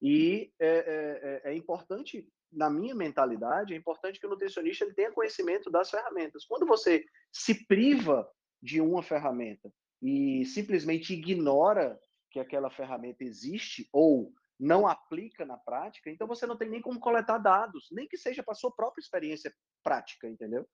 [0.00, 5.12] E é, é, é importante, na minha mentalidade, é importante que o nutricionista ele tenha
[5.12, 6.44] conhecimento das ferramentas.
[6.44, 8.28] Quando você se priva
[8.62, 11.98] de uma ferramenta e simplesmente ignora
[12.30, 17.00] que aquela ferramenta existe ou não aplica na prática, então você não tem nem como
[17.00, 19.52] coletar dados, nem que seja para sua própria experiência
[19.82, 20.66] prática, entendeu?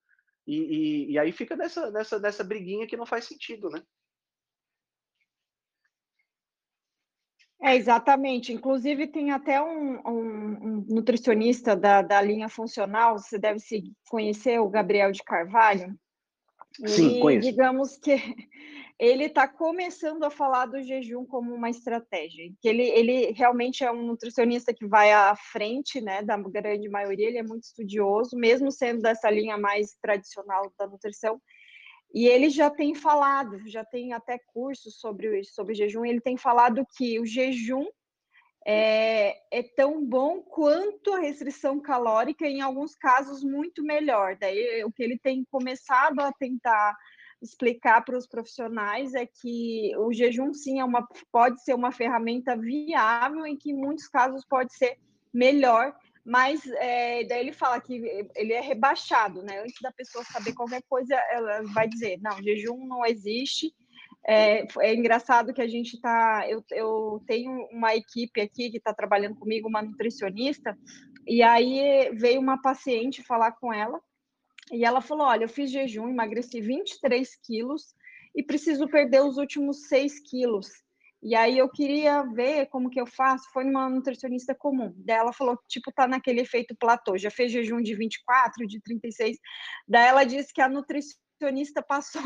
[0.47, 3.83] E, e, e, aí fica nessa, nessa, nessa briguinha que não faz sentido, né?
[7.61, 8.53] É, exatamente.
[8.53, 14.59] Inclusive, tem até um, um, um nutricionista da, da linha funcional, você deve se conhecer,
[14.61, 15.99] o Gabriel de Carvalho.
[16.87, 17.49] Sim, conheço.
[17.49, 18.15] Digamos que
[18.99, 22.51] ele está começando a falar do jejum como uma estratégia.
[22.61, 27.29] Que ele, ele realmente é um nutricionista que vai à frente, né, da grande maioria.
[27.29, 31.41] Ele é muito estudioso, mesmo sendo dessa linha mais tradicional da nutrição.
[32.13, 36.05] E ele já tem falado, já tem até cursos sobre sobre jejum.
[36.05, 37.87] Ele tem falado que o jejum
[38.71, 44.37] é, é, tão bom quanto a restrição calórica, em alguns casos muito melhor.
[44.39, 46.95] Daí o que ele tem começado a tentar
[47.41, 52.55] explicar para os profissionais é que o jejum sim é uma, pode ser uma ferramenta
[52.59, 54.99] viável, em que em muitos casos pode ser
[55.33, 57.95] melhor, mas é, daí ele fala que
[58.37, 59.63] ele é rebaixado, né?
[59.63, 63.75] Antes da pessoa saber qualquer coisa, ela vai dizer, não, jejum não existe.
[64.31, 66.47] É, é engraçado que a gente está.
[66.47, 70.77] Eu, eu tenho uma equipe aqui que está trabalhando comigo, uma nutricionista,
[71.27, 73.99] e aí veio uma paciente falar com ela,
[74.71, 77.95] e ela falou: Olha, eu fiz jejum, emagreci 23 quilos,
[78.37, 80.69] e preciso perder os últimos 6 quilos.
[81.23, 83.51] E aí eu queria ver como que eu faço.
[83.51, 84.93] Foi numa nutricionista comum.
[84.99, 87.17] Daí ela falou tipo, tá naquele efeito platô.
[87.17, 89.39] Já fez jejum de 24, de 36.
[89.89, 92.23] Daí ela disse que a nutricionista passou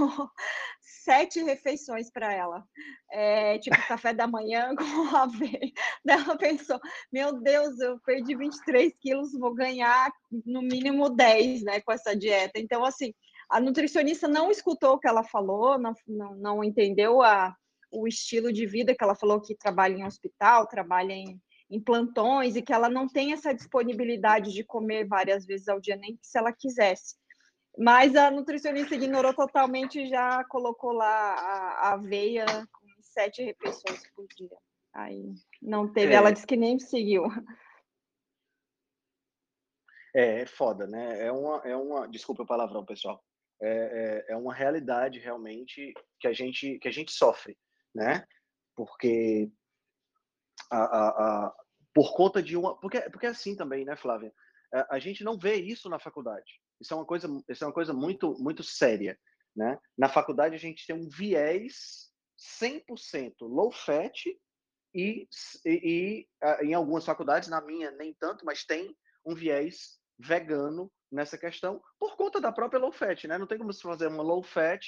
[1.02, 2.64] sete refeições para ela.
[3.10, 5.72] É, tipo, café da manhã com aveia.
[6.06, 6.80] Ela pensou,
[7.12, 10.10] meu Deus, eu perdi 23 quilos, vou ganhar
[10.44, 12.58] no mínimo 10, né, com essa dieta.
[12.58, 13.12] Então, assim,
[13.48, 17.54] a nutricionista não escutou o que ela falou, não, não, não entendeu a
[17.92, 21.38] o estilo de vida que ela falou que trabalha em hospital, trabalha em,
[21.70, 25.94] em plantões e que ela não tem essa disponibilidade de comer várias vezes ao dia,
[25.94, 27.14] nem se ela quisesse.
[27.78, 34.26] Mas a nutricionista ignorou totalmente e já colocou lá a, aveia com sete refeições por
[34.36, 34.56] dia.
[34.94, 36.16] Aí não teve, é.
[36.16, 37.24] ela disse que nem seguiu.
[40.14, 41.26] É, é foda, né?
[41.26, 43.24] É uma, é uma, desculpa o palavrão, pessoal.
[43.60, 47.56] É, é, é uma realidade realmente que a gente que a gente sofre
[47.94, 48.26] né?
[48.74, 49.50] Porque
[50.70, 51.54] a, a, a,
[51.94, 54.32] por conta de uma, porque porque é assim também, né, Flávia?
[54.72, 56.60] A, a, gente não vê isso na faculdade.
[56.82, 59.18] Isso é uma coisa, isso é uma coisa muito muito séria,
[59.56, 59.78] né?
[59.96, 62.10] Na faculdade a gente tem um viés
[62.60, 64.26] 100% low fat
[64.94, 65.26] e,
[65.64, 66.28] e, e
[66.62, 68.94] em algumas faculdades, na minha nem tanto, mas tem
[69.24, 73.38] um viés vegano nessa questão por conta da própria low fat, né?
[73.38, 74.82] Não tem como se fazer uma low fat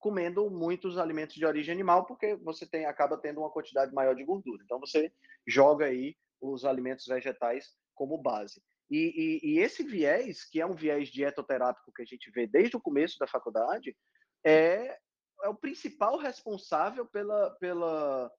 [0.00, 4.24] comendo muitos alimentos de origem animal, porque você tem, acaba tendo uma quantidade maior de
[4.24, 4.62] gordura.
[4.64, 5.12] Então, você
[5.46, 8.62] joga aí os alimentos vegetais como base.
[8.90, 12.76] E, e, e, esse viés, que é um viés dietoterápico que a gente vê desde
[12.76, 13.96] o começo da faculdade,
[14.44, 14.98] é,
[15.42, 18.30] é o principal responsável pela, pela,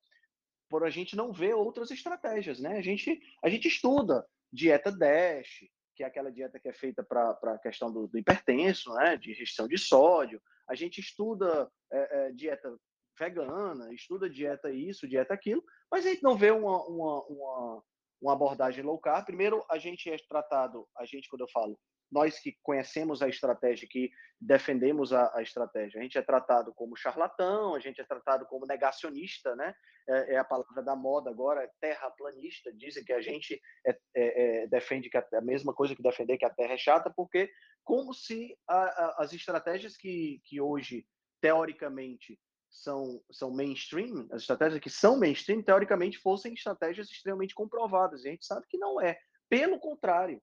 [0.69, 2.78] por a gente não ver outras estratégias, né?
[2.78, 5.65] A gente, a gente estuda dieta DASH,
[5.95, 9.15] que é aquela dieta que é feita para a questão do, do, hipertenso, né?
[9.15, 10.41] De restrição de sódio
[10.72, 12.73] a gente estuda é, é, dieta
[13.19, 15.61] vegana, estuda dieta isso, dieta aquilo,
[15.91, 17.84] mas a gente não vê uma, uma, uma,
[18.22, 19.26] uma abordagem low carb.
[19.26, 21.77] Primeiro, a gente é tratado, a gente, quando eu falo,
[22.11, 26.98] nós que conhecemos a estratégia, que defendemos a, a, estratégia, a gente é tratado como
[26.98, 29.73] charlatão, a gente é tratado como negacionista, né?
[30.10, 32.73] É, é a palavra da moda agora, terraplanista.
[32.73, 36.38] Dizem que a gente é, é, é defende que a, a, mesma coisa que defender
[36.38, 37.49] que a Terra é chata, porque
[37.84, 41.06] como se a, as estratégias que, que hoje,
[41.39, 42.38] teoricamente,
[42.72, 48.23] são, são mainstream, as estratégias que são mainstream, teoricamente, fossem estratégias extremamente comprovadas.
[48.23, 49.19] E a gente sabe que não é.
[49.49, 50.41] Pelo contrário,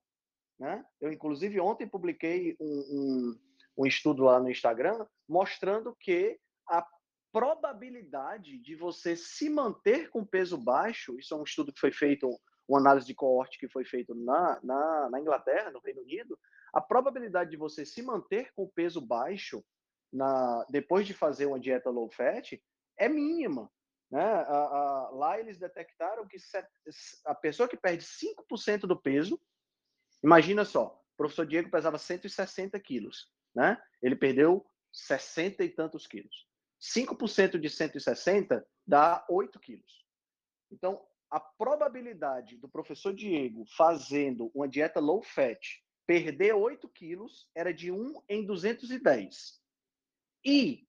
[0.59, 0.85] né?
[1.01, 3.39] Eu, inclusive, ontem publiquei um, um,
[3.79, 6.85] um estudo lá no Instagram mostrando que a
[7.31, 12.29] probabilidade de você se manter com peso baixo, isso é um estudo que foi feito,
[12.67, 16.37] uma análise de coorte que foi feito na, na, na Inglaterra, no Reino Unido,
[16.73, 19.63] a probabilidade de você se manter com peso baixo
[20.11, 22.59] na, depois de fazer uma dieta low fat
[22.97, 23.71] é mínima.
[24.11, 24.23] Né?
[24.23, 26.37] A, a, lá eles detectaram que
[27.25, 29.39] a pessoa que perde 5% do peso
[30.23, 33.81] Imagina só, o professor Diego pesava 160 quilos, né?
[34.01, 36.47] Ele perdeu 60 e tantos quilos.
[36.81, 40.05] 5% de 160 dá 8 quilos.
[40.71, 45.59] Então, a probabilidade do professor Diego fazendo uma dieta low fat
[46.05, 49.61] perder 8 quilos era de 1 em 210.
[50.43, 50.87] E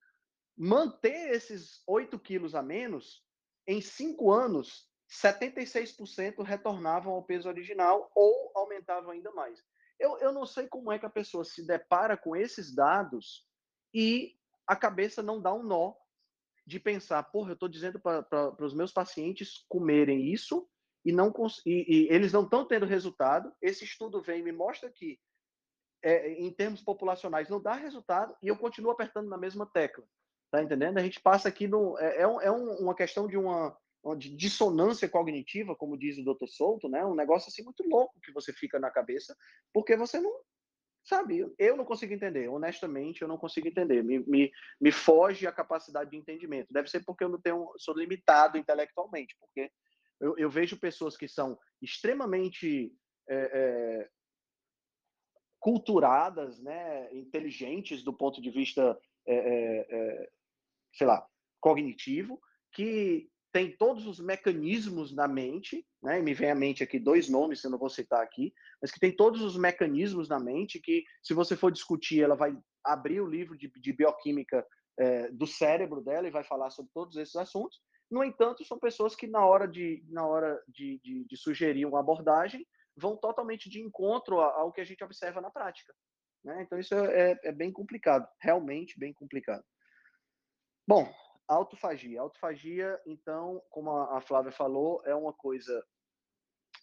[0.57, 3.25] manter esses 8 quilos a menos,
[3.67, 9.63] em 5 anos, 76% retornavam ao peso original ou aumentavam ainda mais.
[9.99, 13.47] Eu, eu não sei como é que a pessoa se depara com esses dados
[13.93, 14.37] e
[14.67, 15.95] a cabeça não dá um nó
[16.67, 20.69] de pensar, porra, eu estou dizendo para os meus pacientes comerem isso
[21.05, 21.33] e, não,
[21.67, 23.53] e, e eles não estão tendo resultado.
[23.61, 25.19] Esse estudo vem e me mostra que,
[26.03, 30.05] é, em termos populacionais, não dá resultado e eu continuo apertando na mesma tecla.
[30.51, 30.99] Tá entendendo?
[30.99, 31.97] A gente passa aqui no.
[31.99, 33.77] É, é, um, é uma questão de uma
[34.17, 36.47] de dissonância cognitiva, como diz o Dr.
[36.47, 37.05] Souto, né?
[37.05, 39.37] Um negócio assim muito louco que você fica na cabeça,
[39.75, 40.33] porque você não
[41.05, 44.03] sabe, eu não consigo entender, honestamente, eu não consigo entender.
[44.03, 44.51] Me, me,
[44.81, 46.73] me foge a capacidade de entendimento.
[46.73, 49.71] Deve ser porque eu não tenho, sou limitado intelectualmente, porque
[50.21, 52.93] eu, eu vejo pessoas que são extremamente
[53.29, 54.09] é, é,
[55.61, 60.31] culturadas, né, inteligentes do ponto de vista, é, é, é
[60.93, 61.24] sei lá,
[61.61, 62.41] cognitivo,
[62.73, 66.20] que tem todos os mecanismos na mente, né?
[66.20, 69.15] Me vem à mente aqui dois nomes, eu não vou citar aqui, mas que tem
[69.15, 73.59] todos os mecanismos na mente que, se você for discutir, ela vai abrir o livro
[73.59, 74.65] de, de bioquímica
[74.99, 77.81] é, do cérebro dela e vai falar sobre todos esses assuntos.
[78.11, 82.01] No entanto, são pessoas que na hora de, na hora de, de, de sugerir uma
[82.01, 82.66] abordagem
[83.01, 85.95] vão totalmente de encontro ao que a gente observa na prática.
[86.45, 86.63] Né?
[86.63, 89.65] Então isso é, é, é bem complicado, realmente bem complicado.
[90.87, 91.13] Bom,
[91.49, 92.21] autofagia.
[92.21, 95.85] Autofagia, então, como a Flávia falou, é uma coisa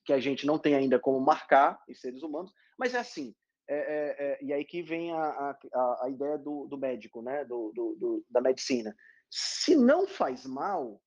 [0.06, 3.36] que a gente não tem ainda como marcar em seres humanos, mas é assim.
[3.70, 7.44] É, é, é, e aí que vem a, a, a ideia do, do médico, né?
[7.44, 8.96] Do, do, do, da medicina.
[9.30, 11.02] Se não faz mal,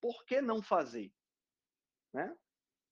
[0.00, 1.12] por que não fazer?
[2.14, 2.34] Né?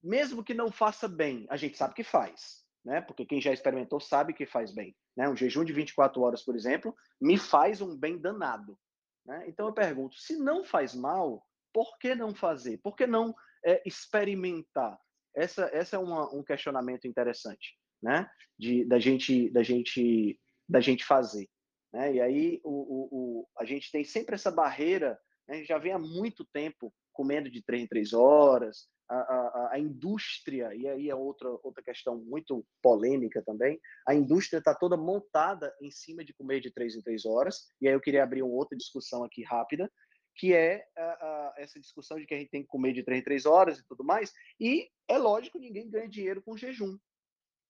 [0.03, 3.01] Mesmo que não faça bem, a gente sabe que faz, né?
[3.01, 4.97] Porque quem já experimentou sabe que faz bem.
[5.17, 5.29] Né?
[5.29, 8.79] Um jejum de 24 horas, por exemplo, me faz um bem danado.
[9.25, 9.45] Né?
[9.49, 12.79] Então eu pergunto, se não faz mal, por que não fazer?
[12.79, 13.35] Por que não
[13.65, 14.99] é, experimentar?
[15.35, 18.29] Essa, essa é uma, um questionamento interessante, né?
[18.59, 20.39] De, da gente, da gente,
[20.69, 21.49] da gente fazer.
[21.93, 22.15] Né?
[22.15, 25.19] E aí o, o, o, a gente tem sempre essa barreira,
[25.49, 25.65] né?
[25.65, 28.89] já vem há muito tempo comendo de três em três horas,
[29.21, 34.75] a, a, indústria, e aí é outra, outra questão muito polêmica também, a indústria está
[34.75, 38.23] toda montada em cima de comer de três em três horas, e aí eu queria
[38.23, 39.91] abrir uma outra discussão aqui rápida,
[40.35, 43.25] que é a, essa discussão de que a gente tem que comer de três em
[43.25, 46.97] três horas e tudo mais, e é lógico, ninguém ganha dinheiro com jejum.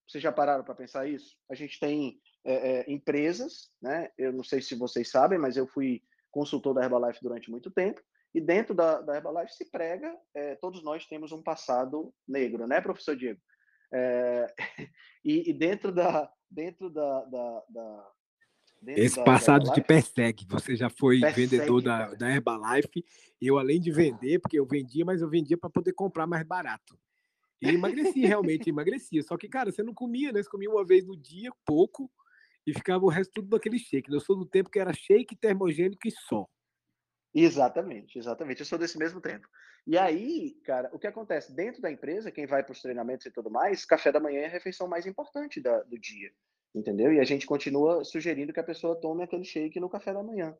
[0.09, 1.37] Vocês já pararam para pensar isso?
[1.51, 4.11] A gente tem é, é, empresas, né?
[4.19, 8.03] Eu não sei se vocês sabem, mas eu fui consultor da Herbalife durante muito tempo.
[8.35, 12.81] E dentro da, da Herbalife se prega, é, todos nós temos um passado negro, né,
[12.81, 13.41] professor Diego?
[13.93, 14.47] É,
[15.25, 16.31] e, e, dentro da.
[16.51, 18.11] Dentro da, da, da
[18.83, 20.47] dentro Esse passado te persegue.
[20.49, 23.05] Você já foi persegue, vendedor da, da Herbalife.
[23.41, 26.99] Eu, além de vender, porque eu vendia, mas eu vendia para poder comprar mais barato.
[27.61, 29.23] E emagreci, realmente, emagrecia.
[29.23, 30.43] Só que, cara, você não comia, né?
[30.43, 32.11] Você comia uma vez no dia, pouco,
[32.67, 34.13] e ficava o resto tudo daquele shake.
[34.13, 36.47] Eu sou do tempo que era shake termogênico e só.
[37.35, 38.61] Exatamente, exatamente.
[38.61, 39.49] Eu sou desse mesmo tempo.
[39.87, 41.55] E aí, cara, o que acontece?
[41.55, 44.47] Dentro da empresa, quem vai para os treinamentos e tudo mais, café da manhã é
[44.47, 46.31] a refeição mais importante da, do dia.
[46.75, 47.13] Entendeu?
[47.13, 50.57] E a gente continua sugerindo que a pessoa tome aquele shake no café da manhã.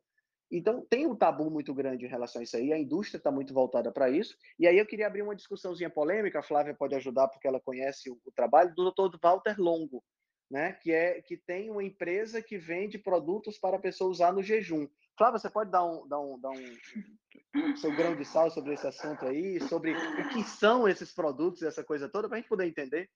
[0.51, 3.53] Então, tem um tabu muito grande em relação a isso aí, a indústria está muito
[3.53, 4.37] voltada para isso.
[4.59, 8.09] E aí eu queria abrir uma discussãozinha polêmica, a Flávia pode ajudar porque ela conhece
[8.11, 9.17] o, o trabalho do Dr.
[9.21, 10.03] Walter Longo,
[10.51, 10.73] né?
[10.73, 14.87] que, é, que tem uma empresa que vende produtos para a pessoa usar no jejum.
[15.23, 18.85] Flávia, você pode dar um, dar um, dar um seu grão de sal sobre esse
[18.85, 22.67] assunto aí, sobre o que são esses produtos, essa coisa toda, para a gente poder
[22.67, 23.09] entender?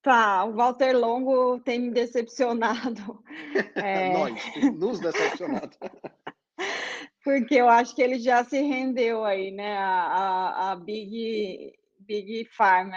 [0.00, 3.24] Tá, o Walter Longo tem me decepcionado.
[3.74, 4.12] É...
[4.12, 5.76] Nós, nos decepcionado.
[7.24, 12.44] Porque eu acho que ele já se rendeu aí, né, a, a, a Big, Big
[12.56, 12.96] Pharma.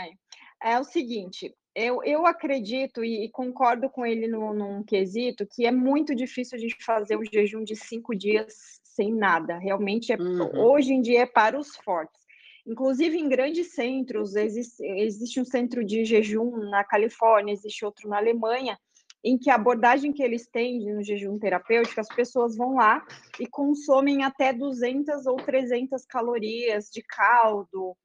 [0.61, 5.63] É o seguinte, eu, eu acredito e, e concordo com ele no, num quesito que
[5.63, 9.59] é muito difícil a gente fazer um jejum de cinco dias sem nada.
[9.59, 10.59] Realmente, é, uhum.
[10.59, 12.19] hoje em dia, é para os fortes.
[12.65, 18.17] Inclusive, em grandes centros, existe, existe um centro de jejum na Califórnia, existe outro na
[18.17, 18.75] Alemanha,
[19.23, 23.05] em que a abordagem que eles têm no jejum terapêutico, as pessoas vão lá
[23.39, 27.95] e consomem até 200 ou 300 calorias de caldo,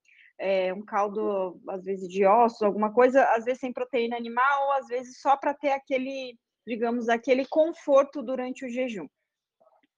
[0.42, 4.72] é, um caldo, às vezes, de ossos, alguma coisa, às vezes sem proteína animal, ou
[4.72, 6.36] às vezes só para ter aquele,
[6.66, 9.06] digamos, aquele conforto durante o jejum.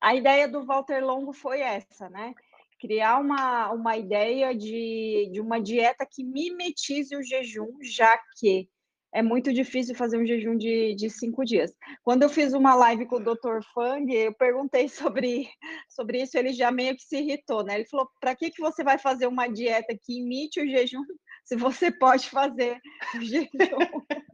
[0.03, 2.35] A ideia do Walter Longo foi essa, né?
[2.79, 8.69] Criar uma, uma ideia de, de uma dieta que mimetize o jejum, já que
[9.15, 11.73] é muito difícil fazer um jejum de, de cinco dias.
[12.03, 13.63] Quando eu fiz uma live com o Dr.
[13.73, 15.49] Fang, eu perguntei sobre,
[15.89, 17.77] sobre isso, ele já meio que se irritou, né?
[17.77, 21.03] Ele falou: para que, que você vai fazer uma dieta que imite o jejum
[21.47, 22.81] se você pode fazer
[23.15, 23.49] o jejum?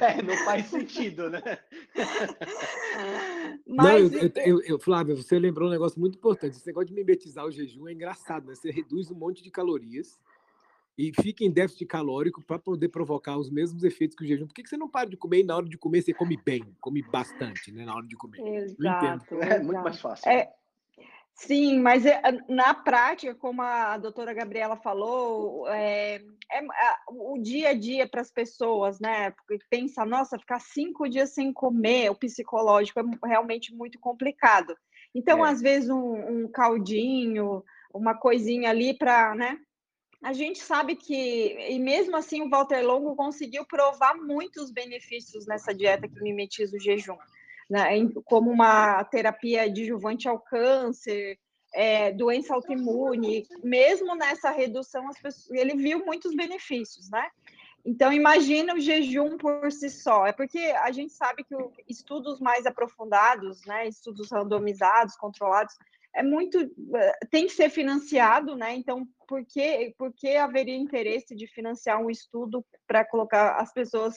[0.00, 1.40] É, não faz sentido, né?
[3.66, 6.56] Mas, não, eu, eu, eu, Flávia, você lembrou um negócio muito importante.
[6.56, 8.54] Esse negócio de mimetizar o jejum é engraçado, né?
[8.56, 10.18] Você reduz um monte de calorias
[10.98, 14.48] e fica em déficit calórico para poder provocar os mesmos efeitos que o jejum.
[14.48, 16.36] Por que, que você não para de comer e na hora de comer você come
[16.36, 17.84] bem, come bastante, né?
[17.84, 18.40] Na hora de comer.
[18.64, 19.36] Exato.
[19.40, 20.28] É muito mais fácil.
[20.28, 20.50] É,
[21.34, 26.16] sim, mas é, na prática, como a doutora Gabriela falou, é,
[26.50, 29.30] é, é o dia a dia para as pessoas, né?
[29.30, 34.76] Porque pensa, nossa, ficar cinco dias sem comer, o psicológico é realmente muito complicado.
[35.14, 35.50] Então, é.
[35.50, 37.62] às vezes, um, um caldinho,
[37.94, 39.58] uma coisinha ali para, né?
[40.22, 45.72] A gente sabe que, e mesmo assim, o Walter Longo conseguiu provar muitos benefícios nessa
[45.72, 47.16] dieta que mimetiza o jejum,
[47.70, 47.88] né?
[48.24, 51.38] como uma terapia adjuvante ao câncer,
[51.72, 57.28] é, doença autoimune, mesmo nessa redução, pessoas, ele viu muitos benefícios, né?
[57.84, 60.26] Então, imagina o jejum por si só.
[60.26, 61.54] É porque a gente sabe que
[61.88, 65.74] estudos mais aprofundados, né, estudos randomizados, controlados,
[66.18, 68.74] é muito eh, tem que ser financiado, né?
[68.74, 74.16] Então, por que, por que haveria interesse de financiar um estudo para colocar as pessoas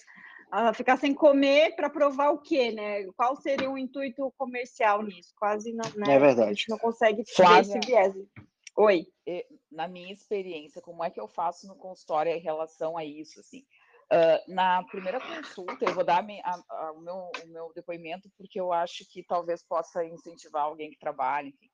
[0.52, 3.06] a ficar sem comer para provar o quê, né?
[3.16, 5.34] Qual seria o intuito comercial nisso?
[5.38, 6.16] Quase não, né?
[6.16, 6.50] É verdade.
[6.50, 8.14] A gente não consegue Flávia, esse viés.
[8.76, 9.06] Oi.
[9.72, 13.64] Na minha experiência, como é que eu faço no consultório em relação a isso, assim?
[14.12, 18.60] Uh, na primeira consulta, eu vou dar a, a, o, meu, o, meu, depoimento porque
[18.60, 21.70] eu acho que talvez possa incentivar alguém que trabalha, enfim.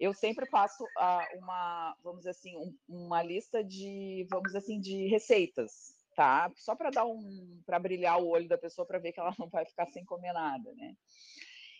[0.00, 5.06] Eu sempre passo uh, uma, vamos dizer assim, um, uma lista de, vamos assim, de
[5.08, 6.50] receitas, tá?
[6.56, 9.50] Só para dar um, para brilhar o olho da pessoa para ver que ela não
[9.50, 10.96] vai ficar sem comer nada, né?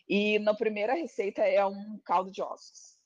[0.07, 2.99] E na primeira receita é um caldo de ossos.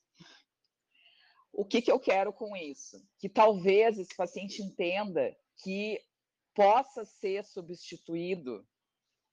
[1.53, 3.01] O que, que eu quero com isso?
[3.17, 5.33] Que talvez esse paciente entenda
[5.63, 5.97] que
[6.53, 8.67] possa ser substituído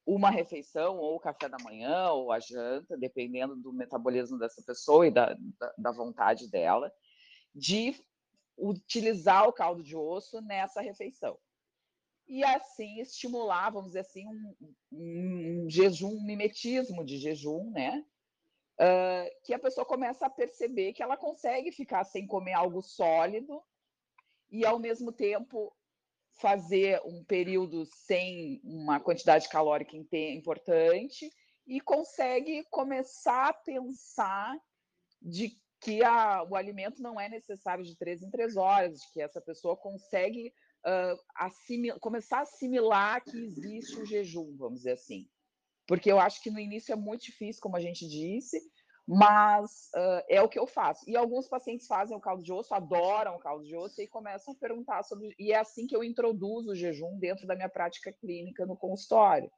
[0.05, 5.07] uma refeição, ou o café da manhã, ou a janta, dependendo do metabolismo dessa pessoa
[5.07, 6.93] e da, da, da vontade dela,
[7.55, 7.95] de
[8.57, 11.39] utilizar o caldo de osso nessa refeição.
[12.27, 18.05] E assim estimular, vamos dizer assim, um, um jejum, um mimetismo de jejum, né?
[18.81, 23.63] Uh, que a pessoa começa a perceber que ela consegue ficar sem comer algo sólido
[24.51, 25.77] e, ao mesmo tempo,
[26.41, 31.31] fazer um período sem uma quantidade calórica importante
[31.67, 34.57] e consegue começar a pensar
[35.21, 39.21] de que a, o alimento não é necessário de três em três horas, de que
[39.21, 40.53] essa pessoa consegue
[40.87, 45.29] uh, assimil, começar a assimilar que existe o jejum, vamos dizer assim.
[45.87, 48.61] Porque eu acho que no início é muito difícil, como a gente disse,
[49.07, 51.09] mas uh, é o que eu faço.
[51.09, 54.55] E alguns pacientes fazem o caldo de osso, adoram o caldo de osso e começam
[54.55, 55.35] a perguntar sobre.
[55.39, 59.51] E é assim que eu introduzo o jejum dentro da minha prática clínica no consultório.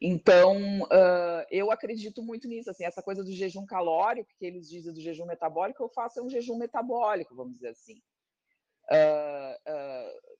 [0.00, 2.70] Então, uh, eu acredito muito nisso.
[2.70, 6.22] Assim, essa coisa do jejum calórico, que eles dizem do jejum metabólico, eu faço é
[6.22, 8.00] um jejum metabólico, vamos dizer assim.
[8.90, 10.32] Uh,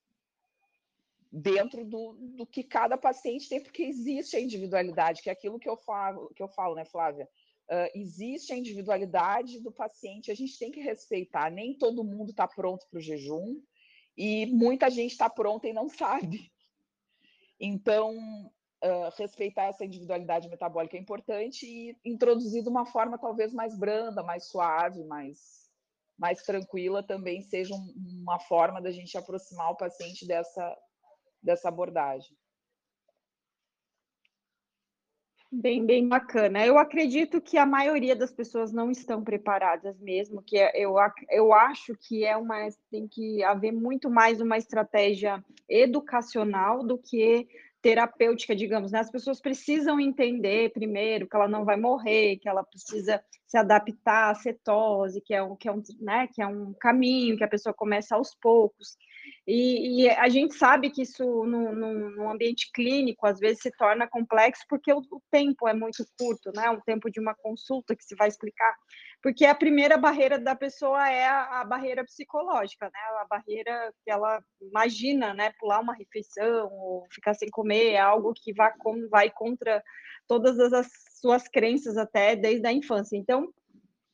[1.32, 5.68] dentro do, do que cada paciente tem, porque existe a individualidade, que é aquilo que
[5.68, 7.26] eu falo, que eu falo, né, Flávia?
[7.70, 11.51] Uh, existe a individualidade do paciente, a gente tem que respeitar.
[11.51, 13.60] Nem todo mundo está pronto para o jejum
[14.16, 16.52] e muita gente está pronta e não sabe.
[17.59, 18.14] Então,
[18.84, 24.22] uh, respeitar essa individualidade metabólica é importante e introduzir de uma forma talvez mais branda,
[24.22, 25.70] mais suave, mais,
[26.18, 30.76] mais tranquila também seja um, uma forma da gente aproximar o paciente dessa,
[31.43, 32.36] dessa abordagem.
[35.55, 36.65] Bem, bem bacana.
[36.65, 40.95] Eu acredito que a maioria das pessoas não estão preparadas mesmo, que é, eu,
[41.29, 42.57] eu acho que é uma
[42.91, 47.47] tem que haver muito mais uma estratégia educacional do que
[47.83, 49.01] terapêutica, digamos, né?
[49.01, 54.31] As pessoas precisam entender primeiro que ela não vai morrer, que ela precisa se adaptar
[54.31, 57.49] à cetose, que é um, que é um, né, que é um caminho que a
[57.49, 58.97] pessoa começa aos poucos.
[59.47, 64.64] E, e, a gente sabe que isso no, ambiente clínico às vezes se torna complexo
[64.69, 66.70] porque o, o, tempo é muito curto, né?
[66.70, 68.73] O tempo de uma consulta que se vai explicar,
[69.20, 73.01] porque a primeira barreira da pessoa é a, a barreira psicológica, né?
[73.20, 75.52] A barreira que ela imagina, né?
[75.59, 78.73] Pular uma refeição ou ficar sem comer é algo que vai,
[79.10, 79.82] vai contra
[80.28, 80.89] todas as
[81.20, 83.16] suas crenças até desde a infância.
[83.16, 83.52] Então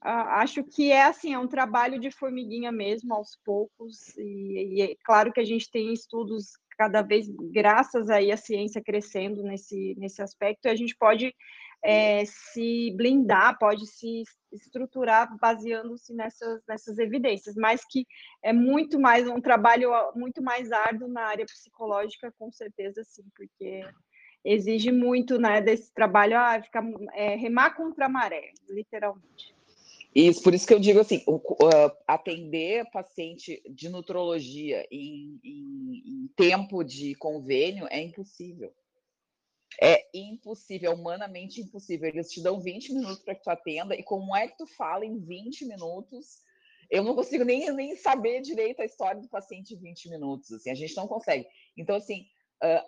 [0.00, 4.96] acho que é assim, é um trabalho de formiguinha mesmo, aos poucos, e, e, é
[5.04, 10.22] claro que a gente tem estudos cada vez, graças aí a ciência crescendo nesse, nesse
[10.22, 11.34] aspecto, a gente pode
[11.82, 14.22] é, se blindar, pode se
[14.52, 18.06] estruturar baseando-se nessas, nessas evidências, mas que
[18.42, 23.84] é muito mais um trabalho muito mais árduo na área psicológica, com certeza sim, porque
[24.44, 29.57] exige muito né, desse trabalho, ah, ficar, é, remar contra a maré, literalmente.
[30.14, 31.38] Isso, por isso que eu digo assim, uh,
[32.06, 38.72] atender paciente de nutrologia em, em, em, tempo de convênio é impossível.
[39.80, 42.08] É impossível, é humanamente impossível.
[42.08, 45.04] Eles te dão 20 minutos para que tu atenda, e como é que tu fala
[45.04, 46.38] em 20 minutos?
[46.90, 50.70] Eu não consigo nem, nem saber direito a história do paciente em 20 minutos, assim,
[50.70, 51.46] a gente não consegue.
[51.76, 52.26] Então, assim,
[52.64, 52.82] uh,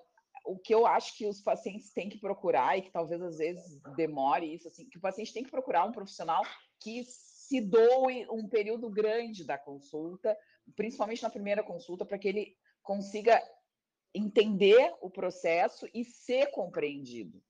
[0.47, 3.79] o que eu acho que os pacientes têm que procurar, e que talvez às vezes
[3.95, 6.43] demore isso, assim, que o paciente tem que procurar um profissional
[6.81, 10.36] que se doe um período grande da consulta,
[10.74, 13.40] principalmente na primeira consulta, para que ele consiga
[14.15, 17.43] entender o processo e ser compreendido.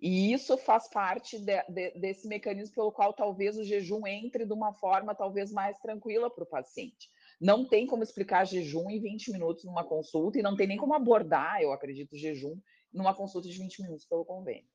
[0.00, 4.52] E isso faz parte de, de, desse mecanismo pelo qual talvez o jejum entre de
[4.52, 7.08] uma forma talvez mais tranquila para o paciente.
[7.40, 10.94] Não tem como explicar jejum em 20 minutos numa consulta e não tem nem como
[10.94, 12.60] abordar, eu acredito, jejum
[12.92, 14.68] numa consulta de 20 minutos pelo convênio.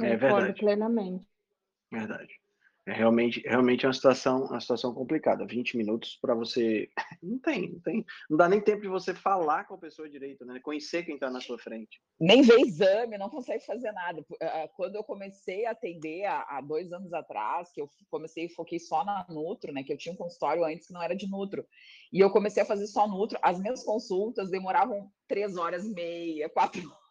[0.00, 0.60] É Concordo é verdade.
[0.60, 1.33] plenamente.
[1.94, 2.34] Verdade.
[2.86, 5.46] É realmente, realmente é uma situação, uma situação complicada.
[5.46, 6.90] 20 minutos para você.
[7.22, 8.04] Não tem, não tem.
[8.28, 10.60] Não dá nem tempo de você falar com a pessoa direito, né?
[10.60, 11.98] Conhecer quem está na sua frente.
[12.20, 14.22] Nem ver exame, não consegue fazer nada.
[14.76, 19.02] Quando eu comecei a atender há dois anos atrás, que eu comecei e foquei só
[19.02, 19.82] na Nutro, né?
[19.82, 21.66] Que eu tinha um consultório antes que não era de Nutro.
[22.12, 23.38] E eu comecei a fazer só Nutro.
[23.40, 27.03] As minhas consultas demoravam três horas e meia, quatro horas.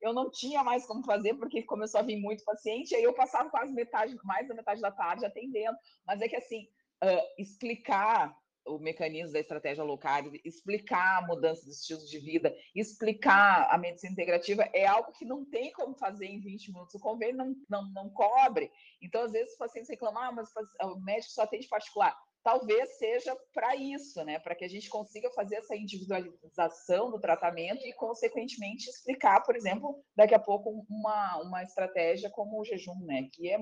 [0.01, 3.51] eu não tinha mais como fazer, porque começou a vir muito paciente, aí eu passava
[3.51, 5.77] quase metade, mais da metade da tarde atendendo.
[6.07, 6.69] Mas é que assim,
[7.03, 8.37] uh, explicar
[8.69, 13.79] o mecanismo da estratégia low carb, explicar a mudança de estilos de vida, explicar a
[13.79, 16.95] medicina integrativa é algo que não tem como fazer em 20 minutos.
[16.95, 18.71] O convênio não, não, não cobre.
[19.03, 20.51] Então, às vezes, os pacientes reclamam, ah, mas
[20.83, 22.17] o médico só atende particular
[22.49, 24.39] talvez seja para isso, né?
[24.39, 30.03] Para que a gente consiga fazer essa individualização do tratamento e, consequentemente, explicar, por exemplo,
[30.17, 33.29] daqui a pouco uma, uma estratégia como o jejum, né?
[33.33, 33.59] Que, é,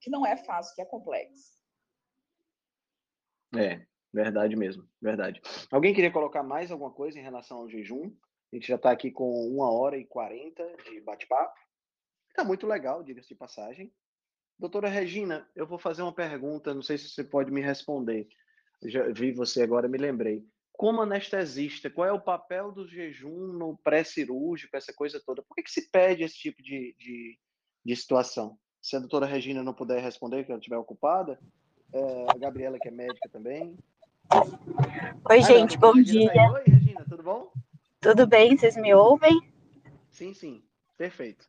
[0.00, 1.58] que não é fácil, que é complexo.
[3.56, 5.40] É, verdade mesmo, verdade.
[5.70, 8.12] Alguém queria colocar mais alguma coisa em relação ao jejum?
[8.52, 11.58] A gente já está aqui com uma hora e quarenta de bate-papo.
[12.28, 13.92] Está muito legal, diga-se de passagem.
[14.58, 18.28] Doutora Regina, eu vou fazer uma pergunta, não sei se você pode me responder.
[18.84, 20.44] Já vi você agora, me lembrei.
[20.72, 25.42] Como anestesista, qual é o papel do jejum no pré-cirúrgico, essa coisa toda?
[25.42, 27.38] Por que, que se pede esse tipo de, de,
[27.84, 28.58] de situação?
[28.80, 31.38] Se a doutora Regina não puder responder, que ela estiver ocupada,
[31.92, 33.76] é, a Gabriela, que é médica também.
[34.32, 36.32] Oi, ah, gente, não, bom dia.
[36.32, 37.50] Tá Oi, Regina, tudo bom?
[38.00, 39.40] Tudo bem, vocês me ouvem?
[40.08, 40.62] Sim, sim,
[40.96, 41.48] perfeito.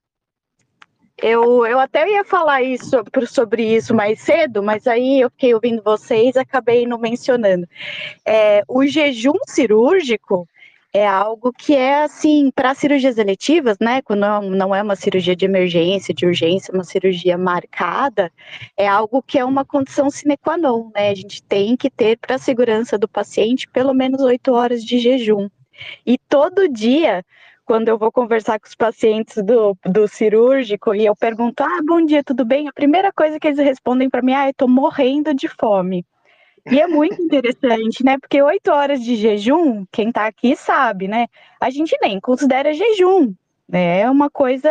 [1.15, 5.83] Eu, eu até ia falar isso, sobre isso mais cedo, mas aí eu fiquei ouvindo
[5.83, 7.67] vocês e acabei não mencionando.
[8.25, 10.47] É, o jejum cirúrgico
[10.93, 14.01] é algo que é assim para cirurgias eletivas, né?
[14.01, 18.31] Quando não é uma cirurgia de emergência, de urgência, uma cirurgia marcada,
[18.75, 21.09] é algo que é uma condição sine qua non, né?
[21.09, 24.99] A gente tem que ter para a segurança do paciente pelo menos oito horas de
[24.99, 25.49] jejum.
[26.05, 27.23] E todo dia
[27.65, 32.05] quando eu vou conversar com os pacientes do, do cirúrgico e eu pergunto: Ah, bom
[32.05, 32.67] dia, tudo bem?
[32.67, 36.05] A primeira coisa que eles respondem para mim: Ah, eu tô morrendo de fome.
[36.69, 38.17] E é muito interessante, né?
[38.19, 41.27] Porque oito horas de jejum, quem tá aqui sabe, né?
[41.59, 43.33] A gente nem considera jejum,
[43.67, 44.01] né?
[44.01, 44.69] É uma coisa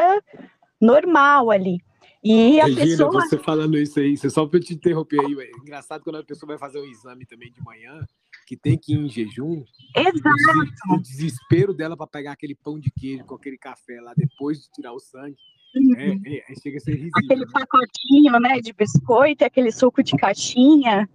[0.81, 1.81] normal ali.
[2.23, 3.11] E a Regina, pessoa...
[3.13, 6.59] você falando isso aí, só para te interromper aí, é engraçado quando a pessoa vai
[6.59, 8.07] fazer um exame também de manhã,
[8.47, 9.65] que tem que ir em jejum.
[9.97, 10.95] Exato.
[10.95, 14.71] O desespero dela para pegar aquele pão de queijo com aquele café lá depois de
[14.71, 15.37] tirar o sangue.
[15.75, 16.21] Uhum.
[16.27, 17.13] É, é, chega a ser risível.
[17.17, 17.51] Aquele né?
[17.53, 21.09] pacotinho, né, de biscoito, aquele suco de caixinha.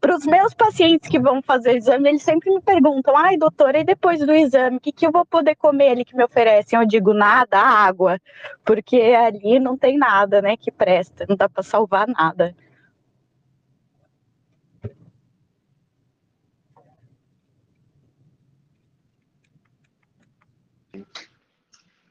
[0.00, 3.84] Para os meus pacientes que vão fazer exame, eles sempre me perguntam: ai, doutora, e
[3.84, 6.78] depois do exame, o que, que eu vou poder comer ali que me oferecem?
[6.78, 8.20] Eu digo: nada, água,
[8.64, 12.54] porque ali não tem nada, né, que presta, não dá para salvar nada.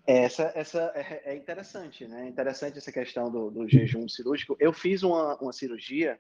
[0.06, 2.26] Essa, essa é, é interessante, né?
[2.26, 4.56] É interessante essa questão do, do jejum cirúrgico.
[4.60, 6.18] Eu fiz uma, uma cirurgia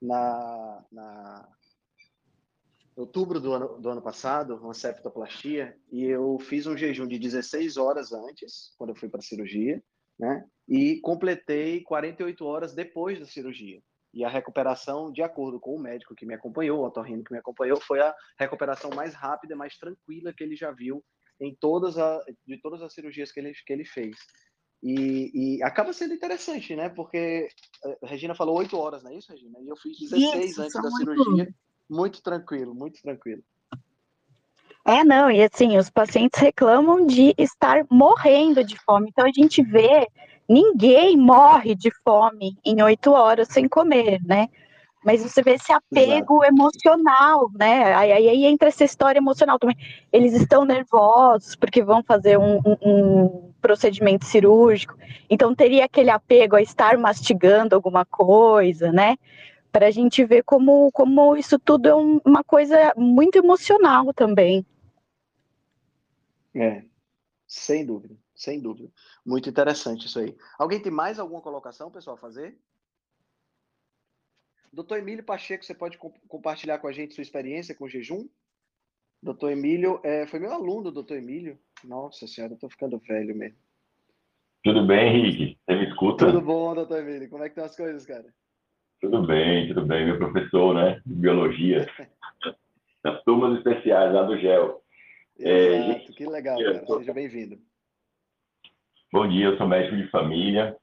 [0.00, 1.48] na, na
[2.96, 7.76] outubro do ano, do ano passado, uma septoplastia, e eu fiz um jejum de 16
[7.76, 9.82] horas antes, quando eu fui para a cirurgia,
[10.18, 10.44] né?
[10.68, 13.82] E completei 48 horas depois da cirurgia.
[14.12, 17.38] E a recuperação, de acordo com o médico que me acompanhou, o otorrino que me
[17.38, 21.04] acompanhou, foi a recuperação mais rápida, mais tranquila que ele já viu
[21.40, 24.16] em todas a, de todas as cirurgias que ele, que ele fez.
[24.84, 26.90] E, e, acaba sendo interessante, né?
[26.90, 27.48] Porque
[28.02, 29.58] a Regina falou oito horas, não é isso, Regina?
[29.62, 31.48] E eu fiz 16 isso, antes da cirurgia.
[31.88, 33.42] Muito tranquilo, muito tranquilo.
[34.84, 39.08] É, não, e assim, os pacientes reclamam de estar morrendo de fome.
[39.08, 40.06] Então a gente vê,
[40.46, 44.50] ninguém morre de fome em oito horas sem comer, né?
[45.04, 46.44] Mas você vê esse apego Exato.
[46.44, 47.94] emocional, né?
[47.94, 49.76] Aí, aí, entra essa história emocional também.
[50.10, 54.96] Eles estão nervosos porque vão fazer um, um, um procedimento cirúrgico,
[55.28, 59.16] então teria aquele apego a estar mastigando alguma coisa, né?
[59.70, 64.64] Para a gente ver como, como isso tudo é um, uma coisa muito emocional também.
[66.54, 66.82] É,
[67.46, 68.88] sem dúvida, sem dúvida.
[69.26, 70.34] Muito interessante isso aí.
[70.58, 72.56] Alguém tem mais alguma colocação, pessoal, a fazer?
[74.74, 75.96] Doutor Emílio Pacheco, você pode
[76.28, 78.28] compartilhar com a gente sua experiência com o jejum?
[79.22, 81.58] Doutor Emílio, é, foi meu aluno, doutor Emílio.
[81.84, 83.56] Nossa senhora, eu tô ficando velho mesmo.
[84.64, 85.58] Tudo bem, Henrique?
[85.64, 86.26] Você me escuta?
[86.26, 87.30] Tudo bom, doutor Emílio.
[87.30, 88.26] Como é que estão as coisas, cara?
[89.00, 90.06] Tudo bem, tudo bem.
[90.06, 91.86] Meu professor, né, de biologia.
[93.04, 94.82] das turmas especiais lá do GEL.
[95.38, 96.86] Exato, é, que legal, cara.
[96.86, 97.58] Seja bem-vindo.
[99.12, 100.76] Bom dia, eu sou médico de família.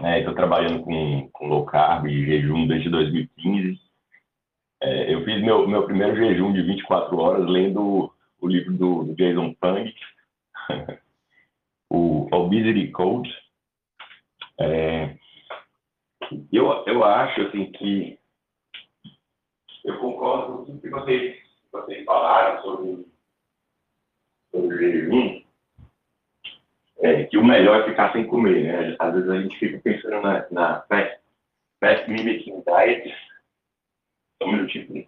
[0.00, 3.80] Estou é, trabalhando com, com low carb e jejum desde 2015.
[4.82, 9.14] É, eu fiz meu, meu primeiro jejum de 24 horas lendo o livro do, do
[9.14, 9.94] Jason Fung,
[11.88, 13.32] o Obesity Code.
[14.58, 15.16] É,
[16.52, 18.18] eu, eu acho assim que
[19.84, 21.38] eu concordo com tudo que vocês,
[21.70, 23.06] vocês falaram sobre,
[24.50, 25.33] sobre o jejum
[27.04, 28.96] é, que o melhor é ficar sem comer, né?
[28.98, 31.20] Às vezes a gente fica pensando na, na fast,
[31.78, 33.14] fast mimicking diet.
[34.42, 35.06] Só um minutinho.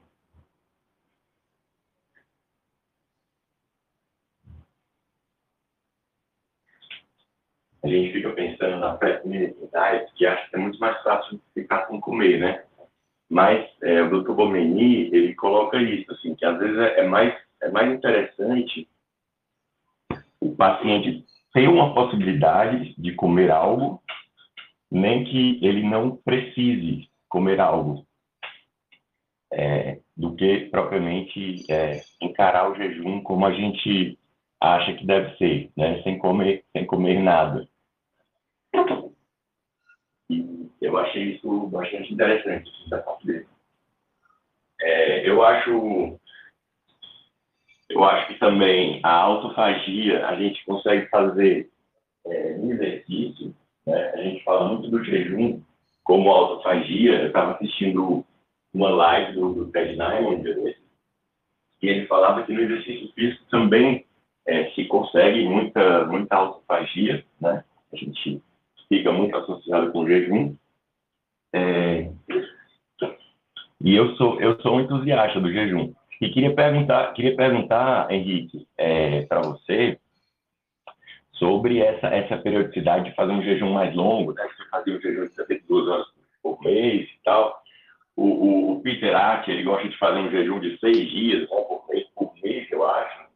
[7.83, 11.41] A gente fica pensando na fast mimicking diet, que acha que é muito mais fácil
[11.55, 12.65] ficar sem comer, né?
[13.31, 14.33] Mas é, o Dr.
[14.33, 18.87] Bomeni, ele coloca isso, assim, que às vezes é, é mais, é mais interessante
[20.41, 21.25] o paciente
[21.57, 24.03] tem uma possibilidade de comer algo,
[24.91, 28.07] nem que ele não precise comer algo,
[29.51, 34.19] é, do que propriamente é, encarar o jejum como a gente
[34.61, 36.03] acha que deve ser, né?
[36.03, 37.67] sem comer, sem comer nada.
[40.29, 43.47] E eu achei isso bastante interessante da parte dele.
[44.79, 46.21] É, eu acho
[47.89, 51.71] eu acho que também a autofagia a gente consegue fazer
[52.27, 53.55] é, no exercício.
[53.87, 54.11] Né?
[54.15, 55.61] A gente fala muito do jejum
[56.05, 57.21] como autofagia.
[57.21, 58.25] Eu estava assistindo
[58.75, 60.43] uma live do, do Ted Nyman,
[61.83, 64.05] e ele falava que no exercício físico também
[64.47, 67.65] é, se consegue muita, muita autofagia, né?
[67.93, 68.43] A gente
[68.89, 70.57] fica muito associado com o jejum.
[71.53, 72.11] É...
[73.81, 75.93] E eu sou, eu sou um entusiasta do jejum.
[76.21, 79.99] E queria perguntar, queria perguntar, Henrique, é, para você
[81.33, 84.49] sobre essa, essa periodicidade de fazer um jejum mais longo, né?
[84.57, 86.07] Você fazia um jejum de 72 horas
[86.43, 87.63] por mês e tal.
[88.17, 91.57] O, o, o Peter Ack, ele gosta de fazer um jejum de seis dias né,
[91.69, 93.27] por, mês, por mês, eu acho.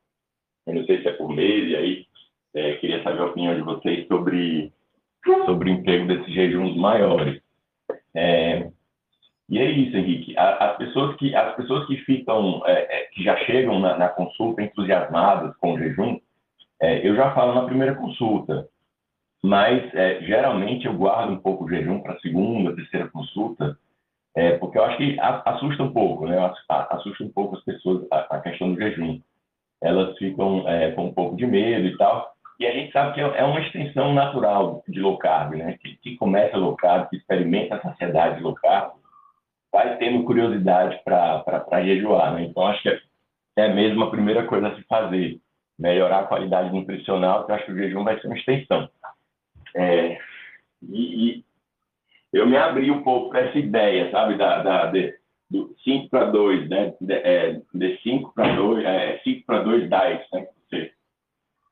[0.66, 2.06] Eu não sei se é por mês, e aí
[2.54, 4.72] é, queria saber a opinião de vocês sobre,
[5.44, 7.42] sobre o emprego desses jejuns maiores.
[8.14, 8.70] É,
[9.50, 10.38] e é isso, Henrique.
[10.38, 14.62] As pessoas que, as pessoas que ficam, é, é, que já chegam na, na, consulta
[14.62, 16.20] entusiasmadas com o jejum,
[16.80, 18.68] é, eu já falo na primeira consulta,
[19.42, 23.76] mas é, geralmente eu guardo um pouco o jejum para a segunda, terceira consulta,
[24.36, 26.38] é, porque eu acho que assusta um pouco, né?
[26.68, 29.20] Assusta um pouco as pessoas a, a questão do jejum.
[29.82, 32.30] Elas ficam é, com um pouco de medo e tal.
[32.60, 35.76] E a gente sabe que é uma extensão natural de low carb, né?
[35.82, 38.99] Que, que começa low carb, que experimenta a saciedade low carb,
[39.72, 42.44] vai tendo curiosidade para jejuar, né?
[42.44, 43.00] Então, acho que é,
[43.56, 45.40] é mesmo a primeira coisa a se fazer,
[45.78, 48.88] melhorar a qualidade nutricional, que eu acho que o jejum vai ser uma extensão.
[49.74, 50.18] É,
[50.82, 51.44] e, e,
[52.32, 55.14] eu me abri um pouco para essa ideia, sabe, da, da de,
[55.48, 56.94] do 5 para 2, né?
[57.00, 60.46] De, é, de 5 para 2, é, 5 para 2 diet, né?
[60.68, 60.92] Você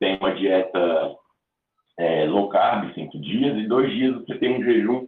[0.00, 1.16] tem uma dieta
[1.98, 5.06] é, low carb, 5 dias, e dois dias você tem um jejum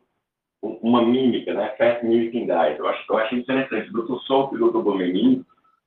[0.63, 1.75] uma mímica, né?
[1.79, 2.79] Fast Mimicking Diet.
[2.79, 3.91] Eu acho, eu acho interessante.
[3.91, 4.19] O Dr.
[4.27, 4.83] Souto e o Dr.
[4.83, 5.45] Bomenin,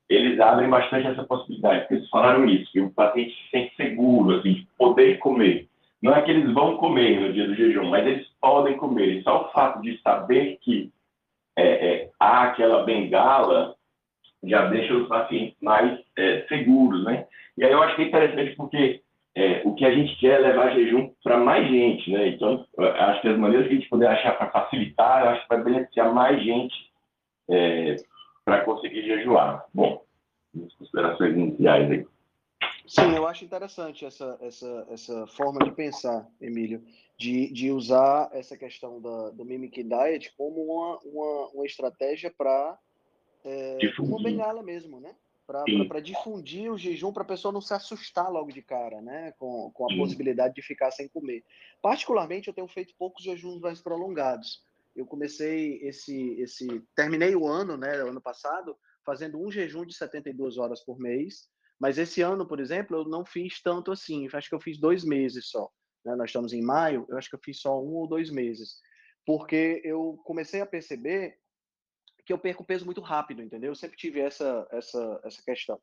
[0.09, 4.37] eles abrem bastante essa possibilidade, porque eles falaram isso, que o paciente se sente seguro,
[4.37, 5.67] assim, de poder comer.
[6.01, 9.19] Não é que eles vão comer no dia do jejum, mas eles podem comer.
[9.19, 10.91] E só o fato de saber que
[11.55, 13.75] é, é, há aquela bengala
[14.43, 17.25] já deixa os pacientes mais é, seguros, né?
[17.57, 19.01] E aí eu acho que é interessante porque
[19.35, 22.27] é, o que a gente quer é levar jejum para mais gente, né?
[22.29, 25.49] Então, acho que as maneiras que a gente puder achar para facilitar, eu acho que
[25.49, 26.75] vai beneficiar mais gente
[27.49, 27.95] é,
[28.45, 29.65] para conseguir jejuar.
[29.73, 30.03] Bom,
[30.77, 32.05] considerações iniciais aí.
[32.85, 36.83] Sim, eu acho interessante essa, essa, essa forma de pensar, Emílio,
[37.17, 42.77] de, de usar essa questão da, do Mimic Diet como uma, uma, uma estratégia para
[43.45, 45.15] é, uma bengala mesmo, né?
[45.45, 49.33] Para difundir o jejum, para a pessoa não se assustar logo de cara, né?
[49.37, 49.97] Com, com a Sim.
[49.97, 51.43] possibilidade de ficar sem comer.
[51.81, 54.63] Particularmente, eu tenho feito poucos jejuns mais prolongados.
[54.95, 57.95] Eu comecei esse, esse, terminei o ano, né?
[57.95, 61.49] Ano passado, fazendo um jejum de 72 horas por mês.
[61.79, 64.27] Mas esse ano, por exemplo, eu não fiz tanto assim.
[64.31, 65.69] Acho que eu fiz dois meses só.
[66.05, 66.15] Né?
[66.15, 68.79] Nós estamos em maio, eu acho que eu fiz só um ou dois meses.
[69.25, 71.37] Porque eu comecei a perceber
[72.25, 73.71] que eu perco peso muito rápido, entendeu?
[73.71, 75.79] Eu sempre tive essa, essa, essa questão.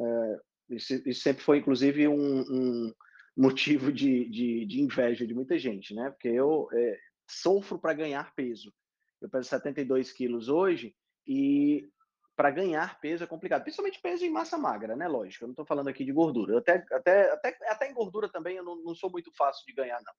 [0.00, 0.40] É,
[0.70, 2.94] isso, isso, sempre foi, inclusive, um, um
[3.36, 6.10] motivo de, de, de, inveja de muita gente, né?
[6.10, 6.98] Porque eu é,
[7.28, 8.72] sofro para ganhar peso.
[9.20, 10.94] Eu peso 72 quilos hoje
[11.26, 11.88] e
[12.34, 15.06] para ganhar peso é complicado, principalmente peso em massa magra, né?
[15.06, 16.58] Lógico, eu não estou falando aqui de gordura.
[16.58, 20.00] Até, até, até, até em gordura também eu não, não sou muito fácil de ganhar,
[20.02, 20.12] não.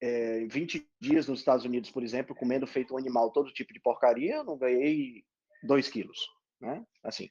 [0.00, 3.80] É, 20 dias nos Estados Unidos, por exemplo, comendo feito um animal todo tipo de
[3.80, 5.24] porcaria, eu não ganhei
[5.62, 6.18] 2 quilos,
[6.60, 6.84] né?
[7.02, 7.30] Assim.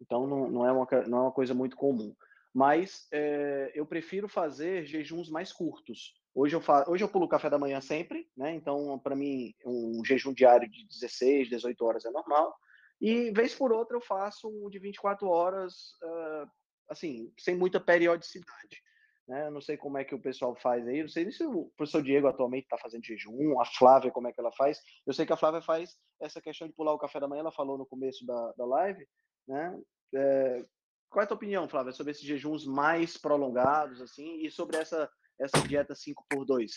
[0.00, 2.14] Então não, não, é uma, não é uma coisa muito comum.
[2.54, 6.14] Mas é, eu prefiro fazer jejuns mais curtos.
[6.34, 6.84] Hoje eu, fa...
[6.88, 8.54] Hoje eu pulo café da manhã sempre, né?
[8.54, 12.54] Então, para mim, um jejum diário de 16, 18 horas é normal.
[13.00, 16.50] E, vez por outra, eu faço um de 24 horas, uh,
[16.88, 18.82] assim, sem muita periodicidade.
[19.26, 19.46] Né?
[19.46, 22.02] Eu não sei como é que o pessoal faz aí, não sei se o professor
[22.02, 24.80] Diego atualmente está fazendo jejum, a Flávia, como é que ela faz.
[25.06, 27.52] Eu sei que a Flávia faz essa questão de pular o café da manhã, ela
[27.52, 29.06] falou no começo da, da live,
[29.48, 29.78] né?
[30.14, 30.64] É,
[31.10, 35.10] qual é a tua opinião, Flávia, sobre esses jejuns mais prolongados, assim, e sobre essa,
[35.40, 36.72] essa dieta 5 por 2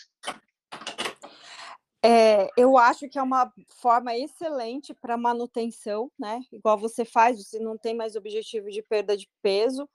[2.02, 6.40] é, eu acho que é uma forma excelente para manutenção, né?
[6.50, 9.86] Igual você faz, você não tem mais objetivo de perda de peso.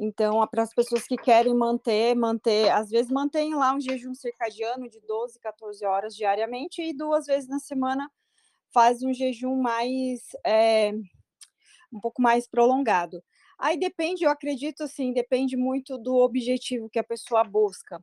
[0.00, 4.88] Então, para as pessoas que querem manter, manter, às vezes mantém lá um jejum circadiano
[4.88, 8.08] de 12, 14 horas diariamente e duas vezes na semana
[8.72, 10.92] faz um jejum mais é,
[11.92, 13.20] um pouco mais prolongado.
[13.58, 18.00] Aí depende, eu acredito assim, depende muito do objetivo que a pessoa busca.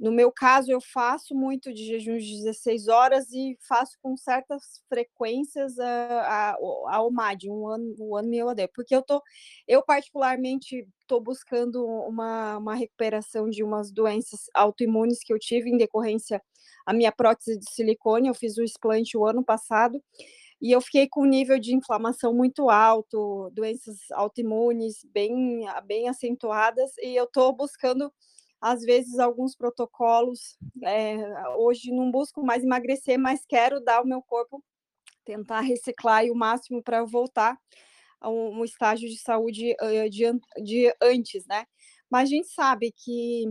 [0.00, 4.82] No meu caso, eu faço muito de jejum de 16 horas e faço com certas
[4.88, 6.56] frequências a, a,
[6.88, 9.22] a OMAD, um one, one meal a day, porque eu tô,
[9.68, 15.76] eu particularmente estou buscando uma, uma recuperação de umas doenças autoimunes que eu tive em
[15.76, 16.42] decorrência
[16.86, 20.02] a minha prótese de silicone, eu fiz o explante o ano passado,
[20.60, 26.90] e eu fiquei com um nível de inflamação muito alto, doenças autoimunes bem, bem acentuadas,
[26.98, 28.12] e eu estou buscando
[28.60, 30.58] às vezes alguns protocolos.
[30.84, 31.16] É,
[31.56, 34.62] hoje não busco mais emagrecer, mas quero dar ao meu corpo,
[35.24, 37.58] tentar reciclar o máximo para voltar
[38.20, 40.24] a um, um, estágio de saúde uh, de,
[40.62, 41.64] de antes, né?
[42.10, 43.44] Mas a gente sabe que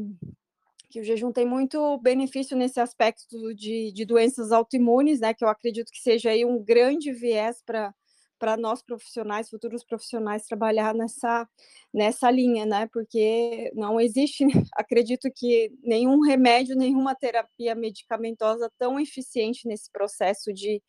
[0.90, 5.36] que o jejum tem muito benefício nesse aspecto de, de doenças autoimunes, né?
[5.36, 7.94] Que eu acredito que seja aí um grande viés para
[8.40, 11.48] para nós profissionais, futuros profissionais, trabalhar nessa,
[11.94, 12.88] nessa linha, né?
[12.92, 20.82] Porque não existe, acredito que nenhum remédio, nenhuma terapia medicamentosa tão eficiente nesse processo de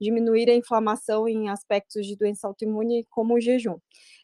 [0.00, 3.78] diminuir a inflamação em aspectos de doença autoimune como o jejum.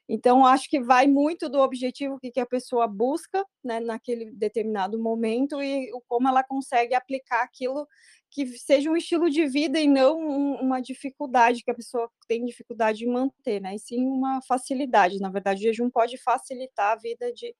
[0.09, 5.62] Então, acho que vai muito do objetivo que, a pessoa busca né, naquele determinado momento
[5.62, 7.86] e como ela consegue aplicar aquilo
[8.31, 12.99] que seja um estilo de vida e não uma dificuldade que a pessoa tem dificuldade
[12.99, 13.74] de manter, né?
[13.74, 15.19] E sim uma facilidade.
[15.20, 17.55] Na verdade, o jejum pode facilitar a vida de,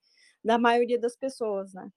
[0.45, 1.89] da maioria das pessoas, né?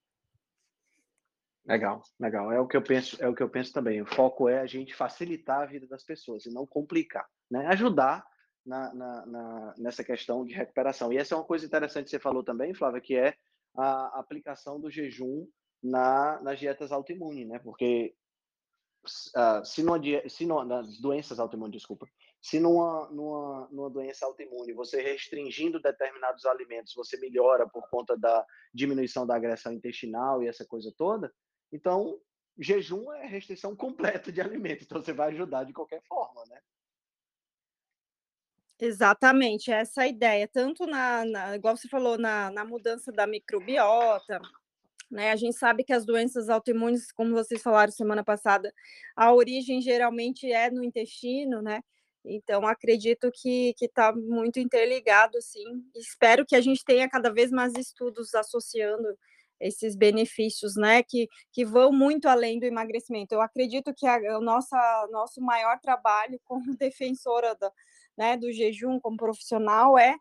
[1.67, 2.51] Legal, legal.
[2.51, 4.01] É o que eu penso, é o que eu penso também.
[4.01, 7.65] O foco é a gente facilitar a vida das pessoas e não complicar, né?
[7.67, 8.23] Ajudar
[8.63, 11.11] na, na, na, nessa questão de recuperação.
[11.11, 13.35] E essa é uma coisa interessante que você falou também, Flávia, que é
[13.75, 15.47] a aplicação do jejum
[15.81, 17.57] na, nas dietas autoimunes, né?
[17.57, 18.15] Porque
[19.35, 22.07] uh, se, numa, se numa, nas doenças autoimunes, desculpa,
[22.39, 28.45] se numa, numa, numa doença autoimune você restringindo determinados alimentos, você melhora por conta da
[28.71, 31.33] diminuição da agressão intestinal e essa coisa toda,
[31.71, 32.19] então
[32.57, 36.59] jejum é restrição completa de alimentos, então você vai ajudar de qualquer forma, né?
[38.79, 43.25] Exatamente, essa é a ideia, tanto na, na igual você falou, na, na mudança da
[43.25, 44.39] microbiota,
[45.09, 45.31] né?
[45.31, 48.73] A gente sabe que as doenças autoimunes, como vocês falaram semana passada,
[49.15, 51.81] a origem geralmente é no intestino, né?
[52.25, 55.83] Então, acredito que está muito interligado, sim.
[55.95, 59.07] Espero que a gente tenha cada vez mais estudos associando
[59.59, 63.33] esses benefícios, né, que, que vão muito além do emagrecimento.
[63.33, 67.71] Eu acredito que o nossa, nosso maior trabalho como defensora da,
[68.17, 70.15] né, do jejum, como profissional, é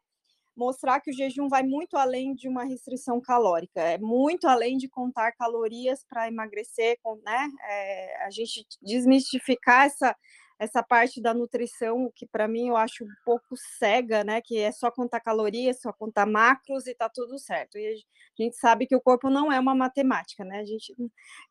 [0.56, 4.88] mostrar que o jejum vai muito além de uma restrição calórica, é muito além de
[4.88, 7.48] contar calorias para emagrecer, né?
[7.68, 10.14] É, a gente desmistificar essa
[10.58, 14.40] essa parte da nutrição que para mim eu acho um pouco cega, né?
[14.40, 17.76] Que é só contar calorias, só contar macros e tá tudo certo.
[17.78, 20.60] E a gente sabe que o corpo não é uma matemática, né?
[20.60, 20.94] A gente,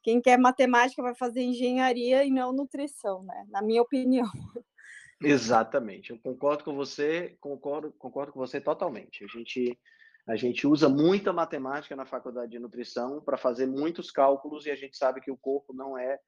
[0.01, 3.45] quem quer matemática vai fazer engenharia e não nutrição, né?
[3.49, 4.27] Na minha opinião.
[5.21, 9.23] Exatamente, eu concordo com você, concordo, concordo com você totalmente.
[9.23, 9.80] A gente,
[10.27, 14.75] a gente usa muita matemática na faculdade de nutrição para fazer muitos cálculos e a
[14.75, 16.19] gente sabe que o corpo não é,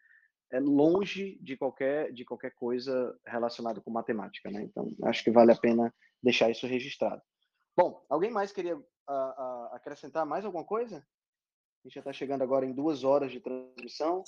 [0.52, 4.64] é longe de qualquer, de qualquer coisa relacionada com matemática, né?
[4.64, 7.22] Então, acho que vale a pena deixar isso registrado.
[7.76, 10.98] Bom, alguém mais queria uh, uh, acrescentar mais alguma coisa?
[10.98, 14.24] A gente já está chegando agora em duas horas de transmissão.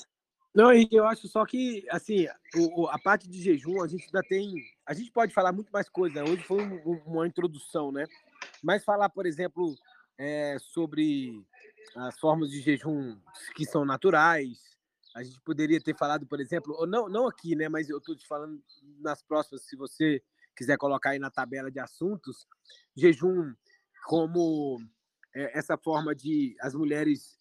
[0.53, 4.55] Não, eu acho só que, assim, o, a parte de jejum, a gente ainda tem.
[4.85, 6.23] A gente pode falar muito mais coisa.
[6.23, 8.05] Hoje foi um, uma introdução, né?
[8.63, 9.75] Mas falar, por exemplo,
[10.17, 11.45] é, sobre
[11.95, 13.17] as formas de jejum
[13.55, 14.76] que são naturais.
[15.17, 17.67] A gente poderia ter falado, por exemplo, ou não, não aqui, né?
[17.67, 18.61] Mas eu estou te falando
[18.99, 20.21] nas próximas, se você
[20.55, 22.47] quiser colocar aí na tabela de assuntos,
[22.95, 23.51] jejum
[24.05, 24.79] como
[25.35, 27.35] é, essa forma de as mulheres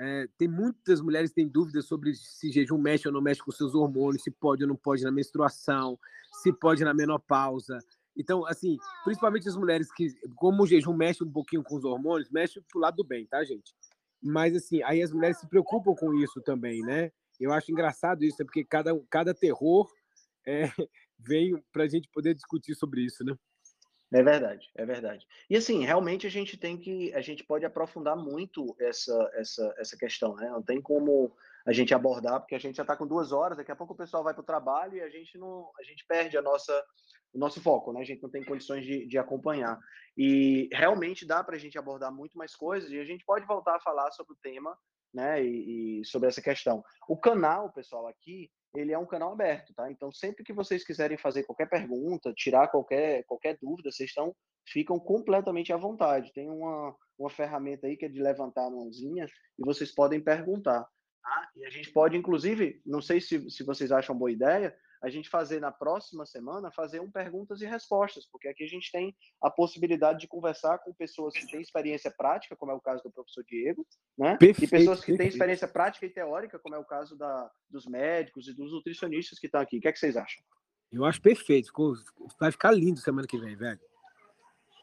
[0.00, 3.74] é, tem muitas mulheres têm dúvidas sobre se jejum mexe ou não mexe com seus
[3.74, 5.98] hormônios, se pode ou não pode na menstruação,
[6.42, 7.78] se pode na menopausa.
[8.16, 12.30] Então, assim, principalmente as mulheres que, como o jejum mexe um pouquinho com os hormônios,
[12.30, 13.74] mexe pro lado do bem, tá, gente?
[14.22, 17.10] Mas, assim, aí as mulheres se preocupam com isso também, né?
[17.38, 19.90] Eu acho engraçado isso, é porque cada, cada terror
[20.46, 20.64] é,
[21.18, 23.34] vem para a gente poder discutir sobre isso, né?
[24.12, 25.26] É verdade, é verdade.
[25.48, 29.96] E assim, realmente a gente tem que, a gente pode aprofundar muito essa, essa, essa
[29.96, 30.50] questão, né?
[30.50, 31.32] Não tem como
[31.70, 33.96] a gente abordar, porque a gente já está com duas horas, daqui a pouco o
[33.96, 36.84] pessoal vai para o trabalho e a gente não, a gente perde a nossa,
[37.32, 38.00] o nosso foco, né?
[38.00, 39.78] A gente não tem condições de, de acompanhar.
[40.16, 43.76] E realmente dá para a gente abordar muito mais coisas e a gente pode voltar
[43.76, 44.76] a falar sobre o tema,
[45.14, 45.44] né?
[45.44, 46.82] E, e sobre essa questão.
[47.08, 49.88] O canal, pessoal, aqui ele é um canal aberto, tá?
[49.92, 54.34] Então, sempre que vocês quiserem fazer qualquer pergunta, tirar qualquer, qualquer dúvida, vocês estão,
[54.66, 56.32] ficam completamente à vontade.
[56.32, 59.26] Tem uma, uma ferramenta aí que é de levantar a mãozinha
[59.56, 60.84] e vocês podem perguntar.
[61.22, 61.50] Tá?
[61.56, 65.30] E a gente pode, inclusive, não sei se, se vocês acham boa ideia, a gente
[65.30, 69.50] fazer na próxima semana, fazer um perguntas e respostas, porque aqui a gente tem a
[69.50, 73.42] possibilidade de conversar com pessoas que têm experiência prática, como é o caso do professor
[73.44, 73.86] Diego,
[74.16, 74.36] né?
[74.36, 77.86] Perfeito, e pessoas que têm experiência prática e teórica, como é o caso da, dos
[77.86, 79.78] médicos e dos nutricionistas que estão aqui.
[79.78, 80.42] O que, é que vocês acham?
[80.92, 81.72] Eu acho perfeito.
[82.38, 83.80] Vai ficar lindo semana que vem, velho.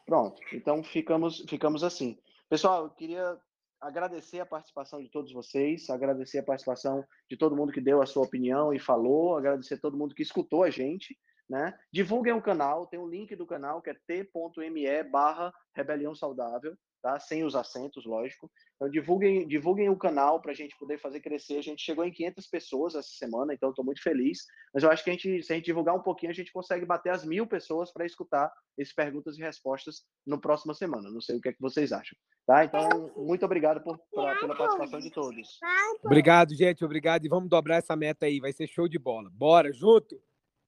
[0.04, 0.40] Pronto.
[0.52, 2.18] Então ficamos, ficamos assim.
[2.48, 3.38] Pessoal, eu queria
[3.80, 8.06] agradecer a participação de todos vocês, agradecer a participação de todo mundo que deu a
[8.06, 11.16] sua opinião e falou, agradecer a todo mundo que escutou a gente,
[11.48, 11.78] né?
[11.92, 17.18] Divulguem o canal, tem um link do canal que é t.me barra rebelião saudável, tá?
[17.18, 18.50] Sem os acentos, lógico.
[18.76, 21.58] Então divulguem, divulguem o canal para a gente poder fazer crescer.
[21.58, 24.46] A gente chegou em 500 pessoas essa semana, então estou muito feliz.
[24.72, 26.86] Mas eu acho que a gente, se a gente divulgar um pouquinho, a gente consegue
[26.86, 31.10] bater as mil pessoas para escutar essas perguntas e respostas no próxima semana.
[31.10, 32.16] Não sei o que, é que vocês acham.
[32.46, 32.64] Tá?
[32.64, 35.58] Então, muito obrigado por, pra, pela participação de todos.
[36.02, 36.84] Obrigado, gente.
[36.84, 37.24] Obrigado.
[37.24, 38.40] E vamos dobrar essa meta aí.
[38.40, 39.28] Vai ser show de bola.
[39.32, 40.18] Bora, junto!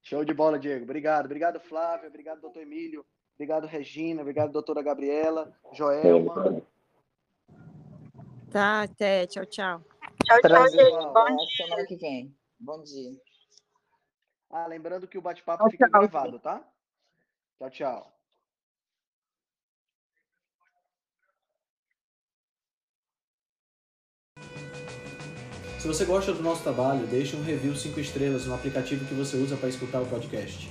[0.02, 0.84] Show de bola, Diego.
[0.84, 1.26] Obrigado.
[1.26, 2.08] Obrigado, Flávio.
[2.08, 3.04] Obrigado, doutor Emílio.
[3.40, 4.20] Obrigado, Regina.
[4.20, 5.50] Obrigado, doutora Gabriela.
[5.72, 6.62] Joelma.
[8.50, 9.26] Tá, até.
[9.26, 9.82] Tchau, tchau.
[10.26, 11.06] Tchau, tchau, gente.
[11.06, 11.56] Bom dia.
[11.56, 12.36] Semana que vem.
[12.58, 13.12] Bom dia.
[14.50, 16.00] Ah, lembrando que o bate-papo fica tchau.
[16.00, 16.62] gravado, tá?
[17.58, 18.12] Tchau, tchau.
[25.78, 29.38] Se você gosta do nosso trabalho, deixe um review 5 estrelas no aplicativo que você
[29.38, 30.70] usa para escutar o podcast.